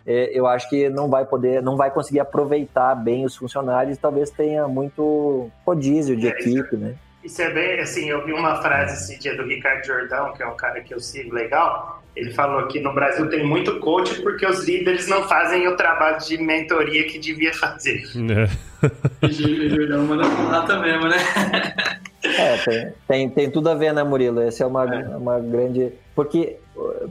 é, 0.06 0.30
eu 0.32 0.46
acho 0.46 0.68
que 0.70 0.88
não 0.88 1.08
vai 1.08 1.26
poder, 1.26 1.62
não 1.62 1.76
vai 1.76 1.90
conseguir 1.90 2.20
aproveitar 2.20 2.94
bem 2.94 3.26
os 3.26 3.36
funcionários, 3.36 3.98
talvez 3.98 4.30
tenha 4.30 4.66
muito 4.66 5.50
rodízio 5.66 6.16
de 6.16 6.26
é, 6.26 6.30
equipe, 6.30 6.76
né? 6.76 6.94
Isso 7.22 7.42
é 7.42 7.52
bem, 7.52 7.78
assim, 7.80 8.08
eu 8.08 8.24
vi 8.24 8.32
uma 8.32 8.62
frase 8.62 8.94
esse 8.94 9.20
dia 9.20 9.36
do 9.36 9.42
Ricardo 9.42 9.84
Jordão, 9.84 10.32
que 10.32 10.42
é 10.42 10.46
um 10.46 10.56
cara 10.56 10.80
que 10.80 10.94
eu 10.94 11.00
sigo 11.00 11.34
legal, 11.34 12.02
ele 12.16 12.32
falou 12.32 12.66
que 12.68 12.80
no 12.80 12.94
Brasil 12.94 13.28
tem 13.28 13.46
muito 13.46 13.78
coach 13.80 14.22
porque 14.22 14.46
os 14.46 14.64
líderes 14.64 15.06
não 15.06 15.28
fazem 15.28 15.68
o 15.68 15.76
trabalho 15.76 16.18
de 16.18 16.38
mentoria 16.38 17.04
que 17.06 17.18
devia 17.18 17.52
fazer. 17.52 18.02
É. 18.28 18.67
Jordão 19.70 20.04
manda 20.04 20.26
lata 20.50 20.78
mesmo, 20.78 21.08
né? 21.08 21.16
É, 22.22 22.56
tem, 22.58 22.92
tem, 23.06 23.30
tem, 23.30 23.50
tudo 23.50 23.68
a 23.70 23.74
ver, 23.74 23.92
né, 23.92 24.02
Murilo? 24.02 24.40
Essa 24.40 24.64
é 24.64 24.66
uma, 24.66 24.84
é. 24.84 25.16
uma 25.16 25.38
grande. 25.40 25.92
Porque 26.18 26.58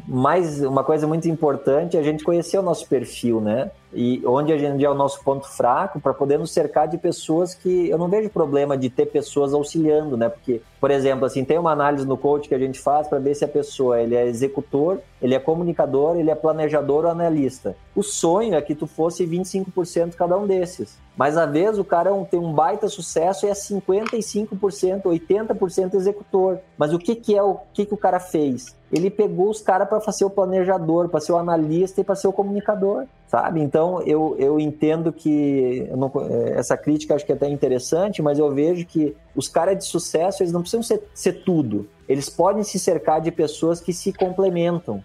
mais 0.06 0.62
uma 0.62 0.84
coisa 0.84 1.08
muito 1.08 1.30
importante 1.30 1.96
é 1.96 2.00
a 2.02 2.04
gente 2.04 2.26
conhecer 2.26 2.58
o 2.58 2.62
nosso 2.62 2.86
perfil, 2.90 3.40
né? 3.40 3.72
E 3.94 4.22
onde 4.26 4.52
a 4.52 4.58
gente 4.58 4.84
é 4.84 4.90
o 4.90 4.94
nosso 4.94 5.24
ponto 5.24 5.48
fraco 5.48 5.98
para 5.98 6.14
poder 6.14 6.38
nos 6.38 6.52
cercar 6.52 6.90
de 6.90 6.98
pessoas 6.98 7.56
que 7.56 7.90
eu 7.90 7.98
não 7.98 8.10
vejo 8.10 8.30
problema 8.30 8.78
de 8.78 8.90
ter 8.90 9.06
pessoas 9.06 9.54
auxiliando, 9.54 10.18
né? 10.18 10.28
Porque, 10.28 10.62
por 10.82 10.92
exemplo, 10.92 11.26
assim, 11.26 11.46
tem 11.46 11.58
uma 11.58 11.72
análise 11.72 12.06
no 12.06 12.18
coach 12.18 12.50
que 12.50 12.56
a 12.56 12.60
gente 12.60 12.82
faz 12.82 13.08
para 13.08 13.18
ver 13.18 13.34
se 13.34 13.46
a 13.46 13.48
pessoa 13.48 14.02
ele 14.02 14.14
é 14.14 14.28
executor, 14.28 15.00
ele 15.22 15.34
é 15.34 15.40
comunicador, 15.40 16.18
ele 16.18 16.30
é 16.30 16.36
planejador 16.36 17.06
ou 17.06 17.12
analista. 17.12 17.78
O 17.96 18.04
sonho 18.04 18.56
é 18.56 18.62
que 18.62 18.76
tu 18.76 18.88
fosse 18.88 19.26
25% 19.26 20.16
cada 20.16 20.38
um 20.38 20.46
desses. 20.46 20.98
Mas 21.16 21.38
às 21.38 21.50
vezes 21.50 21.80
o 21.80 21.86
cara 21.86 22.12
é 22.12 22.26
tem 22.26 22.40
um 22.40 22.52
baita 22.52 22.90
sucesso 22.90 23.46
e 23.46 23.50
é 23.50 23.54
55%, 23.54 25.04
80% 25.04 25.94
executor. 25.96 26.60
Mas 26.78 26.94
o 26.94 27.00
que, 27.00 27.16
que 27.16 27.36
é 27.36 27.42
o 27.42 27.58
que, 27.74 27.86
que 27.86 27.94
o 27.94 27.98
cara 27.98 28.20
fez? 28.20 28.77
Ele 28.92 29.10
pegou 29.10 29.50
os 29.50 29.62
caras 29.62 29.88
para 29.88 30.00
ser 30.12 30.24
o 30.24 30.30
planejador, 30.30 31.10
para 31.10 31.20
ser 31.20 31.34
o 31.34 31.38
analista 31.38 32.00
e 32.00 32.04
para 32.04 32.16
ser 32.16 32.28
o 32.28 32.34
comunicador, 32.34 33.06
sabe? 33.28 33.60
Então 33.60 34.02
eu, 34.04 34.36
eu 34.40 34.60
entendo 34.60 35.12
que 35.12 35.86
eu 35.90 35.98
não, 35.98 36.12
é, 36.30 36.58
essa 36.58 36.78
crítica 36.78 37.14
acho 37.14 37.26
que 37.26 37.32
é 37.34 37.36
até 37.36 37.50
interessante, 37.50 38.22
mas 38.22 38.40
eu 38.40 38.50
vejo 38.50 38.86
que 38.86 39.14
os 39.36 39.50
caras 39.50 39.78
de 39.78 39.84
sucesso 39.84 40.42
eles 40.42 40.54
não 40.54 40.62
precisam 40.62 40.84
ser, 40.84 41.04
ser 41.14 41.44
tudo. 41.44 41.88
Eles 42.08 42.30
podem 42.30 42.64
se 42.64 42.80
cercar 42.80 43.20
de 43.20 43.30
pessoas 43.30 43.82
que 43.82 43.92
se 43.92 44.14
complementam. 44.14 45.04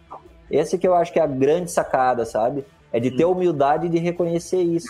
Esse 0.49 0.79
que 0.79 0.87
eu 0.87 0.95
acho 0.95 1.13
que 1.13 1.19
é 1.19 1.23
a 1.23 1.27
grande 1.27 1.71
sacada, 1.71 2.25
sabe? 2.25 2.65
É 2.93 3.01
de 3.01 3.11
ter 3.11 3.25
hum. 3.25 3.33
humildade 3.33 3.89
de 3.89 3.99
reconhecer 3.99 4.63
isso. 4.63 4.89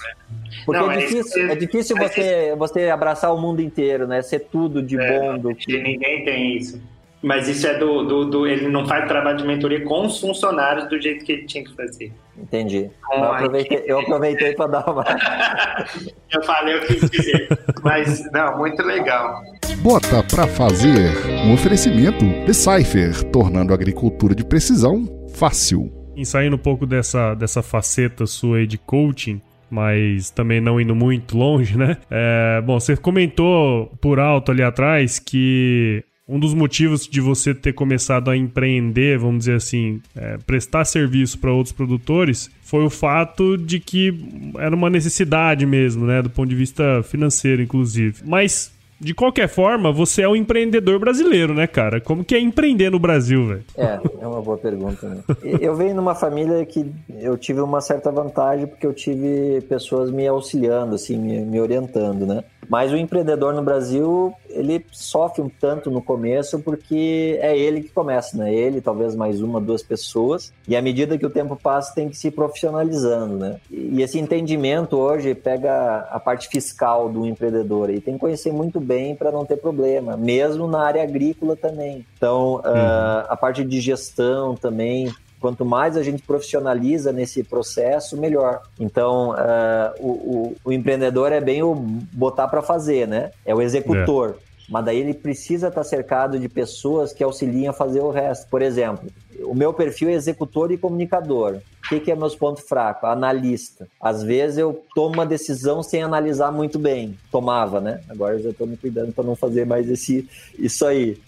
Porque 0.66 0.80
não, 0.80 0.90
é, 0.90 0.98
difícil, 0.98 1.48
é, 1.48 1.52
é 1.52 1.54
difícil 1.54 1.96
você, 1.96 2.54
você 2.56 2.90
abraçar 2.90 3.32
o 3.32 3.40
mundo 3.40 3.62
inteiro, 3.62 4.06
né? 4.06 4.20
Ser 4.20 4.40
tudo 4.40 4.82
de 4.82 4.98
é, 5.00 5.20
bom. 5.20 5.38
Do 5.38 5.54
que... 5.54 5.80
Ninguém 5.80 6.24
tem 6.24 6.56
isso. 6.56 6.82
Mas 7.22 7.48
isso 7.48 7.66
é 7.68 7.78
do, 7.78 8.02
do, 8.02 8.24
do, 8.24 8.46
Ele 8.46 8.68
não 8.68 8.84
faz 8.86 9.06
trabalho 9.06 9.38
de 9.38 9.46
mentoria 9.46 9.84
com 9.84 10.06
os 10.06 10.20
funcionários 10.20 10.88
do 10.88 11.00
jeito 11.00 11.24
que 11.24 11.32
ele 11.32 11.46
tinha 11.46 11.62
que 11.62 11.74
fazer. 11.76 12.12
Entendi. 12.36 12.90
Eu 13.12 13.24
aproveitei, 13.24 13.84
eu 13.86 14.00
aproveitei 14.00 14.54
para 14.54 14.66
dar 14.66 14.90
uma. 14.90 15.04
eu 16.32 16.42
falei 16.42 16.76
o 16.76 16.80
que 16.80 16.94
quis 16.94 17.10
dizer. 17.10 17.48
Mas, 17.82 18.30
não, 18.32 18.58
muito 18.58 18.82
legal. 18.82 19.40
Bota 19.78 20.22
para 20.24 20.48
fazer 20.48 21.10
um 21.44 21.54
oferecimento 21.54 22.24
de 22.44 22.52
Cypher, 22.52 23.22
tornando 23.30 23.72
a 23.72 23.76
agricultura 23.76 24.34
de 24.34 24.44
precisão 24.44 25.06
fácil. 25.34 25.92
E 26.16 26.26
saindo 26.26 26.56
um 26.56 26.58
pouco 26.58 26.86
dessa, 26.86 27.34
dessa 27.34 27.62
faceta 27.62 28.26
sua 28.26 28.58
aí 28.58 28.66
de 28.66 28.78
coaching, 28.78 29.40
mas 29.70 30.30
também 30.30 30.60
não 30.60 30.80
indo 30.80 30.94
muito 30.94 31.38
longe, 31.38 31.78
né? 31.78 31.96
É, 32.10 32.60
bom, 32.60 32.78
você 32.78 32.96
comentou 32.96 33.86
por 34.00 34.18
alto 34.18 34.52
ali 34.52 34.62
atrás 34.62 35.18
que 35.18 36.04
um 36.28 36.38
dos 36.38 36.54
motivos 36.54 37.06
de 37.06 37.20
você 37.20 37.54
ter 37.54 37.72
começado 37.72 38.30
a 38.30 38.36
empreender, 38.36 39.18
vamos 39.18 39.40
dizer 39.40 39.56
assim, 39.56 40.00
é, 40.14 40.38
prestar 40.46 40.84
serviço 40.84 41.38
para 41.38 41.52
outros 41.52 41.72
produtores, 41.72 42.50
foi 42.62 42.84
o 42.84 42.90
fato 42.90 43.56
de 43.56 43.80
que 43.80 44.14
era 44.58 44.74
uma 44.74 44.88
necessidade 44.88 45.66
mesmo, 45.66 46.06
né, 46.06 46.22
do 46.22 46.30
ponto 46.30 46.48
de 46.48 46.54
vista 46.54 47.02
financeiro, 47.02 47.60
inclusive. 47.60 48.22
Mas 48.24 48.72
de 49.02 49.12
qualquer 49.12 49.48
forma, 49.48 49.90
você 49.90 50.22
é 50.22 50.28
um 50.28 50.36
empreendedor 50.36 51.00
brasileiro, 51.00 51.52
né, 51.52 51.66
cara? 51.66 52.00
Como 52.00 52.24
que 52.24 52.36
é 52.36 52.40
empreender 52.40 52.88
no 52.88 53.00
Brasil, 53.00 53.48
velho? 53.48 53.64
É, 53.76 53.98
é 54.20 54.26
uma 54.26 54.40
boa 54.40 54.56
pergunta. 54.56 55.08
Né? 55.08 55.22
Eu 55.60 55.74
venho 55.74 55.96
numa 55.96 56.14
família 56.14 56.64
que 56.64 56.88
eu 57.18 57.36
tive 57.36 57.60
uma 57.60 57.80
certa 57.80 58.12
vantagem 58.12 58.64
porque 58.64 58.86
eu 58.86 58.94
tive 58.94 59.60
pessoas 59.68 60.08
me 60.08 60.24
auxiliando, 60.28 60.94
assim, 60.94 61.18
me, 61.18 61.40
me 61.40 61.60
orientando, 61.60 62.24
né? 62.24 62.44
Mas 62.68 62.92
o 62.92 62.96
empreendedor 62.96 63.52
no 63.52 63.62
Brasil, 63.62 64.32
ele 64.62 64.84
sofre 64.90 65.42
um 65.42 65.48
tanto 65.48 65.90
no 65.90 66.00
começo 66.00 66.58
porque 66.60 67.38
é 67.40 67.56
ele 67.56 67.82
que 67.82 67.88
começa, 67.88 68.36
né? 68.36 68.54
Ele, 68.54 68.80
talvez 68.80 69.14
mais 69.14 69.42
uma, 69.42 69.60
duas 69.60 69.82
pessoas. 69.82 70.52
E 70.66 70.76
à 70.76 70.80
medida 70.80 71.18
que 71.18 71.26
o 71.26 71.30
tempo 71.30 71.56
passa, 71.56 71.94
tem 71.94 72.08
que 72.08 72.16
se 72.16 72.30
profissionalizando, 72.30 73.36
né? 73.36 73.56
E 73.70 74.00
esse 74.02 74.18
entendimento 74.18 74.96
hoje 74.96 75.34
pega 75.34 76.06
a 76.10 76.20
parte 76.20 76.48
fiscal 76.48 77.08
do 77.08 77.26
empreendedor 77.26 77.90
e 77.90 78.00
tem 78.00 78.14
que 78.14 78.20
conhecer 78.20 78.52
muito 78.52 78.80
bem 78.80 79.14
para 79.14 79.32
não 79.32 79.44
ter 79.44 79.56
problema, 79.56 80.16
mesmo 80.16 80.66
na 80.66 80.82
área 80.82 81.02
agrícola 81.02 81.56
também. 81.56 82.06
Então, 82.16 82.54
uhum. 82.54 82.60
uh, 82.60 83.26
a 83.28 83.36
parte 83.36 83.64
de 83.64 83.80
gestão 83.80 84.54
também, 84.54 85.12
quanto 85.40 85.64
mais 85.64 85.96
a 85.96 86.02
gente 86.02 86.22
profissionaliza 86.22 87.12
nesse 87.12 87.42
processo, 87.42 88.16
melhor. 88.16 88.62
Então, 88.78 89.30
uh, 89.30 89.92
o, 89.98 90.10
o, 90.10 90.56
o, 90.66 90.72
empreendedor 90.72 91.32
é 91.32 91.40
bem 91.40 91.62
o 91.62 91.74
botar 91.74 92.46
para 92.46 92.62
fazer, 92.62 93.08
né? 93.08 93.32
É 93.44 93.52
o 93.52 93.60
executor. 93.60 94.36
É. 94.38 94.51
Mas 94.68 94.84
daí 94.84 94.98
ele 94.98 95.14
precisa 95.14 95.68
estar 95.68 95.84
cercado 95.84 96.38
de 96.38 96.48
pessoas 96.48 97.12
que 97.12 97.22
auxiliem 97.22 97.68
a 97.68 97.72
fazer 97.72 98.00
o 98.00 98.10
resto. 98.10 98.48
Por 98.48 98.62
exemplo, 98.62 99.10
o 99.44 99.54
meu 99.54 99.72
perfil 99.72 100.08
é 100.08 100.12
executor 100.12 100.70
e 100.70 100.78
comunicador. 100.78 101.60
O 101.84 101.88
que, 101.88 102.00
que 102.00 102.10
é 102.10 102.16
meus 102.16 102.34
pontos 102.34 102.64
fracos? 102.64 103.08
Analista. 103.08 103.88
Às 104.00 104.22
vezes 104.22 104.58
eu 104.58 104.82
tomo 104.94 105.14
uma 105.14 105.26
decisão 105.26 105.82
sem 105.82 106.02
analisar 106.02 106.52
muito 106.52 106.78
bem. 106.78 107.18
Tomava, 107.30 107.80
né? 107.80 108.00
Agora 108.08 108.34
eu 108.34 108.42
já 108.42 108.50
estou 108.50 108.66
me 108.66 108.76
cuidando 108.76 109.12
para 109.12 109.24
não 109.24 109.34
fazer 109.34 109.66
mais 109.66 109.90
esse, 109.90 110.28
isso 110.58 110.86
aí. 110.86 111.18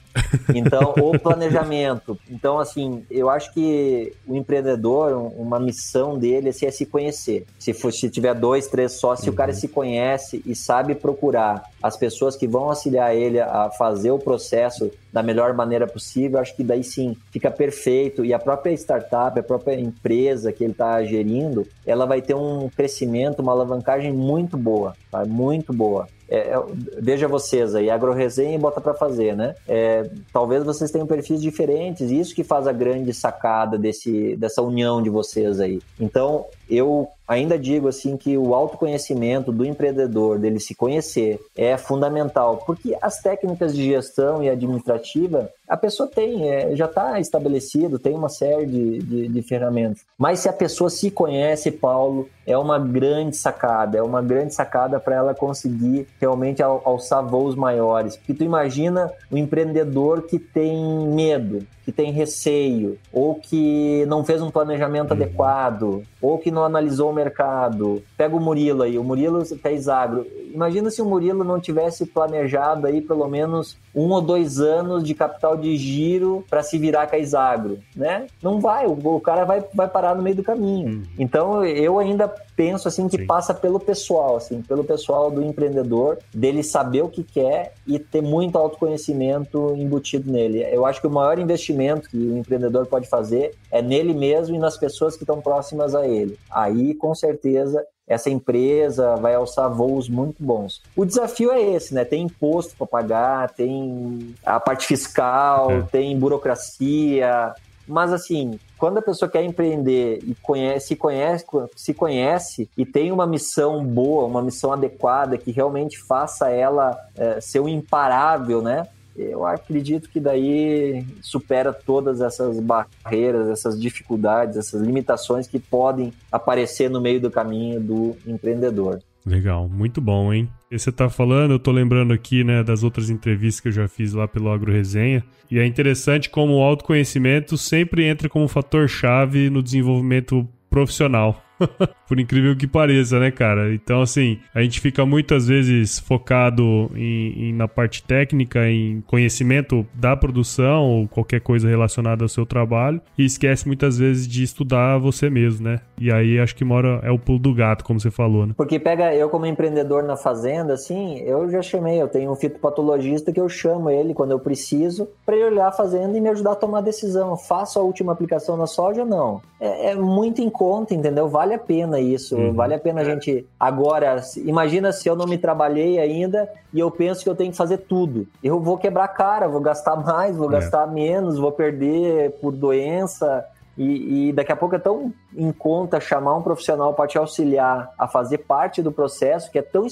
Então, 0.54 0.94
o 0.98 1.18
planejamento. 1.18 2.18
Então, 2.30 2.58
assim, 2.58 3.04
eu 3.10 3.28
acho 3.28 3.52
que 3.52 4.12
o 4.26 4.36
empreendedor, 4.36 5.32
uma 5.36 5.58
missão 5.58 6.18
dele 6.18 6.50
assim, 6.50 6.66
é 6.66 6.70
se 6.70 6.86
conhecer. 6.86 7.44
Se, 7.58 7.72
for, 7.72 7.92
se 7.92 8.08
tiver 8.08 8.34
dois, 8.34 8.66
três 8.66 8.92
sócios, 8.92 9.26
uhum. 9.26 9.34
o 9.34 9.36
cara 9.36 9.52
uhum. 9.52 9.58
se 9.58 9.68
conhece 9.68 10.42
e 10.46 10.54
sabe 10.54 10.94
procurar 10.94 11.64
as 11.82 11.96
pessoas 11.96 12.36
que 12.36 12.46
vão 12.46 12.64
auxiliar 12.64 13.14
ele 13.14 13.40
a 13.40 13.70
fazer 13.70 14.10
o 14.10 14.18
processo 14.18 14.90
da 15.14 15.22
melhor 15.22 15.54
maneira 15.54 15.86
possível, 15.86 16.40
acho 16.40 16.56
que 16.56 16.64
daí 16.64 16.82
sim 16.82 17.16
fica 17.30 17.48
perfeito. 17.48 18.24
E 18.24 18.34
a 18.34 18.38
própria 18.38 18.72
startup, 18.72 19.38
a 19.38 19.42
própria 19.44 19.78
empresa 19.78 20.52
que 20.52 20.64
ele 20.64 20.72
está 20.72 21.04
gerindo, 21.04 21.64
ela 21.86 22.04
vai 22.04 22.20
ter 22.20 22.34
um 22.34 22.68
crescimento, 22.68 23.38
uma 23.38 23.52
alavancagem 23.52 24.12
muito 24.12 24.56
boa, 24.56 24.92
tá? 25.12 25.24
muito 25.24 25.72
boa. 25.72 26.08
É, 26.28 26.38
é, 26.48 26.64
veja 27.00 27.28
vocês 27.28 27.76
aí, 27.76 27.90
agroresenha 27.90 28.56
e 28.56 28.58
bota 28.58 28.80
para 28.80 28.94
fazer, 28.94 29.36
né? 29.36 29.54
É, 29.68 30.10
talvez 30.32 30.64
vocês 30.64 30.90
tenham 30.90 31.06
perfis 31.06 31.40
diferentes, 31.40 32.10
isso 32.10 32.34
que 32.34 32.42
faz 32.42 32.66
a 32.66 32.72
grande 32.72 33.14
sacada 33.14 33.78
desse, 33.78 34.34
dessa 34.36 34.62
união 34.62 35.00
de 35.00 35.10
vocês 35.10 35.60
aí. 35.60 35.80
Então, 36.00 36.46
eu 36.68 37.08
ainda 37.26 37.58
digo 37.58 37.88
assim 37.88 38.16
que 38.16 38.36
o 38.36 38.54
autoconhecimento 38.54 39.50
do 39.50 39.64
empreendedor, 39.64 40.38
dele 40.38 40.60
se 40.60 40.74
conhecer, 40.74 41.40
é 41.56 41.76
fundamental, 41.76 42.62
porque 42.66 42.96
as 43.00 43.20
técnicas 43.20 43.74
de 43.74 43.84
gestão 43.84 44.42
e 44.42 44.48
administrativa 44.48 45.50
a 45.68 45.76
pessoa 45.76 46.08
tem, 46.08 46.48
é, 46.48 46.76
já 46.76 46.84
está 46.84 47.18
estabelecido, 47.18 47.98
tem 47.98 48.14
uma 48.14 48.28
série 48.28 48.66
de, 48.66 48.98
de, 48.98 49.28
de, 49.28 49.42
ferramentas. 49.42 50.04
Mas 50.18 50.40
se 50.40 50.48
a 50.48 50.52
pessoa 50.52 50.90
se 50.90 51.10
conhece, 51.10 51.70
Paulo, 51.70 52.28
é 52.46 52.56
uma 52.56 52.78
grande 52.78 53.36
sacada, 53.36 53.96
é 53.96 54.02
uma 54.02 54.20
grande 54.20 54.54
sacada 54.54 55.00
para 55.00 55.16
ela 55.16 55.34
conseguir 55.34 56.06
realmente 56.20 56.62
alçar 56.62 57.24
voos 57.24 57.54
maiores. 57.54 58.16
Porque 58.16 58.34
tu 58.34 58.44
imagina 58.44 59.10
o 59.30 59.34
um 59.34 59.38
empreendedor 59.38 60.22
que 60.22 60.38
tem 60.38 61.08
medo, 61.08 61.66
que 61.84 61.92
tem 61.92 62.12
receio, 62.12 62.98
ou 63.12 63.34
que 63.34 64.04
não 64.06 64.24
fez 64.24 64.42
um 64.42 64.50
planejamento 64.50 65.12
uhum. 65.12 65.16
adequado, 65.16 66.02
ou 66.20 66.38
que 66.38 66.50
não 66.50 66.64
analisou 66.64 67.10
o 67.10 67.14
mercado. 67.14 68.02
Pega 68.16 68.34
o 68.34 68.40
Murilo 68.40 68.82
aí, 68.82 68.98
o 68.98 69.04
Murilo 69.04 69.44
fez 69.44 69.88
agro. 69.88 70.26
Imagina 70.52 70.90
se 70.90 71.02
o 71.02 71.04
Murilo 71.04 71.44
não 71.44 71.60
tivesse 71.60 72.06
planejado 72.06 72.86
aí 72.86 73.00
pelo 73.00 73.28
menos 73.28 73.76
um 73.94 74.10
ou 74.10 74.22
dois 74.22 74.60
anos 74.60 75.04
de 75.04 75.14
capital 75.14 75.53
de 75.56 75.76
giro 75.76 76.44
para 76.48 76.62
se 76.62 76.78
virar 76.78 77.06
com 77.06 77.16
a 77.16 77.18
Isagro, 77.18 77.78
né? 77.94 78.26
Não 78.42 78.60
vai, 78.60 78.86
o, 78.86 78.92
o, 78.92 79.20
cara 79.20 79.44
vai, 79.44 79.64
vai 79.74 79.88
parar 79.88 80.14
no 80.14 80.22
meio 80.22 80.36
do 80.36 80.42
caminho. 80.42 80.88
Uhum. 80.88 81.02
Então 81.18 81.64
eu 81.64 81.98
ainda 81.98 82.28
penso 82.56 82.88
assim 82.88 83.08
que 83.08 83.18
Sim. 83.18 83.26
passa 83.26 83.52
pelo 83.52 83.80
pessoal, 83.80 84.36
assim, 84.36 84.62
pelo 84.62 84.84
pessoal 84.84 85.30
do 85.30 85.42
empreendedor, 85.42 86.18
dele 86.32 86.62
saber 86.62 87.02
o 87.02 87.08
que 87.08 87.24
quer 87.24 87.74
e 87.86 87.98
ter 87.98 88.22
muito 88.22 88.56
autoconhecimento 88.56 89.74
embutido 89.76 90.30
nele. 90.30 90.62
Eu 90.70 90.86
acho 90.86 91.00
que 91.00 91.06
o 91.06 91.10
maior 91.10 91.38
investimento 91.38 92.08
que 92.08 92.16
o 92.16 92.38
empreendedor 92.38 92.86
pode 92.86 93.08
fazer 93.08 93.54
é 93.70 93.82
nele 93.82 94.14
mesmo 94.14 94.54
e 94.54 94.58
nas 94.58 94.76
pessoas 94.76 95.16
que 95.16 95.24
estão 95.24 95.40
próximas 95.40 95.94
a 95.94 96.06
ele. 96.06 96.38
Aí, 96.50 96.94
com 96.94 97.14
certeza, 97.14 97.84
essa 98.06 98.28
empresa 98.28 99.16
vai 99.16 99.34
alçar 99.34 99.70
voos 99.70 100.08
muito 100.08 100.42
bons. 100.42 100.82
O 100.94 101.04
desafio 101.04 101.50
é 101.50 101.60
esse, 101.60 101.94
né? 101.94 102.04
Tem 102.04 102.22
imposto 102.22 102.76
para 102.76 102.86
pagar, 102.86 103.50
tem 103.50 104.34
a 104.44 104.60
parte 104.60 104.86
fiscal, 104.86 105.70
é. 105.70 105.82
tem 105.82 106.18
burocracia, 106.18 107.54
mas 107.86 108.12
assim, 108.12 108.58
quando 108.78 108.98
a 108.98 109.02
pessoa 109.02 109.30
quer 109.30 109.42
empreender 109.42 110.20
e 110.22 110.34
conhece, 110.36 110.88
se, 110.88 110.96
conhece, 110.96 111.44
se 111.76 111.94
conhece 111.94 112.68
e 112.76 112.84
tem 112.84 113.12
uma 113.12 113.26
missão 113.26 113.84
boa, 113.84 114.24
uma 114.24 114.42
missão 114.42 114.72
adequada 114.72 115.36
que 115.36 115.50
realmente 115.50 115.98
faça 115.98 116.50
ela 116.50 116.98
é, 117.16 117.40
ser 117.40 117.60
um 117.60 117.68
imparável, 117.68 118.62
né? 118.62 118.86
Eu 119.16 119.46
acredito 119.46 120.08
que 120.08 120.18
daí 120.18 121.04
supera 121.20 121.72
todas 121.72 122.20
essas 122.20 122.58
barreiras, 122.58 123.48
essas 123.48 123.80
dificuldades, 123.80 124.56
essas 124.56 124.82
limitações 124.82 125.46
que 125.46 125.58
podem 125.58 126.12
aparecer 126.32 126.90
no 126.90 127.00
meio 127.00 127.20
do 127.20 127.30
caminho 127.30 127.80
do 127.80 128.16
empreendedor. 128.26 129.00
Legal, 129.26 129.68
muito 129.68 130.00
bom, 130.00 130.32
hein? 130.32 130.50
E 130.70 130.78
você 130.78 130.92
tá 130.92 131.08
falando, 131.08 131.52
eu 131.52 131.58
tô 131.58 131.70
lembrando 131.70 132.12
aqui, 132.12 132.44
né, 132.44 132.62
das 132.62 132.82
outras 132.82 133.08
entrevistas 133.08 133.60
que 133.60 133.68
eu 133.68 133.72
já 133.72 133.88
fiz 133.88 134.12
lá 134.12 134.28
pelo 134.28 134.50
Agro 134.50 134.70
Resenha, 134.70 135.24
e 135.50 135.58
é 135.58 135.64
interessante 135.64 136.28
como 136.28 136.54
o 136.54 136.62
autoconhecimento 136.62 137.56
sempre 137.56 138.04
entra 138.04 138.28
como 138.28 138.48
fator 138.48 138.86
chave 138.86 139.48
no 139.48 139.62
desenvolvimento 139.62 140.46
profissional. 140.68 141.42
Por 142.08 142.20
incrível 142.20 142.56
que 142.56 142.66
pareça, 142.66 143.18
né, 143.18 143.30
cara? 143.30 143.72
Então, 143.74 144.02
assim, 144.02 144.38
a 144.54 144.62
gente 144.62 144.80
fica 144.80 145.04
muitas 145.06 145.46
vezes 145.46 145.98
focado 145.98 146.90
em, 146.94 147.48
em, 147.48 147.52
na 147.52 147.66
parte 147.66 148.02
técnica, 148.02 148.68
em 148.68 149.00
conhecimento 149.06 149.86
da 149.94 150.16
produção 150.16 150.84
ou 150.84 151.08
qualquer 151.08 151.40
coisa 151.40 151.68
relacionada 151.68 152.24
ao 152.24 152.28
seu 152.28 152.44
trabalho 152.44 153.00
e 153.16 153.24
esquece 153.24 153.66
muitas 153.66 153.98
vezes 153.98 154.28
de 154.28 154.42
estudar 154.42 154.98
você 154.98 155.30
mesmo, 155.30 155.64
né? 155.64 155.80
E 155.98 156.12
aí 156.12 156.38
acho 156.38 156.54
que 156.54 156.64
mora 156.64 157.00
é 157.02 157.10
o 157.10 157.18
pulo 157.18 157.38
do 157.38 157.54
gato, 157.54 157.84
como 157.84 158.00
você 158.00 158.10
falou, 158.10 158.46
né? 158.46 158.54
Porque 158.56 158.78
pega 158.78 159.14
eu 159.14 159.28
como 159.28 159.46
empreendedor 159.46 160.02
na 160.02 160.16
fazenda, 160.16 160.74
assim, 160.74 161.18
eu 161.20 161.50
já 161.50 161.62
chamei, 161.62 162.00
eu 162.00 162.08
tenho 162.08 162.30
um 162.30 162.36
fitopatologista 162.36 163.32
que 163.32 163.40
eu 163.40 163.48
chamo 163.48 163.90
ele 163.90 164.14
quando 164.14 164.32
eu 164.32 164.38
preciso 164.38 165.08
para 165.24 165.36
ele 165.36 165.46
olhar 165.46 165.68
a 165.68 165.72
fazenda 165.72 166.16
e 166.16 166.20
me 166.20 166.28
ajudar 166.28 166.52
a 166.52 166.56
tomar 166.56 166.78
a 166.78 166.82
decisão. 166.82 167.36
Faço 167.36 167.78
a 167.78 167.82
última 167.82 168.12
aplicação 168.12 168.56
na 168.56 168.66
soja 168.66 169.02
ou 169.02 169.06
não? 169.06 169.40
É, 169.60 169.90
é 169.90 169.94
muito 169.94 170.42
em 170.42 170.50
conta, 170.50 170.94
entendeu? 170.94 171.28
Vale 171.44 171.54
a 171.54 171.58
pena 171.58 172.00
isso. 172.00 172.36
Uhum. 172.36 172.54
Vale 172.54 172.74
a 172.74 172.78
pena 172.78 173.02
a 173.02 173.04
gente. 173.04 173.46
Agora, 173.60 174.16
imagina 174.38 174.92
se 174.92 175.06
eu 175.06 175.14
não 175.14 175.26
me 175.26 175.36
trabalhei 175.36 175.98
ainda 175.98 176.48
e 176.72 176.80
eu 176.80 176.90
penso 176.90 177.22
que 177.22 177.28
eu 177.28 177.34
tenho 177.34 177.50
que 177.50 177.56
fazer 177.56 177.78
tudo. 177.78 178.26
Eu 178.42 178.58
vou 178.60 178.78
quebrar 178.78 179.08
cara, 179.08 179.46
vou 179.46 179.60
gastar 179.60 179.94
mais, 179.94 180.34
vou 180.36 180.48
é. 180.48 180.52
gastar 180.52 180.86
menos, 180.86 181.38
vou 181.38 181.52
perder 181.52 182.30
por 182.40 182.50
doença. 182.50 183.44
E, 183.76 184.28
e, 184.28 184.32
daqui 184.32 184.52
a 184.52 184.56
pouco 184.56 184.76
é 184.76 184.78
tão 184.78 185.12
em 185.36 185.52
conta 185.52 186.00
chamar 186.00 186.36
um 186.36 186.42
profissional 186.42 186.94
para 186.94 187.08
te 187.08 187.18
auxiliar 187.18 187.92
a 187.98 188.06
fazer 188.06 188.38
parte 188.38 188.80
do 188.80 188.90
processo 188.90 189.50
que 189.50 189.58
é 189.58 189.62
tão. 189.62 189.86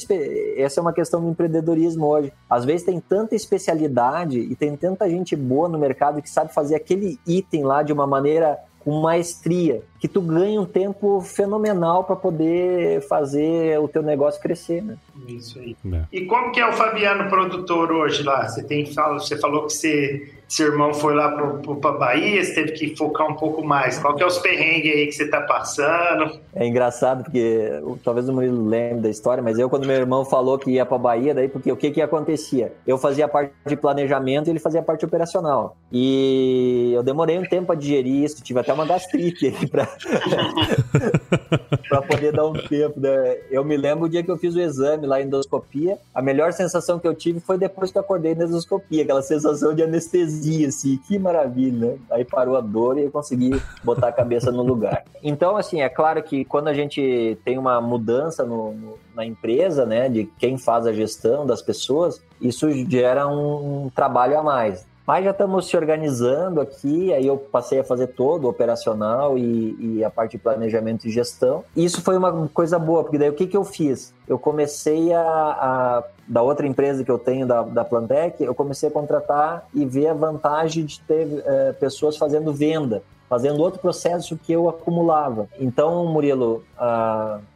Essa 0.56 0.80
é 0.80 0.82
uma 0.82 0.92
questão 0.92 1.20
do 1.20 1.28
empreendedorismo 1.28 2.06
hoje. 2.06 2.32
Às 2.48 2.64
vezes 2.64 2.86
tem 2.86 2.98
tanta 2.98 3.34
especialidade 3.34 4.38
e 4.38 4.56
tem 4.56 4.74
tanta 4.74 5.10
gente 5.10 5.36
boa 5.36 5.68
no 5.68 5.78
mercado 5.78 6.22
que 6.22 6.30
sabe 6.30 6.54
fazer 6.54 6.76
aquele 6.76 7.18
item 7.26 7.64
lá 7.64 7.82
de 7.82 7.92
uma 7.92 8.06
maneira 8.06 8.58
com 8.84 9.00
maestria, 9.00 9.82
que 10.02 10.08
tu 10.08 10.20
ganha 10.20 10.60
um 10.60 10.64
tempo 10.64 11.20
fenomenal 11.20 12.02
para 12.02 12.16
poder 12.16 13.02
fazer 13.02 13.78
o 13.78 13.86
teu 13.86 14.02
negócio 14.02 14.42
crescer, 14.42 14.82
né? 14.82 14.96
Isso 15.28 15.60
aí. 15.60 15.76
É. 15.92 16.02
E 16.12 16.24
como 16.26 16.50
que 16.50 16.58
é 16.58 16.68
o 16.68 16.72
Fabiano 16.72 17.30
produtor 17.30 17.92
hoje 17.92 18.24
lá? 18.24 18.48
Você 18.48 18.64
tem 18.64 18.84
você 18.84 19.38
falou 19.38 19.64
que 19.64 19.72
você, 19.72 20.28
seu 20.48 20.72
irmão 20.72 20.92
foi 20.92 21.14
lá 21.14 21.30
para 21.30 21.92
Bahia, 21.92 22.42
você 22.42 22.52
teve 22.52 22.72
que 22.72 22.96
focar 22.96 23.30
um 23.30 23.34
pouco 23.34 23.64
mais. 23.64 23.96
Qual 24.00 24.16
que 24.16 24.24
é 24.24 24.26
os 24.26 24.38
perrengues 24.38 24.92
aí 24.92 25.06
que 25.06 25.12
você 25.12 25.22
está 25.22 25.40
passando? 25.42 26.36
É 26.52 26.66
engraçado 26.66 27.22
porque 27.22 27.80
talvez 28.02 28.28
o 28.28 28.32
Murilo 28.32 28.66
lembre 28.66 29.02
da 29.02 29.08
história, 29.08 29.40
mas 29.40 29.56
eu 29.56 29.70
quando 29.70 29.86
meu 29.86 29.94
irmão 29.94 30.24
falou 30.24 30.58
que 30.58 30.72
ia 30.72 30.84
para 30.84 30.98
Bahia, 30.98 31.32
daí 31.32 31.48
porque 31.48 31.70
o 31.70 31.76
que 31.76 31.92
que 31.92 32.02
acontecia? 32.02 32.72
Eu 32.84 32.98
fazia 32.98 33.26
a 33.26 33.28
parte 33.28 33.52
de 33.64 33.76
planejamento 33.76 34.48
e 34.48 34.50
ele 34.50 34.58
fazia 34.58 34.80
a 34.80 34.84
parte 34.84 35.04
operacional. 35.04 35.76
E 35.92 36.90
eu 36.92 37.04
demorei 37.04 37.38
um 37.38 37.44
tempo 37.44 37.70
a 37.70 37.76
digerir 37.76 38.24
isso, 38.24 38.42
tive 38.42 38.58
até 38.58 38.72
uma 38.72 38.84
gastrite 38.84 39.46
aí 39.46 39.66
para 39.68 39.86
para 41.88 42.02
poder 42.02 42.32
dar 42.32 42.46
um 42.46 42.52
tempo. 42.52 42.98
Né? 42.98 43.38
Eu 43.50 43.64
me 43.64 43.76
lembro 43.76 44.06
o 44.06 44.08
dia 44.08 44.22
que 44.22 44.30
eu 44.30 44.36
fiz 44.36 44.54
o 44.54 44.60
exame 44.60 45.06
lá, 45.06 45.20
endoscopia, 45.20 45.98
a 46.14 46.22
melhor 46.22 46.52
sensação 46.52 46.98
que 46.98 47.06
eu 47.06 47.14
tive 47.14 47.40
foi 47.40 47.58
depois 47.58 47.90
que 47.90 47.98
eu 47.98 48.02
acordei 48.02 48.34
na 48.34 48.44
endoscopia, 48.44 49.02
aquela 49.02 49.22
sensação 49.22 49.74
de 49.74 49.82
anestesia 49.82 50.68
assim, 50.68 50.98
que 51.06 51.18
maravilha, 51.18 51.92
né? 51.92 51.98
Aí 52.10 52.24
parou 52.24 52.56
a 52.56 52.60
dor 52.60 52.98
e 52.98 53.02
eu 53.02 53.10
consegui 53.10 53.60
botar 53.82 54.08
a 54.08 54.12
cabeça 54.12 54.50
no 54.50 54.62
lugar. 54.62 55.04
Então, 55.22 55.56
assim, 55.56 55.82
é 55.82 55.88
claro 55.88 56.22
que 56.22 56.44
quando 56.44 56.68
a 56.68 56.74
gente 56.74 57.38
tem 57.44 57.58
uma 57.58 57.80
mudança 57.80 58.44
no, 58.44 58.72
no, 58.72 58.98
na 59.14 59.24
empresa, 59.24 59.84
né, 59.86 60.08
de 60.08 60.24
quem 60.38 60.58
faz 60.58 60.86
a 60.86 60.92
gestão 60.92 61.46
das 61.46 61.62
pessoas, 61.62 62.22
isso 62.40 62.70
gera 62.88 63.26
um 63.26 63.90
trabalho 63.94 64.38
a 64.38 64.42
mais. 64.42 64.86
Mas 65.06 65.24
já 65.24 65.32
estamos 65.32 65.66
se 65.66 65.76
organizando 65.76 66.60
aqui, 66.60 67.12
aí 67.12 67.26
eu 67.26 67.36
passei 67.36 67.80
a 67.80 67.84
fazer 67.84 68.08
todo 68.08 68.44
o 68.44 68.48
operacional 68.48 69.36
e, 69.36 69.76
e, 69.98 70.04
a 70.04 70.10
parte 70.10 70.32
de 70.32 70.38
planejamento 70.38 71.06
e 71.06 71.10
gestão. 71.10 71.64
E 71.74 71.84
isso 71.84 72.00
foi 72.02 72.16
uma 72.16 72.48
coisa 72.48 72.78
boa, 72.78 73.02
porque 73.02 73.18
daí 73.18 73.28
o 73.28 73.34
que, 73.34 73.46
que 73.46 73.56
eu 73.56 73.64
fiz? 73.64 74.14
Eu 74.28 74.38
comecei 74.38 75.12
a, 75.12 75.22
a 75.22 76.04
da 76.26 76.40
outra 76.40 76.66
empresa 76.66 77.04
que 77.04 77.10
eu 77.10 77.18
tenho, 77.18 77.46
da, 77.46 77.62
da 77.62 77.84
Plantec, 77.84 78.42
eu 78.42 78.54
comecei 78.54 78.88
a 78.88 78.92
contratar 78.92 79.66
e 79.74 79.84
ver 79.84 80.06
a 80.06 80.14
vantagem 80.14 80.84
de 80.84 81.00
ter 81.00 81.42
é, 81.44 81.72
pessoas 81.72 82.16
fazendo 82.16 82.52
venda 82.52 83.02
fazendo 83.32 83.62
outro 83.62 83.80
processo 83.80 84.36
que 84.36 84.52
eu 84.52 84.68
acumulava. 84.68 85.48
Então, 85.58 86.04
Murilo, 86.04 86.62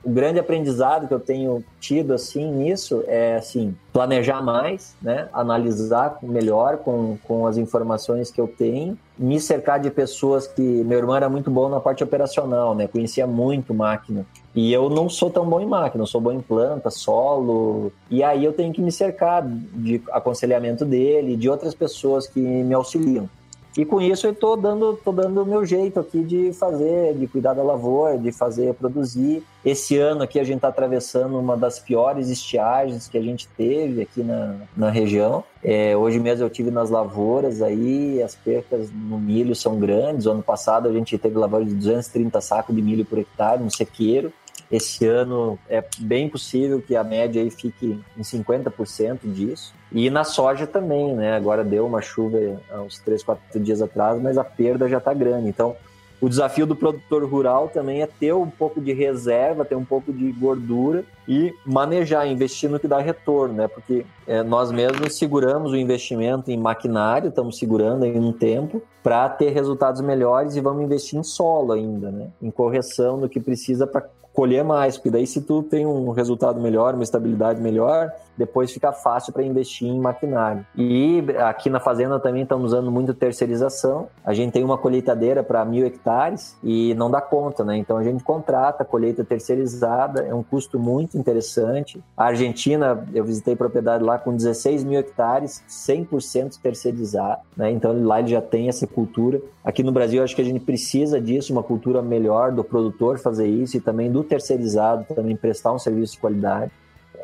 o 0.03 0.11
grande 0.11 0.39
aprendizado 0.39 1.07
que 1.07 1.13
eu 1.13 1.21
tenho 1.21 1.63
tido 1.79 2.15
assim 2.15 2.51
nisso 2.51 3.05
é 3.07 3.37
assim 3.37 3.77
planejar 3.93 4.41
mais, 4.41 4.97
né? 5.03 5.29
Analisar 5.35 6.17
melhor 6.23 6.79
com, 6.79 7.19
com 7.25 7.47
as 7.47 7.59
informações 7.59 8.31
que 8.31 8.41
eu 8.41 8.49
tenho, 8.49 8.97
me 9.19 9.39
cercar 9.39 9.79
de 9.79 9.91
pessoas 9.91 10.47
que 10.47 10.63
meu 10.63 10.97
irmão 10.97 11.15
era 11.15 11.29
muito 11.29 11.51
bom 11.51 11.69
na 11.69 11.79
parte 11.79 12.03
operacional, 12.03 12.75
né? 12.75 12.89
Conhecia 12.89 13.27
muito 13.27 13.75
máquina. 13.75 14.25
E 14.55 14.73
eu 14.73 14.89
não 14.89 15.11
sou 15.11 15.29
tão 15.29 15.45
bom 15.45 15.61
em 15.61 15.67
máquina, 15.67 16.05
eu 16.05 16.07
sou 16.07 16.23
bom 16.23 16.33
em 16.33 16.41
planta, 16.41 16.89
solo. 16.89 17.93
E 18.11 18.23
aí 18.23 18.43
eu 18.43 18.55
tenho 18.55 18.73
que 18.73 18.81
me 18.81 18.91
cercar 18.91 19.47
de 19.47 20.01
aconselhamento 20.11 20.87
dele, 20.87 21.37
de 21.37 21.51
outras 21.51 21.75
pessoas 21.75 22.27
que 22.27 22.41
me 22.41 22.73
auxiliam. 22.73 23.29
E 23.77 23.85
com 23.85 24.01
isso 24.01 24.27
eu 24.27 24.33
estou 24.33 24.57
dando, 24.57 24.99
tô 25.05 25.13
dando 25.13 25.43
o 25.43 25.47
meu 25.47 25.65
jeito 25.67 26.01
aqui 26.01 26.23
de 26.23 26.53
fazer, 26.55 27.15
de 27.15 27.27
cuidar 27.27 27.53
da 27.53 27.63
lavoura, 27.63 28.17
de 28.17 28.33
fazer, 28.33 28.73
produzir. 28.75 29.43
Esse 29.63 29.99
ano 29.99 30.23
aqui 30.23 30.41
a 30.41 30.45
gente 30.45 30.57
está 30.57 30.69
atravessando 30.69 31.39
uma 31.39 31.57
das 31.57 31.79
piores 31.79 32.31
estiagens 32.31 33.07
que 33.07 33.19
a 33.19 33.21
gente 33.21 33.47
teve 33.49 34.03
aqui 34.03 34.23
na, 34.23 34.57
na 34.75 34.91
região. 34.91 35.45
É, 35.63 35.95
hoje 35.95 36.19
mesmo 36.19 36.45
eu 36.45 36.51
tive 36.51 36.71
nas 36.71 36.89
lavouras 36.89 37.61
aí, 37.61 38.23
as 38.23 38.35
percas 38.35 38.91
no 38.91 39.19
milho 39.19 39.55
são 39.55 39.79
grandes. 39.79 40.25
O 40.25 40.31
ano 40.31 40.43
passado 40.43 40.89
a 40.89 40.93
gente 40.93 41.19
teve 41.19 41.37
lavoura 41.37 41.65
de 41.65 41.75
230 41.75 42.41
sacos 42.41 42.75
de 42.75 42.81
milho 42.81 43.05
por 43.05 43.19
hectare 43.19 43.63
no 43.63 43.71
sequeiro. 43.71 44.33
Esse 44.71 45.07
ano 45.07 45.59
é 45.69 45.85
bem 45.99 46.29
possível 46.29 46.83
que 46.83 46.97
a 46.97 47.05
média 47.05 47.43
aí 47.43 47.51
fique 47.51 48.01
em 48.17 48.23
50% 48.23 49.19
disso. 49.25 49.75
E 49.93 50.11
na 50.11 50.25
soja 50.25 50.67
também, 50.67 51.15
né? 51.15 51.37
Agora 51.37 51.63
deu 51.63 51.87
uma 51.87 52.03
chuva 52.03 52.39
há 52.71 52.81
uns 52.81 52.99
3, 52.99 53.23
4 53.23 53.61
dias 53.61 53.81
atrás, 53.81 54.21
mas 54.21 54.37
a 54.37 54.45
perda 54.45 54.89
já 54.89 54.99
está 54.99 55.15
grande. 55.15 55.49
Então, 55.49 55.77
o 56.21 56.29
desafio 56.29 56.67
do 56.67 56.75
produtor 56.75 57.25
rural 57.25 57.69
também 57.69 58.01
é 58.01 58.07
ter 58.07 58.33
um 58.33 58.49
pouco 58.49 58.81
de 58.81 58.93
reserva, 58.93 59.65
ter 59.65 59.75
um 59.75 59.85
pouco 59.85 60.13
de 60.13 60.33
gordura 60.33 61.05
e 61.29 61.53
manejar, 61.65 62.27
investir 62.27 62.71
no 62.71 62.81
que 62.81 62.89
dá 62.89 62.99
retorno, 62.99 63.55
né? 63.55 63.69
Porque 63.69 64.07
é, 64.27 64.43
nós 64.43 64.73
mesmos 64.73 65.19
seguramos 65.19 65.73
o 65.73 65.77
investimento 65.77 66.51
em 66.51 66.57
maquinário, 66.57 67.29
estamos 67.29 67.59
segurando 67.59 68.05
aí 68.05 68.19
um 68.19 68.33
tempo 68.33 68.83
para 69.03 69.29
ter 69.29 69.51
resultados 69.51 70.01
melhores 70.01 70.57
e 70.57 70.61
vamos 70.61 70.83
investir 70.83 71.19
em 71.19 71.23
solo 71.23 71.73
ainda, 71.73 72.11
né? 72.11 72.29
Em 72.41 72.51
correção 72.51 73.21
do 73.21 73.29
que 73.29 73.39
precisa 73.39 73.87
para 73.87 74.09
colher 74.33 74.65
mais, 74.65 74.97
porque 74.97 75.11
daí 75.11 75.27
se 75.27 75.43
tu 75.43 75.63
tem 75.63 75.87
um 75.87 76.11
resultado 76.11 76.61
melhor, 76.61 76.95
uma 76.95 77.03
estabilidade 77.03 77.61
melhor, 77.61 78.11
depois 78.37 78.73
fica 78.73 78.93
fácil 78.93 79.33
para 79.33 79.43
investir 79.43 79.89
em 79.89 79.99
maquinário. 79.99 80.67
E 80.77 81.25
aqui 81.39 81.71
na 81.71 81.81
fazenda 81.81 82.19
também 82.19 82.43
estamos 82.43 82.67
usando 82.67 82.91
muito 82.91 83.15
terceirização. 83.15 84.09
A 84.25 84.35
gente 84.35 84.53
tem 84.53 84.65
uma 84.65 84.79
colheitadeira 84.79 85.43
para 85.43 85.65
mil 85.65 85.87
hectares 85.87 86.57
e 86.63 86.95
não 86.95 87.11
dá 87.11 87.21
conta, 87.21 87.65
né? 87.65 87.77
Então 87.77 87.97
a 87.97 88.05
gente 88.05 88.23
contrata 88.23 88.85
colheita 88.85 89.25
terceirizada, 89.25 90.23
é 90.23 90.35
um 90.35 90.43
custo 90.43 90.79
muito 90.79 91.19
interessante. 91.19 92.03
A 92.17 92.27
Argentina, 92.27 93.07
eu 93.13 93.25
visitei 93.25 93.57
propriedade 93.57 94.03
lá 94.03 94.19
com 94.19 94.35
16 94.35 94.85
mil 94.85 94.99
hectares, 94.99 95.63
100% 95.69 96.59
terceirizado, 96.61 97.41
né? 97.57 97.71
Então 97.71 98.05
lá 98.05 98.21
ele 98.21 98.29
já 98.29 98.41
tem 98.41 98.69
essa 98.69 98.87
cultura. 98.87 99.41
Aqui 99.65 99.83
no 99.83 99.93
Brasil, 99.93 100.23
acho 100.23 100.37
que 100.37 100.43
a 100.43 100.45
gente 100.45 100.61
precisa 100.61 101.21
disso, 101.21 101.53
uma 101.53 101.63
cultura 101.63 102.01
melhor 102.03 102.53
do 102.53 102.63
produtor 102.63 103.19
fazer 103.19 103.49
isso 103.49 103.77
e 103.77 103.81
também 103.81 104.11
do 104.11 104.23
terceirizado 104.23 105.05
também 105.15 105.37
prestar 105.37 105.73
um 105.73 105.79
serviço 105.79 106.15
de 106.15 106.21
qualidade. 106.21 106.71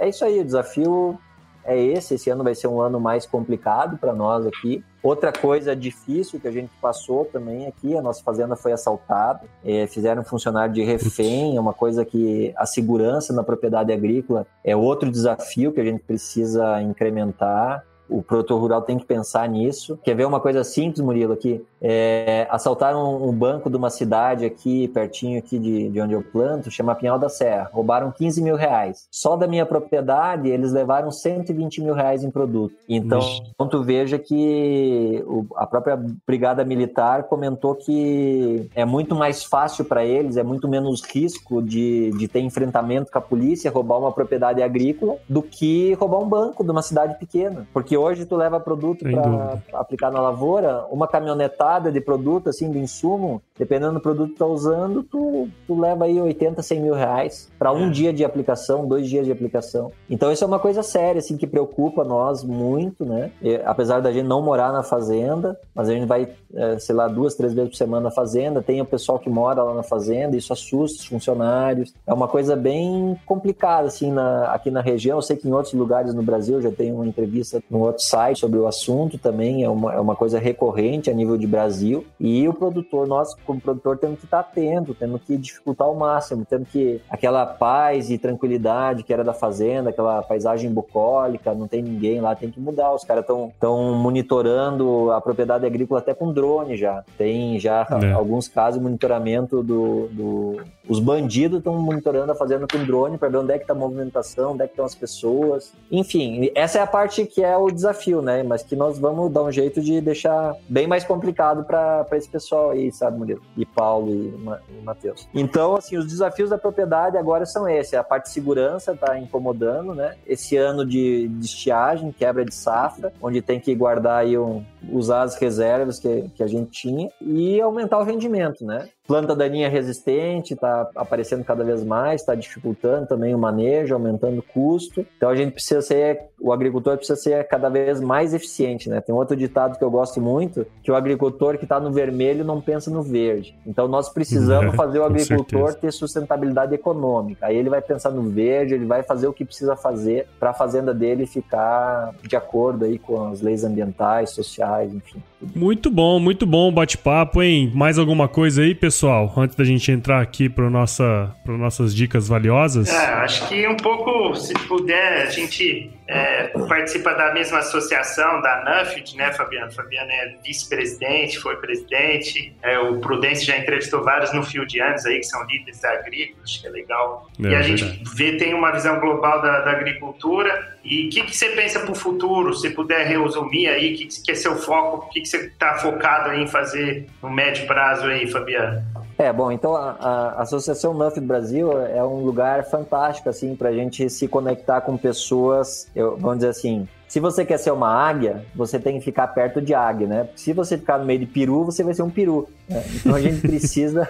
É 0.03 0.09
isso 0.09 0.25
aí, 0.25 0.41
o 0.41 0.45
desafio 0.45 1.17
é 1.65 1.81
esse. 1.81 2.15
Esse 2.15 2.29
ano 2.29 2.43
vai 2.43 2.57
ser 2.57 2.67
um 2.67 2.81
ano 2.81 2.99
mais 2.99 3.25
complicado 3.25 3.97
para 3.97 4.13
nós 4.13 4.45
aqui. 4.45 4.85
Outra 5.01 5.33
coisa 5.33 5.77
difícil 5.77 6.41
que 6.41 6.49
a 6.49 6.51
gente 6.51 6.73
passou 6.83 7.25
também 7.25 7.69
aqui, 7.69 7.97
a 7.97 8.03
nossa 8.03 8.21
fazenda 8.21 8.57
foi 8.57 8.73
assaltada, 8.73 9.43
é, 9.65 9.87
fizeram 9.87 10.23
um 10.23 10.25
funcionário 10.25 10.75
de 10.75 10.83
refém, 10.83 11.57
é 11.57 11.61
uma 11.61 11.73
coisa 11.73 12.05
que 12.05 12.53
a 12.57 12.67
segurança 12.67 13.33
na 13.33 13.45
propriedade 13.45 13.93
agrícola 13.93 14.45
é 14.65 14.75
outro 14.75 15.09
desafio 15.09 15.71
que 15.71 15.81
a 15.81 15.85
gente 15.85 16.03
precisa 16.03 16.83
incrementar 16.83 17.85
o 18.13 18.23
produtor 18.23 18.61
rural 18.61 18.83
tem 18.83 18.99
que 18.99 19.07
pensar 19.07 19.49
nisso. 19.49 19.99
Quer 20.05 20.15
ver 20.15 20.27
uma 20.27 20.39
coisa 20.39 20.63
simples, 20.63 21.01
Murilo, 21.01 21.33
aqui? 21.33 21.65
É, 21.83 22.47
assaltaram 22.49 23.28
um 23.28 23.33
banco 23.33 23.68
de 23.68 23.76
uma 23.76 23.91
cidade 23.91 24.45
aqui, 24.45 24.87
pertinho 24.89 25.39
aqui 25.39 25.59
de, 25.59 25.89
de 25.89 26.01
onde 26.01 26.14
eu 26.14 26.22
planto, 26.22 26.70
chama 26.70 26.95
Pinhal 26.95 27.18
da 27.18 27.28
Serra. 27.28 27.68
Roubaram 27.72 28.12
15 28.12 28.41
mil 28.41 28.55
reais. 28.55 29.09
Só 29.11 29.37
da 29.37 29.49
minha 29.49 29.66
propriedade, 29.66 30.49
eles 30.49 30.72
levaram 30.72 31.11
120 31.11 31.83
mil 31.83 31.95
reais 31.95 32.22
em 32.22 32.30
produto. 32.30 32.74
Então, 32.89 33.20
então 33.53 33.68
tu 33.68 33.83
veja 33.83 34.16
que 34.16 35.24
o, 35.26 35.45
a 35.57 35.66
própria 35.66 36.01
Brigada 36.24 36.64
Militar 36.64 37.24
comentou 37.24 37.74
que 37.74 38.70
é 38.76 38.85
muito 38.85 39.16
mais 39.16 39.43
fácil 39.43 39.85
para 39.85 40.05
eles, 40.05 40.37
é 40.37 40.45
muito 40.45 40.68
menos 40.68 41.03
risco 41.03 41.61
de, 41.61 42.12
de 42.12 42.28
ter 42.28 42.41
enfrentamento 42.41 43.11
com 43.11 43.18
a 43.18 43.22
polícia, 43.22 43.70
roubar 43.70 43.99
uma 43.99 44.12
propriedade 44.12 44.62
agrícola, 44.62 45.16
do 45.28 45.43
que 45.43 45.95
roubar 45.95 46.18
um 46.18 46.28
banco 46.28 46.62
de 46.62 46.70
uma 46.70 46.83
cidade 46.83 47.18
pequena. 47.18 47.66
Porque 47.72 47.97
hoje 47.97 48.24
tu 48.24 48.37
leva 48.37 48.61
produto 48.61 49.05
para 49.05 49.59
aplicar 49.72 50.12
na 50.12 50.20
lavoura, 50.20 50.85
uma 50.91 51.09
caminhonetada 51.09 51.72
de 51.81 52.01
produto, 52.01 52.49
assim, 52.49 52.70
de 52.70 52.79
insumo, 52.79 53.43
dependendo 53.59 53.95
do 53.95 54.01
produto 54.01 54.33
que 54.33 54.39
tá 54.39 54.47
usando, 54.47 55.03
tu, 55.03 55.49
tu 55.66 55.79
leva 55.79 56.05
aí 56.05 56.20
80, 56.20 56.62
100 56.62 56.81
mil 56.81 56.95
reais 56.95 57.51
para 57.59 57.73
um 57.73 57.89
é. 57.89 57.91
dia 57.91 58.12
de 58.12 58.25
aplicação, 58.25 58.87
dois 58.87 59.09
dias 59.09 59.27
de 59.27 59.33
aplicação. 59.33 59.93
Então 60.09 60.33
isso 60.33 60.45
é 60.45 60.47
uma 60.47 60.59
coisa 60.59 60.83
séria, 60.83 61.18
assim, 61.18 61.37
que 61.37 61.47
preocupa 61.47 62.05
nós 62.05 62.45
muito, 62.45 63.05
né? 63.05 63.31
E, 63.41 63.57
apesar 63.64 64.01
da 64.01 64.12
gente 64.12 64.27
não 64.27 64.43
morar 64.43 64.73
na 64.73 64.83
fazenda, 64.83 65.59
mas 65.75 65.89
a 65.89 65.93
gente 65.93 66.07
vai, 66.07 66.29
é, 66.55 66.79
sei 66.79 66.95
lá, 66.95 67.09
duas, 67.09 67.35
três 67.35 67.55
vezes 67.55 67.70
por 67.70 67.77
semana 67.77 68.05
na 68.05 68.11
fazenda, 68.11 68.62
tem 68.62 68.81
o 68.81 68.85
pessoal 68.85 69.18
que 69.18 69.31
mora 69.31 69.62
lá 69.62 69.75
na 69.75 69.83
fazenda, 69.83 70.37
isso 70.37 70.53
assusta 70.53 71.01
os 71.01 71.07
funcionários. 71.07 71.95
É 72.07 72.12
uma 72.12 72.29
coisa 72.29 72.57
bem 72.57 73.18
complicada, 73.27 73.89
assim, 73.89 74.11
na, 74.11 74.53
aqui 74.53 74.70
na 74.70 74.81
região. 74.81 75.18
Eu 75.18 75.23
sei 75.23 75.37
que 75.37 75.49
em 75.49 75.53
outros 75.53 75.75
lugares 75.75 76.14
no 76.14 76.23
Brasil 76.23 76.61
já 76.61 76.70
tem 76.70 76.93
uma 76.93 77.07
entrevista 77.07 77.62
no 77.70 77.81
outro 77.81 78.03
site 78.03 78.41
sobre 78.41 78.59
o 78.59 78.66
assunto 78.66 79.18
também, 79.18 79.62
é 79.62 79.68
uma, 79.68 79.95
é 79.95 80.01
uma 80.01 80.16
coisa 80.16 80.39
recorrente 80.39 81.11
a 81.11 81.14
nível 81.14 81.37
de 81.37 81.47
Brasil 81.47 81.62
Brasil. 81.63 82.05
E 82.19 82.49
o 82.49 82.53
produtor, 82.53 83.07
nós 83.07 83.35
como 83.47 83.61
produtor, 83.61 83.97
temos 83.99 84.19
que 84.19 84.25
estar 84.25 84.41
atento, 84.41 84.95
temos 84.95 85.23
que 85.23 85.37
dificultar 85.37 85.87
ao 85.87 85.95
máximo, 85.95 86.45
temos 86.45 86.69
que 86.69 87.01
aquela 87.09 87.47
paz 87.47 88.11
e 88.11 88.19
tranquilidade 88.19 89.03
que 89.05 89.13
era 89.13 89.23
da 89.23 89.33
fazenda, 89.33 89.91
aquela 89.91 90.23
paisagem 90.23 90.71
bucólica, 90.71 91.55
não 91.55 91.69
tem 91.69 91.83
ninguém 91.83 92.21
lá, 92.21 92.35
tem 92.35 92.51
que 92.51 92.61
mudar. 92.61 92.93
Os 92.93 93.05
caras 93.05 93.25
estão 93.25 93.95
monitorando 93.95 95.11
a 95.13 95.21
propriedade 95.21 95.65
agrícola 95.65 96.01
até 96.01 96.15
com 96.15 96.33
drone 96.33 96.77
já. 96.77 97.05
Tem 97.17 97.59
já 97.59 97.87
é. 98.03 98.13
alguns 98.13 98.49
casos 98.49 98.79
de 98.79 98.85
monitoramento 98.85 99.63
do, 99.63 100.09
do... 100.09 100.57
Os 100.89 100.99
bandidos 100.99 101.59
estão 101.59 101.75
monitorando 101.79 102.33
a 102.33 102.35
fazenda 102.35 102.67
com 102.71 102.85
drone 102.85 103.17
para 103.17 103.29
ver 103.29 103.39
onde 103.39 103.53
é 103.53 103.59
que 103.59 103.65
está 103.65 103.73
a 103.73 103.77
movimentação, 103.77 104.53
onde 104.53 104.63
é 104.63 104.67
que 104.67 104.73
estão 104.73 104.85
as 104.85 104.95
pessoas. 104.95 105.73
Enfim, 105.91 106.51
essa 106.55 106.79
é 106.79 106.83
a 106.83 106.87
parte 106.87 107.25
que 107.25 107.43
é 107.43 107.57
o 107.57 107.71
desafio, 107.71 108.21
né? 108.21 108.43
Mas 108.43 108.63
que 108.63 108.75
nós 108.75 108.99
vamos 108.99 109.31
dar 109.31 109.43
um 109.43 109.53
jeito 109.53 109.81
de 109.81 110.01
deixar 110.01 110.57
bem 110.69 110.87
mais 110.87 111.05
complicado 111.05 111.52
recado 111.53 111.65
para 111.65 112.07
esse 112.17 112.29
pessoal 112.29 112.71
aí, 112.71 112.91
sabe, 112.91 113.19
Murilo? 113.19 113.43
E 113.57 113.67
Paulo 113.67 114.11
e, 114.11 114.31
Ma 114.39 114.61
e 114.69 114.83
Matheus. 114.83 115.29
Então, 115.35 115.77
assim, 115.77 115.97
os 115.97 116.07
desafios 116.07 116.51
da 116.51 116.59
propriedade 116.59 117.17
agora 117.17 117.45
são 117.45 117.69
esses. 117.69 117.95
A 117.95 118.03
parte 118.03 118.25
de 118.25 118.31
segurança 118.31 118.93
está 118.93 119.19
incomodando, 119.19 119.95
né? 119.95 120.17
Esse 120.27 120.57
ano 120.57 120.85
de, 120.85 121.29
de 121.29 121.45
estiagem, 121.45 122.13
quebra 122.13 122.45
de 122.45 122.55
safra, 122.55 123.13
onde 123.21 123.43
tem 123.43 123.61
que 123.61 123.75
guardar 123.75 124.21
aí 124.21 124.37
um, 124.39 124.65
usar 124.91 125.23
as 125.23 125.37
reservas 125.37 125.99
que, 125.99 126.31
que 126.35 126.43
a 126.43 126.47
gente 126.47 126.71
tinha 126.71 127.11
e 127.21 127.61
aumentar 127.61 127.99
o 127.99 128.05
rendimento, 128.05 128.65
né? 128.65 128.89
Planta 129.07 129.35
daninha 129.35 129.69
resistente 129.69 130.55
está 130.55 130.89
aparecendo 130.95 131.45
cada 131.45 131.65
vez 131.65 131.85
mais, 131.85 132.21
está 132.21 132.37
dificultando 132.37 133.07
também 133.09 133.35
o 133.35 133.39
manejo, 133.39 133.95
aumentando 133.95 134.39
o 134.39 134.43
custo. 134.43 135.05
Então 135.17 135.29
a 135.29 135.35
gente 135.35 135.53
precisa 135.53 135.83
ser, 135.83 136.21
o 136.41 136.53
agricultor 136.53 136.97
precisa 136.97 137.19
ser 137.19 137.49
cada 137.49 137.69
vez 137.69 138.01
mais 138.01 138.33
eficiente, 138.33 138.89
né? 138.89 139.01
Tem 139.01 139.13
outro 139.13 139.37
ditado 139.37 139.77
que 139.77 139.83
eu 139.83 139.91
gosto 139.91 140.21
muito, 140.21 140.65
que 140.85 140.91
o 140.91 140.95
agricultor 140.95 141.59
que 141.59 141.65
está 141.65 141.81
no 141.81 141.91
vermelho 141.91 142.45
não 142.45 142.61
pensa 142.61 142.91
no 142.93 143.03
verde. 143.03 143.59
Então 143.67 143.89
nós 143.89 144.09
precisamos 144.09 144.75
fazer 144.77 145.01
o 145.01 145.05
agricultor 145.05 145.75
ter 145.75 145.93
sustentabilidade 145.93 146.73
econômica. 146.73 147.47
Aí 147.47 147.57
ele 147.57 147.69
vai 147.69 147.83
pensar 147.83 148.11
no 148.11 148.23
verde, 148.31 148.75
ele 148.75 148.87
vai 148.87 149.03
fazer 149.03 149.27
o 149.27 149.33
que 149.33 149.45
precisa 149.45 149.75
fazer 149.75 150.29
para 150.39 150.51
a 150.51 150.55
fazenda 150.55 150.95
dele 150.95 151.27
ficar 151.27 152.15
de 152.23 152.37
acordo 152.37 152.85
aí 152.85 153.01
com 153.01 153.27
as 153.27 153.41
leis 153.41 153.65
ambientais, 153.65 154.31
sociais, 154.31 154.95
enfim. 154.95 155.21
Muito 155.55 155.90
bom, 155.90 156.20
muito 156.20 156.47
bom 156.47 156.72
bate-papo, 156.72 157.43
hein? 157.43 157.70
Mais 157.74 157.99
alguma 157.99 158.28
coisa 158.28 158.62
aí, 158.62 158.74
pessoal? 158.74 159.32
Antes 159.36 159.57
da 159.57 159.64
gente 159.64 159.90
entrar 159.90 160.20
aqui 160.20 160.49
para 160.49 160.70
nossa, 160.70 161.34
nossas 161.47 161.95
dicas 161.95 162.28
valiosas? 162.28 162.88
É, 162.88 163.07
acho 163.14 163.49
que 163.49 163.66
um 163.66 163.76
pouco, 163.76 164.34
se 164.36 164.55
puder, 164.66 165.26
a 165.26 165.30
gente 165.30 165.90
é, 166.09 166.49
participa 166.69 167.15
da 167.15 167.33
mesma 167.33 167.59
associação, 167.59 168.41
da 168.41 168.83
NUFID, 168.85 169.17
né, 169.17 169.33
Fabiano? 169.33 169.71
Fabiano 169.73 170.11
é 170.11 170.37
vice-presidente, 170.45 171.39
foi 171.39 171.57
presidente. 171.57 172.55
É, 172.63 172.79
o 172.79 172.99
Prudência 173.01 173.47
já 173.47 173.59
entrevistou 173.59 174.03
vários 174.03 174.33
no 174.33 174.43
fio 174.43 174.67
de 174.67 174.81
anos 174.81 175.07
aí, 175.07 175.19
que 175.19 175.27
são 175.27 175.45
líderes 175.47 175.85
agrícolas, 175.85 176.43
acho 176.45 176.61
que 176.61 176.67
é 176.67 176.71
legal. 176.71 177.29
É, 177.43 177.49
e 177.49 177.55
a 177.55 177.63
gente 177.63 178.03
vê, 178.15 178.37
tem 178.37 178.55
uma 178.55 178.73
visão 178.73 178.99
global 179.01 179.41
da, 179.41 179.61
da 179.61 179.71
agricultura. 179.71 180.77
E 180.85 181.07
o 181.07 181.11
que, 181.11 181.23
que 181.23 181.37
você 181.37 181.51
pensa 181.51 181.81
para 181.81 181.93
o 181.93 181.95
futuro? 181.95 182.55
Se 182.55 182.71
puder 182.71 183.07
resumir 183.07 183.69
aí, 183.69 183.95
o 183.95 183.97
que, 183.97 184.07
que 184.07 184.31
é 184.33 184.35
seu 184.35 184.57
foco? 184.57 185.07
O 185.07 185.09
que, 185.11 185.21
que 185.21 185.27
você 185.27 185.47
está 185.47 185.75
focado 185.75 186.33
em 186.35 186.47
fazer 186.47 187.07
no 187.23 187.31
médio 187.31 187.67
prazo 187.67 188.07
aí, 188.07 188.31
Fabiano? 188.31 188.83
É, 189.19 189.33
bom, 189.33 189.53
então 189.53 189.77
a, 189.77 189.91
a 189.91 190.43
Associação 190.43 190.95
NUF 190.95 191.21
do 191.21 191.27
Brasil 191.27 191.71
é 191.87 192.03
um 192.03 192.25
lugar 192.25 192.65
fantástico, 192.65 193.29
assim, 193.29 193.55
para 193.55 193.69
a 193.69 193.73
gente 193.73 194.09
se 194.09 194.27
conectar 194.27 194.81
com 194.81 194.97
pessoas, 194.97 195.89
eu, 195.95 196.17
vamos 196.17 196.39
dizer 196.39 196.49
assim, 196.49 196.89
se 197.13 197.21
você 197.21 197.45
quer 197.45 197.59
ser 197.59 197.71
uma 197.71 197.91
águia, 197.91 198.43
você 198.55 198.79
tem 198.79 198.99
que 198.99 199.05
ficar 199.05 199.27
perto 199.27 199.61
de 199.61 199.75
águia, 199.75 200.07
né? 200.07 200.29
Se 200.35 200.55
você 200.55 200.79
ficar 200.79 200.97
no 200.97 201.05
meio 201.05 201.19
de 201.19 201.27
peru, 201.27 201.63
você 201.63 201.85
vai 201.85 201.93
ser 201.93 202.01
um 202.01 202.09
peru. 202.09 202.49
Né? 202.67 202.83
Então 202.95 203.15
a 203.15 203.21
gente 203.21 203.43
precisa. 203.47 204.09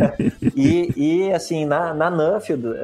e, 0.54 0.92
e, 0.94 1.32
assim, 1.32 1.64
na, 1.64 1.94
na 1.94 2.10
Nuffield, 2.10 2.66
uh, 2.66 2.74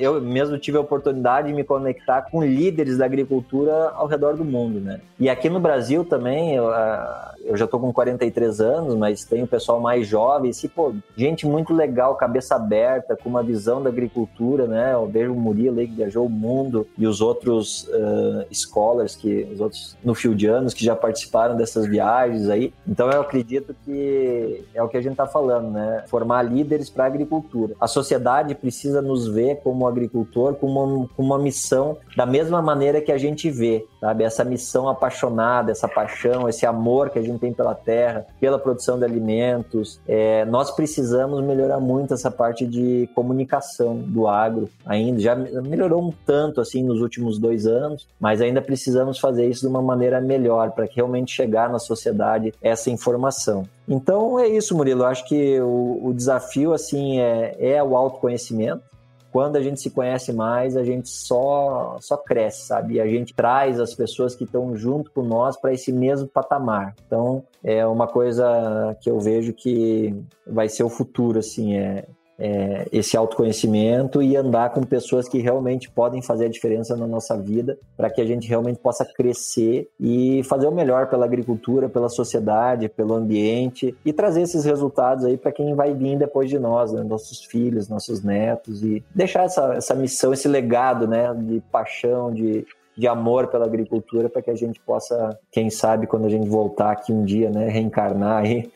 eu 0.00 0.20
mesmo 0.20 0.58
tive 0.58 0.78
a 0.78 0.80
oportunidade 0.80 1.46
de 1.46 1.54
me 1.54 1.62
conectar 1.62 2.22
com 2.22 2.42
líderes 2.42 2.98
da 2.98 3.04
agricultura 3.04 3.90
ao 3.90 4.08
redor 4.08 4.36
do 4.36 4.44
mundo, 4.44 4.80
né? 4.80 5.00
E 5.20 5.30
aqui 5.30 5.48
no 5.48 5.60
Brasil 5.60 6.04
também, 6.04 6.56
eu, 6.56 6.64
uh, 6.64 7.38
eu 7.44 7.56
já 7.56 7.68
tô 7.68 7.78
com 7.78 7.92
43 7.92 8.60
anos, 8.60 8.96
mas 8.96 9.24
tem 9.24 9.44
o 9.44 9.46
pessoal 9.46 9.78
mais 9.78 10.08
jovem, 10.08 10.50
assim, 10.50 10.66
pô, 10.66 10.92
gente 11.16 11.46
muito 11.46 11.72
legal, 11.72 12.16
cabeça 12.16 12.56
aberta, 12.56 13.16
com 13.16 13.28
uma 13.28 13.44
visão 13.44 13.80
da 13.80 13.90
agricultura, 13.90 14.66
né? 14.66 14.92
Eu 14.92 15.06
vejo 15.06 15.32
o 15.32 15.40
Murilo 15.40 15.78
aí 15.78 15.86
que 15.86 15.94
viajou 15.94 16.26
o 16.26 16.30
mundo 16.30 16.84
e 16.98 17.06
os 17.06 17.20
outros 17.20 17.84
uh, 17.84 18.44
escolas 18.50 18.87
scholars, 18.88 19.16
que 19.16 19.48
os 19.52 19.60
outros 19.60 19.96
no 20.02 20.14
anos 20.50 20.74
que 20.74 20.84
já 20.84 20.96
participaram 20.96 21.56
dessas 21.56 21.86
viagens 21.86 22.48
aí. 22.48 22.72
Então 22.86 23.10
eu 23.10 23.20
acredito 23.20 23.74
que 23.84 24.64
é 24.74 24.82
o 24.82 24.88
que 24.88 24.96
a 24.96 25.00
gente 25.00 25.12
está 25.12 25.26
falando, 25.26 25.70
né? 25.70 26.04
Formar 26.08 26.42
líderes 26.42 26.90
para 26.90 27.04
a 27.04 27.06
agricultura. 27.06 27.74
A 27.80 27.86
sociedade 27.86 28.54
precisa 28.54 29.00
nos 29.00 29.28
ver 29.28 29.56
como 29.62 29.86
agricultor 29.86 30.54
com 30.54 30.66
uma, 30.66 31.08
com 31.08 31.22
uma 31.22 31.38
missão 31.38 31.98
da 32.16 32.26
mesma 32.26 32.60
maneira 32.62 33.00
que 33.00 33.12
a 33.12 33.18
gente 33.18 33.50
vê, 33.50 33.86
sabe? 34.00 34.24
Essa 34.24 34.44
missão 34.44 34.88
apaixonada, 34.88 35.70
essa 35.70 35.88
paixão, 35.88 36.48
esse 36.48 36.66
amor 36.66 37.10
que 37.10 37.18
a 37.18 37.22
gente 37.22 37.38
tem 37.38 37.52
pela 37.52 37.74
terra, 37.74 38.26
pela 38.40 38.58
produção 38.58 38.98
de 38.98 39.04
alimentos. 39.04 40.00
É, 40.06 40.44
nós 40.44 40.70
precisamos 40.70 41.42
melhorar 41.42 41.80
muito 41.80 42.14
essa 42.14 42.30
parte 42.30 42.66
de 42.66 43.08
comunicação 43.14 43.96
do 43.96 44.26
agro 44.26 44.68
ainda. 44.84 45.20
Já 45.20 45.34
melhorou 45.34 46.02
um 46.02 46.12
tanto 46.26 46.60
assim 46.60 46.82
nos 46.82 47.00
últimos 47.00 47.38
dois 47.38 47.66
anos, 47.66 48.06
mas 48.20 48.40
ainda 48.40 48.60
precisa 48.60 48.88
precisamos 48.88 49.18
fazer 49.18 49.46
isso 49.46 49.60
de 49.62 49.66
uma 49.66 49.82
maneira 49.82 50.20
melhor 50.20 50.70
para 50.72 50.88
que 50.88 50.96
realmente 50.96 51.32
chegar 51.32 51.68
na 51.68 51.78
sociedade 51.78 52.52
essa 52.62 52.90
informação. 52.90 53.68
Então 53.86 54.38
é 54.38 54.48
isso, 54.48 54.76
Murilo. 54.76 55.02
Eu 55.02 55.06
acho 55.06 55.26
que 55.26 55.60
o, 55.60 56.00
o 56.08 56.12
desafio 56.14 56.72
assim 56.72 57.20
é, 57.20 57.56
é 57.58 57.82
o 57.82 57.96
autoconhecimento 57.96 58.82
quando 59.30 59.56
a 59.56 59.62
gente 59.62 59.80
se 59.80 59.90
conhece 59.90 60.32
mais, 60.32 60.76
a 60.76 60.84
gente 60.84 61.08
só 61.08 61.96
só 62.00 62.16
cresce, 62.16 62.66
sabe? 62.66 62.94
E 62.94 63.00
a 63.00 63.06
gente 63.06 63.34
traz 63.34 63.80
as 63.80 63.94
pessoas 63.94 64.34
que 64.34 64.44
estão 64.44 64.76
junto 64.76 65.10
com 65.10 65.22
nós 65.22 65.56
para 65.56 65.72
esse 65.72 65.92
mesmo 65.92 66.28
patamar. 66.28 66.94
Então, 67.06 67.44
é 67.62 67.86
uma 67.86 68.06
coisa 68.06 68.96
que 69.00 69.10
eu 69.10 69.18
vejo 69.20 69.52
que 69.52 70.14
vai 70.46 70.68
ser 70.68 70.82
o 70.82 70.88
futuro, 70.88 71.38
assim, 71.38 71.76
é 71.76 72.06
é, 72.38 72.86
esse 72.92 73.16
autoconhecimento 73.16 74.22
e 74.22 74.36
andar 74.36 74.70
com 74.70 74.82
pessoas 74.82 75.28
que 75.28 75.38
realmente 75.38 75.90
podem 75.90 76.22
fazer 76.22 76.46
a 76.46 76.48
diferença 76.48 76.96
na 76.96 77.06
nossa 77.06 77.36
vida 77.36 77.76
para 77.96 78.08
que 78.08 78.20
a 78.20 78.24
gente 78.24 78.48
realmente 78.48 78.78
possa 78.78 79.04
crescer 79.04 79.88
e 79.98 80.42
fazer 80.44 80.68
o 80.68 80.72
melhor 80.72 81.08
pela 81.08 81.24
agricultura, 81.24 81.88
pela 81.88 82.08
sociedade, 82.08 82.88
pelo 82.88 83.14
ambiente 83.14 83.94
e 84.04 84.12
trazer 84.12 84.42
esses 84.42 84.64
resultados 84.64 85.24
aí 85.24 85.36
para 85.36 85.50
quem 85.50 85.74
vai 85.74 85.92
vir 85.92 86.16
depois 86.16 86.48
de 86.48 86.58
nós, 86.58 86.92
né? 86.92 87.02
nossos 87.02 87.44
filhos, 87.44 87.88
nossos 87.88 88.22
netos 88.22 88.84
e 88.84 89.02
deixar 89.14 89.44
essa, 89.44 89.74
essa 89.74 89.94
missão, 89.94 90.32
esse 90.32 90.46
legado 90.46 91.08
né? 91.08 91.34
de 91.34 91.60
paixão, 91.72 92.32
de, 92.32 92.64
de 92.98 93.06
amor 93.06 93.46
pela 93.46 93.64
agricultura 93.64 94.28
para 94.28 94.42
que 94.42 94.50
a 94.50 94.56
gente 94.56 94.80
possa, 94.80 95.38
quem 95.52 95.70
sabe, 95.70 96.08
quando 96.08 96.26
a 96.26 96.28
gente 96.28 96.48
voltar 96.48 96.90
aqui 96.90 97.12
um 97.12 97.24
dia, 97.24 97.48
né, 97.48 97.68
reencarnar 97.68 98.42
aí, 98.42 98.68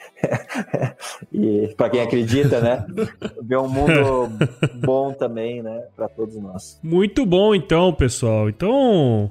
e 1.33 1.75
para 1.77 1.91
quem 1.91 2.01
acredita, 2.01 2.61
né, 2.61 2.87
ver 3.43 3.59
um 3.59 3.68
mundo 3.68 4.31
bom 4.79 5.12
também, 5.12 5.61
né, 5.61 5.87
para 5.97 6.09
todos 6.09 6.37
nós. 6.37 6.79
Muito 6.83 7.27
bom, 7.27 7.53
então, 7.53 7.93
pessoal. 7.93 8.49
Então, 8.49 9.29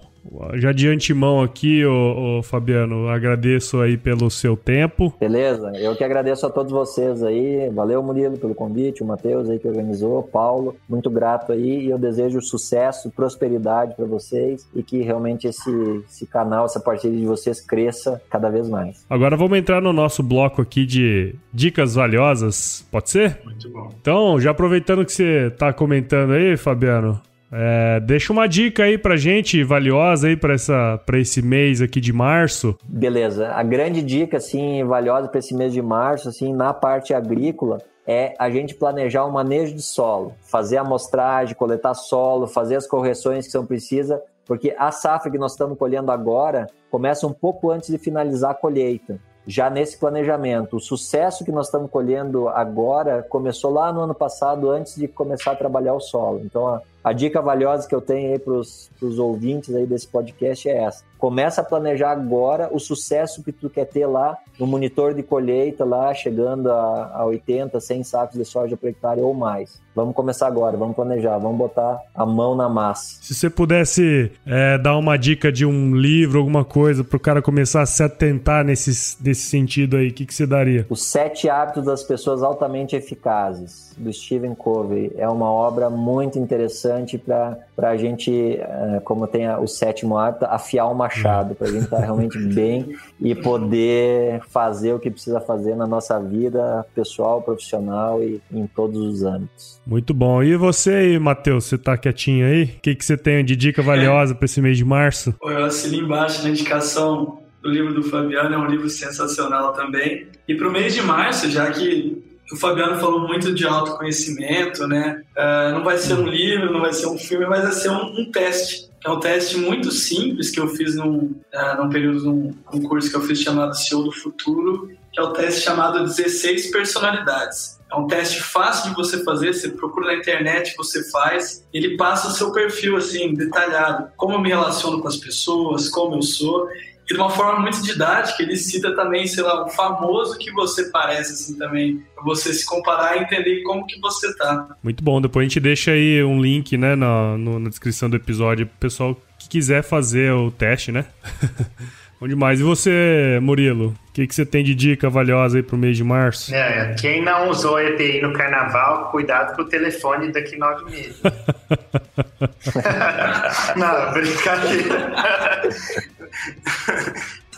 já 0.55 0.72
de 0.72 0.88
antemão 0.88 1.41
aqui, 1.41 1.86
ô, 1.86 2.39
ô, 2.39 2.43
Fabiano, 2.43 3.07
agradeço 3.09 3.80
aí 3.80 3.97
pelo 3.97 4.30
seu 4.30 4.55
tempo. 4.55 5.13
Beleza, 5.19 5.72
eu 5.78 5.95
que 5.95 6.03
agradeço 6.03 6.45
a 6.45 6.49
todos 6.49 6.72
vocês 6.72 7.24
aí. 7.24 7.69
Valeu, 7.69 8.01
Murilo, 8.03 8.38
pelo 8.38 8.55
convite, 8.55 9.03
o 9.03 9.05
Matheus 9.05 9.49
aí 9.49 9.59
que 9.59 9.67
organizou, 9.67 10.24
Paulo, 10.24 10.76
muito 10.88 11.09
grato 11.09 11.51
aí 11.51 11.86
e 11.86 11.89
eu 11.89 11.97
desejo 11.97 12.41
sucesso, 12.41 13.11
prosperidade 13.11 13.95
para 13.95 14.05
vocês 14.05 14.67
e 14.76 14.84
que 14.84 15.01
realmente 15.01 15.47
esse, 15.47 15.72
esse 16.09 16.26
canal, 16.26 16.65
essa 16.65 16.80
parceria 16.80 17.19
de 17.19 17.26
vocês 17.26 17.59
cresça 17.59 18.22
cada 18.30 18.49
vez 18.49 18.69
mais. 18.69 19.05
Agora 19.09 19.36
vamos 19.36 19.57
entrar 19.57 19.82
no 19.82 19.93
nosso 19.93 20.22
bloco 20.22 20.61
aqui 20.61 20.86
de 20.86 21.36
dicas 21.53 21.95
valiosas, 21.95 22.86
pode 22.91 23.09
ser? 23.09 23.39
Muito 23.43 23.69
bom. 23.69 23.89
Então, 23.99 24.39
já 24.39 24.51
aproveitando 24.51 25.05
que 25.05 25.11
você 25.11 25.47
está 25.47 25.74
comentando 25.74 26.34
aí, 26.34 26.55
Fabiano, 26.57 27.19
é, 27.52 27.99
deixa 27.99 28.32
uma 28.32 28.47
dica 28.47 28.84
aí 28.84 28.97
pra 28.97 29.18
gente, 29.18 29.64
valiosa 29.64 30.28
aí 30.28 30.38
pra, 30.38 30.54
essa, 30.54 30.97
pra 31.06 31.20
esse 31.20 31.41
mês 31.41 31.82
aqui 31.82 31.99
de 31.99 32.14
março. 32.14 32.78
Beleza. 32.84 33.49
A 33.49 33.62
grande 33.62 34.02
dica, 34.02 34.38
assim, 34.38 34.84
valiosa 34.86 35.28
para 35.28 35.39
esse 35.39 35.54
mês 35.54 35.74
de 35.74 35.82
março, 35.82 36.30
assim, 36.30 36.54
na 36.54 36.74
parte 36.74 37.14
agrícola, 37.14 37.80
é 38.08 38.34
a 38.39 38.49
gente 38.49 38.74
planejar 38.74 39.26
o 39.26 39.32
manejo 39.32 39.76
de 39.76 39.82
solo, 39.82 40.34
fazer 40.41 40.78
a 40.78 40.82
amostragem, 40.82 41.56
coletar 41.56 41.93
solo, 41.93 42.47
fazer 42.47 42.78
as 42.78 42.88
correções 42.88 43.45
que 43.45 43.52
são 43.52 43.66
precisas, 43.66 44.20
porque 44.45 44.74
a 44.78 44.91
safra 44.91 45.30
que 45.30 45.38
nós 45.38 45.52
estamos 45.52 45.78
colhendo 45.78 46.12
agora 46.12 46.68
começa 46.89 47.28
um 47.28 47.34
pouco 47.34 47.70
antes 47.70 47.89
de 47.89 47.97
finalizar 47.97 48.52
a 48.52 48.56
colheita 48.56 49.20
já 49.46 49.70
nesse 49.70 49.98
planejamento. 49.98 50.78
O 50.78 50.80
sucesso 50.80 51.44
que 51.44 51.52
nós 51.52 51.68
estamos 51.68 51.89
colhendo 51.89 52.48
agora 52.50 53.24
começou 53.24 53.72
lá 53.72 53.92
no 53.92 54.02
ano 54.02 54.14
passado, 54.14 54.70
antes 54.70 54.96
de 54.96 55.08
começar 55.08 55.52
a 55.52 55.56
trabalhar 55.56 55.94
o 55.94 56.00
solo. 56.00 56.42
Então, 56.44 56.68
a, 56.68 56.82
a 57.04 57.14
dica 57.14 57.42
valiosa 57.42 57.88
que 57.88 57.96
eu 57.96 58.02
tenho 58.02 58.32
aí 58.32 58.39
para 58.39 58.54
os 58.54 59.20
ouvintes 59.20 59.74
aí 59.74 59.86
desse 59.86 60.08
podcast 60.08 60.70
é 60.70 60.84
essa. 60.84 61.04
Começa 61.18 61.62
a 61.62 61.64
planejar 61.64 62.12
agora 62.12 62.70
o 62.72 62.80
sucesso 62.80 63.44
que 63.44 63.52
tu 63.52 63.70
quer 63.70 63.86
ter 63.86 64.06
lá 64.06 64.38
no 64.60 64.68
monitor 64.68 65.14
de 65.14 65.24
colheita, 65.24 65.84
lá 65.84 66.14
chegando 66.14 66.72
a, 66.72 67.12
a 67.14 67.26
80, 67.26 67.80
100 67.80 68.04
sacos 68.04 68.38
de 68.38 68.46
soja 68.46 68.78
por 68.78 68.89
hectare 68.89 69.22
ou 69.22 69.34
mais. 69.34 69.82
Vamos 69.94 70.16
começar 70.16 70.48
agora, 70.48 70.78
vamos 70.78 70.96
planejar, 70.96 71.38
vamos 71.38 71.58
botar 71.58 72.00
a 72.16 72.26
mão 72.26 72.56
na 72.56 72.70
massa. 72.70 73.18
Se 73.22 73.34
você 73.34 73.50
pudesse 73.50 74.32
é, 74.46 74.78
dar 74.78 74.98
uma 74.98 75.18
dica 75.18 75.52
de 75.52 75.66
um 75.66 75.94
livro, 75.94 76.39
alguma 76.39 76.64
coisa, 76.64 77.04
para 77.04 77.18
o 77.18 77.20
cara 77.20 77.42
começar 77.42 77.82
a 77.82 77.86
se 77.86 78.02
atentar 78.02 78.64
nesse, 78.64 79.18
nesse 79.22 79.42
sentido 79.42 79.98
aí, 79.98 80.08
o 80.08 80.14
que, 80.14 80.26
que 80.26 80.34
você 80.34 80.48
daria? 80.48 80.86
Os 80.89 81.04
Sete 81.04 81.50
Hábitos 81.50 81.86
das 81.86 82.04
Pessoas 82.04 82.42
Altamente 82.42 82.96
Eficazes, 82.96 83.94
do 83.98 84.12
Stephen 84.14 84.56
Covey. 84.56 85.12
É 85.18 85.28
uma 85.28 85.52
obra 85.52 85.89
muito 85.89 86.39
interessante 86.39 87.18
para 87.18 87.58
a 87.78 87.98
gente, 87.98 88.58
é, 88.58 89.02
como 89.04 89.28
tem 89.28 89.50
o 89.56 89.68
sétimo 89.68 90.18
hábito, 90.18 90.46
afiar 90.46 90.89
o 90.89 90.96
machado, 90.96 91.54
para 91.54 91.68
a 91.68 91.72
gente 91.72 91.84
estar 91.84 91.98
tá 91.98 92.04
realmente 92.06 92.38
bem 92.39 92.96
e 93.20 93.36
poder 93.36 94.42
fazer 94.50 94.94
o 94.94 95.00
que 95.00 95.12
precisa 95.12 95.42
fazer 95.42 95.76
na 95.76 95.86
nossa 95.86 96.18
vida 96.20 96.86
pessoal, 96.96 97.42
profissional 97.42 98.24
e 98.24 98.42
em 98.52 98.66
todos 98.68 98.98
os 98.98 99.24
âmbitos. 99.24 99.81
Muito 99.86 100.14
bom. 100.14 100.44
E 100.44 100.56
você 100.56 100.92
aí, 100.92 101.20
Matheus, 101.20 101.66
você 101.66 101.78
tá 101.78 101.98
quietinho 101.98 102.46
aí? 102.46 102.64
O 102.64 102.80
que, 102.82 102.96
que 102.96 103.04
você 103.04 103.18
tem 103.18 103.44
de 103.44 103.56
dica 103.56 103.82
valiosa 103.82 104.36
para 104.36 104.46
esse 104.46 104.62
mês 104.62 104.78
de 104.78 104.86
março? 104.86 105.34
Eu 105.44 105.66
assino 105.66 105.96
embaixo 105.96 106.44
na 106.44 106.50
indicação 106.50 107.40
do 107.62 107.70
livro 107.70 107.94
do 107.94 108.04
Fabiano, 108.04 108.54
é 108.54 108.58
um 108.58 108.68
livro 108.68 108.90
sensacional 108.90 109.74
também. 109.74 110.28
E 110.48 110.56
para 110.56 110.68
o 110.68 110.72
mês 110.72 110.94
de 110.94 111.02
março, 111.02 111.50
já 111.50 111.72
que 111.72 112.22
o 112.52 112.58
Fabiano 112.58 113.00
falou 113.00 113.28
muito 113.28 113.54
de 113.54 113.66
autoconhecimento, 113.66 114.88
né? 114.88 115.22
Uh, 115.38 115.74
não 115.74 115.84
vai 115.84 115.98
ser 115.98 116.16
um 116.16 116.28
livro, 116.28 116.72
não 116.72 116.82
vai 116.82 116.92
ser 116.92 117.08
um 117.08 117.18
filme, 117.18 117.46
mas 117.46 117.64
vai 117.64 117.72
ser 117.72 117.90
um, 117.90 118.20
um 118.20 118.32
teste. 118.32 118.90
É 119.06 119.10
um 119.10 119.20
teste 119.20 119.58
muito 119.58 119.90
simples 119.92 120.52
que 120.52 120.60
eu 120.60 120.68
fiz 120.68 120.96
num, 120.96 121.18
uh, 121.54 121.82
num 121.82 121.90
período, 121.90 122.26
num, 122.26 122.54
num 122.74 122.82
curso 122.82 123.10
que 123.10 123.16
eu 123.16 123.22
fiz 123.22 123.40
chamado 123.40 123.76
CEO 123.76 124.04
do 124.04 124.12
Futuro, 124.12 124.90
que 125.14 125.20
é 125.20 125.24
o 125.24 125.32
teste 125.32 125.62
chamado 125.62 126.04
16 126.04 126.72
Personalidades. 126.72 127.80
É 127.92 127.96
um 127.96 128.08
teste 128.08 128.42
fácil 128.42 128.89
de 128.89 128.96
você 128.96 129.22
fazer, 129.24 129.54
você 129.54 129.70
procura 129.70 130.08
na 130.08 130.16
internet, 130.16 130.74
você 130.78 131.10
faz, 131.12 131.68
ele 131.74 131.98
passa 131.98 132.30
o 132.30 132.32
seu 132.32 132.52
perfil 132.54 132.96
assim, 132.96 133.34
detalhado, 133.34 134.08
como 134.16 134.34
eu 134.34 134.39
me 134.39 134.48
relaciono 134.48 135.02
com 135.02 135.08
as 135.10 135.18
pessoas, 135.18 135.89
como 135.89 136.16
eu 136.16 136.22
sou. 136.22 136.70
e 136.72 137.14
de 137.14 137.20
uma 137.20 137.30
forma 137.30 137.60
muito 137.60 137.84
didática, 137.84 138.42
ele 138.42 138.56
cita 138.56 138.96
também, 138.96 139.28
sei 139.28 139.44
lá, 139.44 139.66
um 139.66 139.70
famoso 139.70 140.38
que 140.38 140.50
você 140.54 140.89
parece, 140.89 141.34
assim, 141.34 141.58
também, 141.58 142.02
pra 142.16 142.24
você 142.24 142.54
se 142.54 142.66
comparar 142.66 143.18
e 143.18 143.24
entender 143.24 143.62
como 143.64 143.86
que 143.86 144.00
você 144.00 144.34
tá. 144.38 144.70
Muito 144.82 145.04
bom, 145.04 145.20
depois 145.20 145.44
a 145.44 145.48
gente 145.50 145.60
deixa 145.60 145.92
aí 145.92 146.24
um 146.24 146.42
link, 146.42 146.78
né, 146.78 146.96
na, 146.96 147.38
no, 147.38 147.60
na 147.60 147.70
descrição 147.70 148.10
do 148.10 148.16
episódio 148.16 148.70
pessoal 148.80 149.18
que 149.38 149.50
quiser 149.50 149.84
fazer 149.84 150.32
o 150.32 150.50
teste, 150.50 150.94
né? 150.94 151.06
Bom 152.22 152.28
demais. 152.28 152.59
E 152.59 152.63
você, 152.63 153.39
Murilo? 153.41 153.95
O 154.09 154.11
que, 154.13 154.28
que 154.28 154.36
você 154.36 154.45
tem 154.45 154.63
de 154.63 154.76
dica 154.76 155.09
valiosa 155.09 155.57
aí 155.57 155.63
pro 155.63 155.76
mês 155.76 155.97
de 155.97 156.03
março? 156.03 156.53
É, 156.53 156.93
quem 156.93 157.19
não 157.19 157.49
usou 157.49 157.82
EPI 157.82 158.22
no 158.22 158.32
carnaval, 158.32 159.09
cuidado 159.09 159.55
com 159.55 159.63
o 159.63 159.65
telefone 159.65 160.32
daqui 160.32 160.55
nove 160.55 160.86
meses. 160.86 161.19
não, 163.76 164.13
brincadeira. 164.13 165.13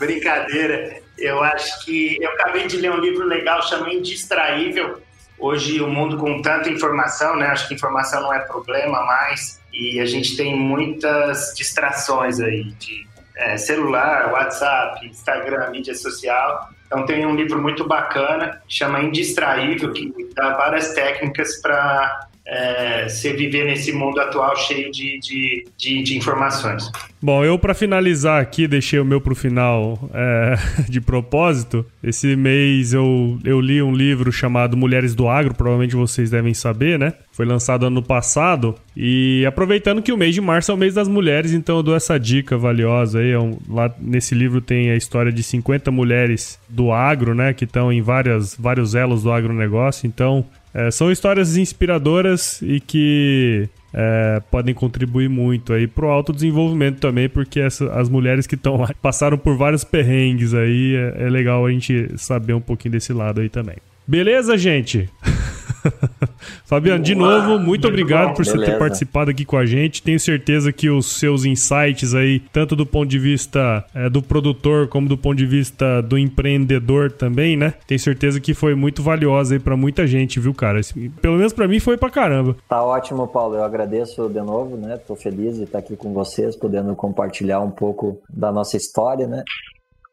brincadeira. 0.00 0.96
Eu 1.18 1.42
acho 1.42 1.84
que. 1.84 2.16
Eu 2.18 2.30
acabei 2.30 2.66
de 2.66 2.78
ler 2.78 2.90
um 2.90 3.00
livro 3.00 3.26
legal 3.26 3.62
chamado 3.64 3.92
Indistraível. 3.92 4.98
Hoje, 5.38 5.78
o 5.82 5.88
mundo 5.88 6.16
com 6.16 6.40
tanta 6.40 6.70
informação, 6.70 7.36
né? 7.36 7.48
Acho 7.48 7.68
que 7.68 7.74
informação 7.74 8.22
não 8.22 8.32
é 8.32 8.38
problema 8.38 9.04
mais. 9.04 9.60
E 9.70 10.00
a 10.00 10.06
gente 10.06 10.38
tem 10.38 10.58
muitas 10.58 11.52
distrações 11.54 12.40
aí 12.40 12.64
de 12.78 13.12
é, 13.36 13.56
celular, 13.56 14.32
WhatsApp, 14.32 15.06
Instagram, 15.06 15.70
mídia 15.70 15.94
social. 15.94 16.68
Então 16.86 17.04
tem 17.06 17.26
um 17.26 17.34
livro 17.34 17.60
muito 17.60 17.86
bacana, 17.86 18.62
chama 18.68 19.00
Indistraível, 19.02 19.92
que 19.92 20.12
dá 20.34 20.56
várias 20.56 20.94
técnicas 20.94 21.60
para 21.60 22.28
é, 22.46 23.08
você 23.08 23.32
viver 23.32 23.64
nesse 23.64 23.92
mundo 23.92 24.20
atual 24.20 24.54
cheio 24.56 24.92
de, 24.92 25.18
de, 25.18 25.66
de, 25.78 26.02
de 26.02 26.16
informações. 26.16 26.90
Bom, 27.20 27.42
eu 27.42 27.58
para 27.58 27.72
finalizar 27.72 28.42
aqui, 28.42 28.68
deixei 28.68 28.98
o 28.98 29.04
meu 29.04 29.18
pro 29.18 29.34
final 29.34 30.10
é, 30.12 30.56
de 30.88 31.00
propósito. 31.00 31.86
Esse 32.02 32.36
mês 32.36 32.92
eu, 32.92 33.38
eu 33.44 33.60
li 33.60 33.80
um 33.80 33.94
livro 33.94 34.30
chamado 34.30 34.76
Mulheres 34.76 35.14
do 35.14 35.26
Agro, 35.26 35.54
provavelmente 35.54 35.96
vocês 35.96 36.30
devem 36.30 36.52
saber, 36.52 36.98
né? 36.98 37.14
Foi 37.32 37.46
lançado 37.46 37.86
ano 37.86 38.02
passado. 38.02 38.74
E 38.94 39.44
aproveitando 39.46 40.02
que 40.02 40.12
o 40.12 40.16
mês 40.16 40.34
de 40.34 40.40
março 40.40 40.70
é 40.70 40.74
o 40.74 40.78
mês 40.78 40.94
das 40.94 41.08
mulheres, 41.08 41.52
então 41.52 41.78
eu 41.78 41.82
dou 41.82 41.96
essa 41.96 42.20
dica 42.20 42.58
valiosa 42.58 43.20
aí. 43.20 43.32
É 43.32 43.38
lá 43.68 43.92
nesse 43.98 44.34
livro 44.34 44.60
tem 44.60 44.90
a 44.90 44.96
história 44.96 45.32
de 45.32 45.42
50 45.42 45.90
mulheres 45.90 46.60
do 46.68 46.92
agro, 46.92 47.34
né? 47.34 47.54
Que 47.54 47.64
estão 47.64 47.90
em 47.90 48.02
várias, 48.02 48.54
vários 48.54 48.94
elos 48.94 49.22
do 49.22 49.32
agronegócio. 49.32 50.06
Então, 50.06 50.44
é, 50.74 50.90
são 50.90 51.10
histórias 51.10 51.56
inspiradoras 51.56 52.60
e 52.60 52.80
que 52.80 53.68
é, 53.92 54.42
podem 54.50 54.74
contribuir 54.74 55.28
muito 55.28 55.72
aí 55.72 55.86
pro 55.86 56.08
autodesenvolvimento 56.08 56.98
também, 56.98 57.28
porque 57.28 57.60
essa, 57.60 57.92
as 57.92 58.08
mulheres 58.08 58.44
que 58.44 58.56
estão 58.56 58.76
lá 58.76 58.90
passaram 59.00 59.38
por 59.38 59.56
vários 59.56 59.84
perrengues 59.84 60.52
aí, 60.52 60.96
é, 60.96 61.26
é 61.26 61.30
legal 61.30 61.64
a 61.64 61.70
gente 61.70 62.10
saber 62.16 62.54
um 62.54 62.60
pouquinho 62.60 62.92
desse 62.92 63.12
lado 63.12 63.40
aí 63.40 63.48
também. 63.48 63.76
Beleza, 64.06 64.58
gente? 64.58 65.08
Fabiano, 66.64 67.02
de 67.02 67.14
novo, 67.14 67.58
muito, 67.58 67.86
obrigado 67.86 68.34
por 68.34 68.44
você 68.44 68.58
ter 68.58 68.78
participado 68.78 69.30
aqui 69.30 69.44
com 69.44 69.56
a 69.56 69.66
gente. 69.66 70.02
Tenho 70.02 70.18
certeza 70.18 70.72
que 70.72 70.88
os 70.88 71.18
seus 71.18 71.44
insights 71.44 72.14
aí, 72.14 72.40
tanto 72.52 72.74
do 72.74 72.86
ponto 72.86 73.08
de 73.08 73.18
vista 73.18 73.84
é, 73.94 74.08
do 74.08 74.22
produtor 74.22 74.88
como 74.88 75.08
do 75.08 75.16
ponto 75.16 75.36
de 75.36 75.46
vista 75.46 76.00
do 76.02 76.18
empreendedor 76.18 77.12
também, 77.12 77.56
né? 77.56 77.74
Tenho 77.86 78.00
certeza 78.00 78.40
que 78.40 78.54
foi 78.54 78.74
muito 78.74 79.02
valiosa 79.02 79.54
aí 79.54 79.60
para 79.60 79.76
muita 79.76 80.06
gente, 80.06 80.40
viu, 80.40 80.54
cara? 80.54 80.80
Pelo 81.20 81.36
menos 81.36 81.52
para 81.52 81.68
mim 81.68 81.80
foi 81.80 81.96
pra 81.96 82.10
caramba. 82.10 82.56
Tá 82.68 82.82
ótimo, 82.82 83.26
Paulo. 83.28 83.56
Eu 83.56 83.64
agradeço 83.64 84.28
de 84.28 84.40
novo, 84.40 84.76
né? 84.76 84.96
Tô 84.96 85.14
feliz 85.14 85.56
de 85.56 85.64
estar 85.64 85.78
aqui 85.78 85.96
com 85.96 86.12
vocês, 86.12 86.56
podendo 86.56 86.94
compartilhar 86.94 87.60
um 87.60 87.70
pouco 87.70 88.20
da 88.28 88.50
nossa 88.50 88.76
história, 88.76 89.26
né? 89.26 89.42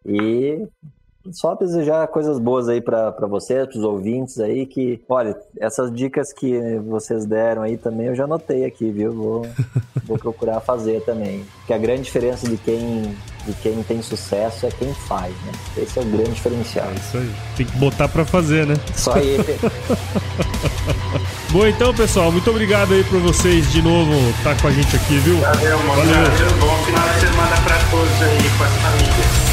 E 0.06 0.68
só 1.32 1.54
desejar 1.56 2.08
coisas 2.08 2.40
boas 2.40 2.68
aí 2.68 2.82
para 2.82 3.12
vocês, 3.28 3.68
para 3.68 3.78
os 3.78 3.84
ouvintes 3.84 4.40
aí, 4.40 4.66
que, 4.66 5.00
olha, 5.08 5.38
essas 5.60 5.94
dicas 5.94 6.34
que 6.34 6.80
vocês 6.80 7.26
deram 7.26 7.62
aí 7.62 7.78
também 7.78 8.08
eu 8.08 8.16
já 8.16 8.24
anotei 8.24 8.66
aqui, 8.66 8.90
viu? 8.90 9.14
Vou, 9.14 9.48
vou 10.06 10.18
procurar 10.18 10.60
fazer 10.62 11.02
também. 11.02 11.46
Porque 11.58 11.74
a 11.74 11.78
grande 11.78 12.02
diferença 12.04 12.50
de 12.50 12.58
quem, 12.58 13.16
de 13.46 13.54
quem 13.62 13.84
tem 13.84 14.02
sucesso 14.02 14.66
é 14.66 14.70
quem 14.72 14.94
faz, 14.94 15.32
né? 15.46 15.52
Esse 15.78 16.00
é 16.00 16.02
o 16.02 16.06
grande 16.06 16.32
diferencial. 16.32 16.90
É 16.90 16.96
isso 16.96 17.18
aí. 17.18 17.32
Tem 17.58 17.66
que 17.66 17.78
botar 17.78 18.08
para 18.08 18.26
fazer, 18.26 18.66
né? 18.66 18.76
Só 18.96 19.14
aí. 19.14 19.38
Bom, 21.52 21.68
então, 21.68 21.94
pessoal, 21.94 22.32
muito 22.32 22.50
obrigado 22.50 22.94
aí 22.94 23.04
por 23.04 23.20
vocês 23.20 23.72
de 23.72 23.82
novo 23.82 24.12
estar 24.38 24.56
tá 24.56 24.62
com 24.62 24.68
a 24.70 24.72
gente 24.72 24.96
aqui, 24.96 25.18
viu? 25.18 25.38
Valeu, 25.38 25.78
mano. 25.80 26.02
Valeu. 26.02 26.14
Valeu. 26.14 26.58
Bom 26.60 26.86
final 26.86 27.10
de 27.10 27.20
semana 27.20 27.62
para 27.64 27.78
todos 27.92 28.22
aí, 28.22 28.58
com 28.58 28.64
as 28.64 28.72
famílias. 28.72 29.51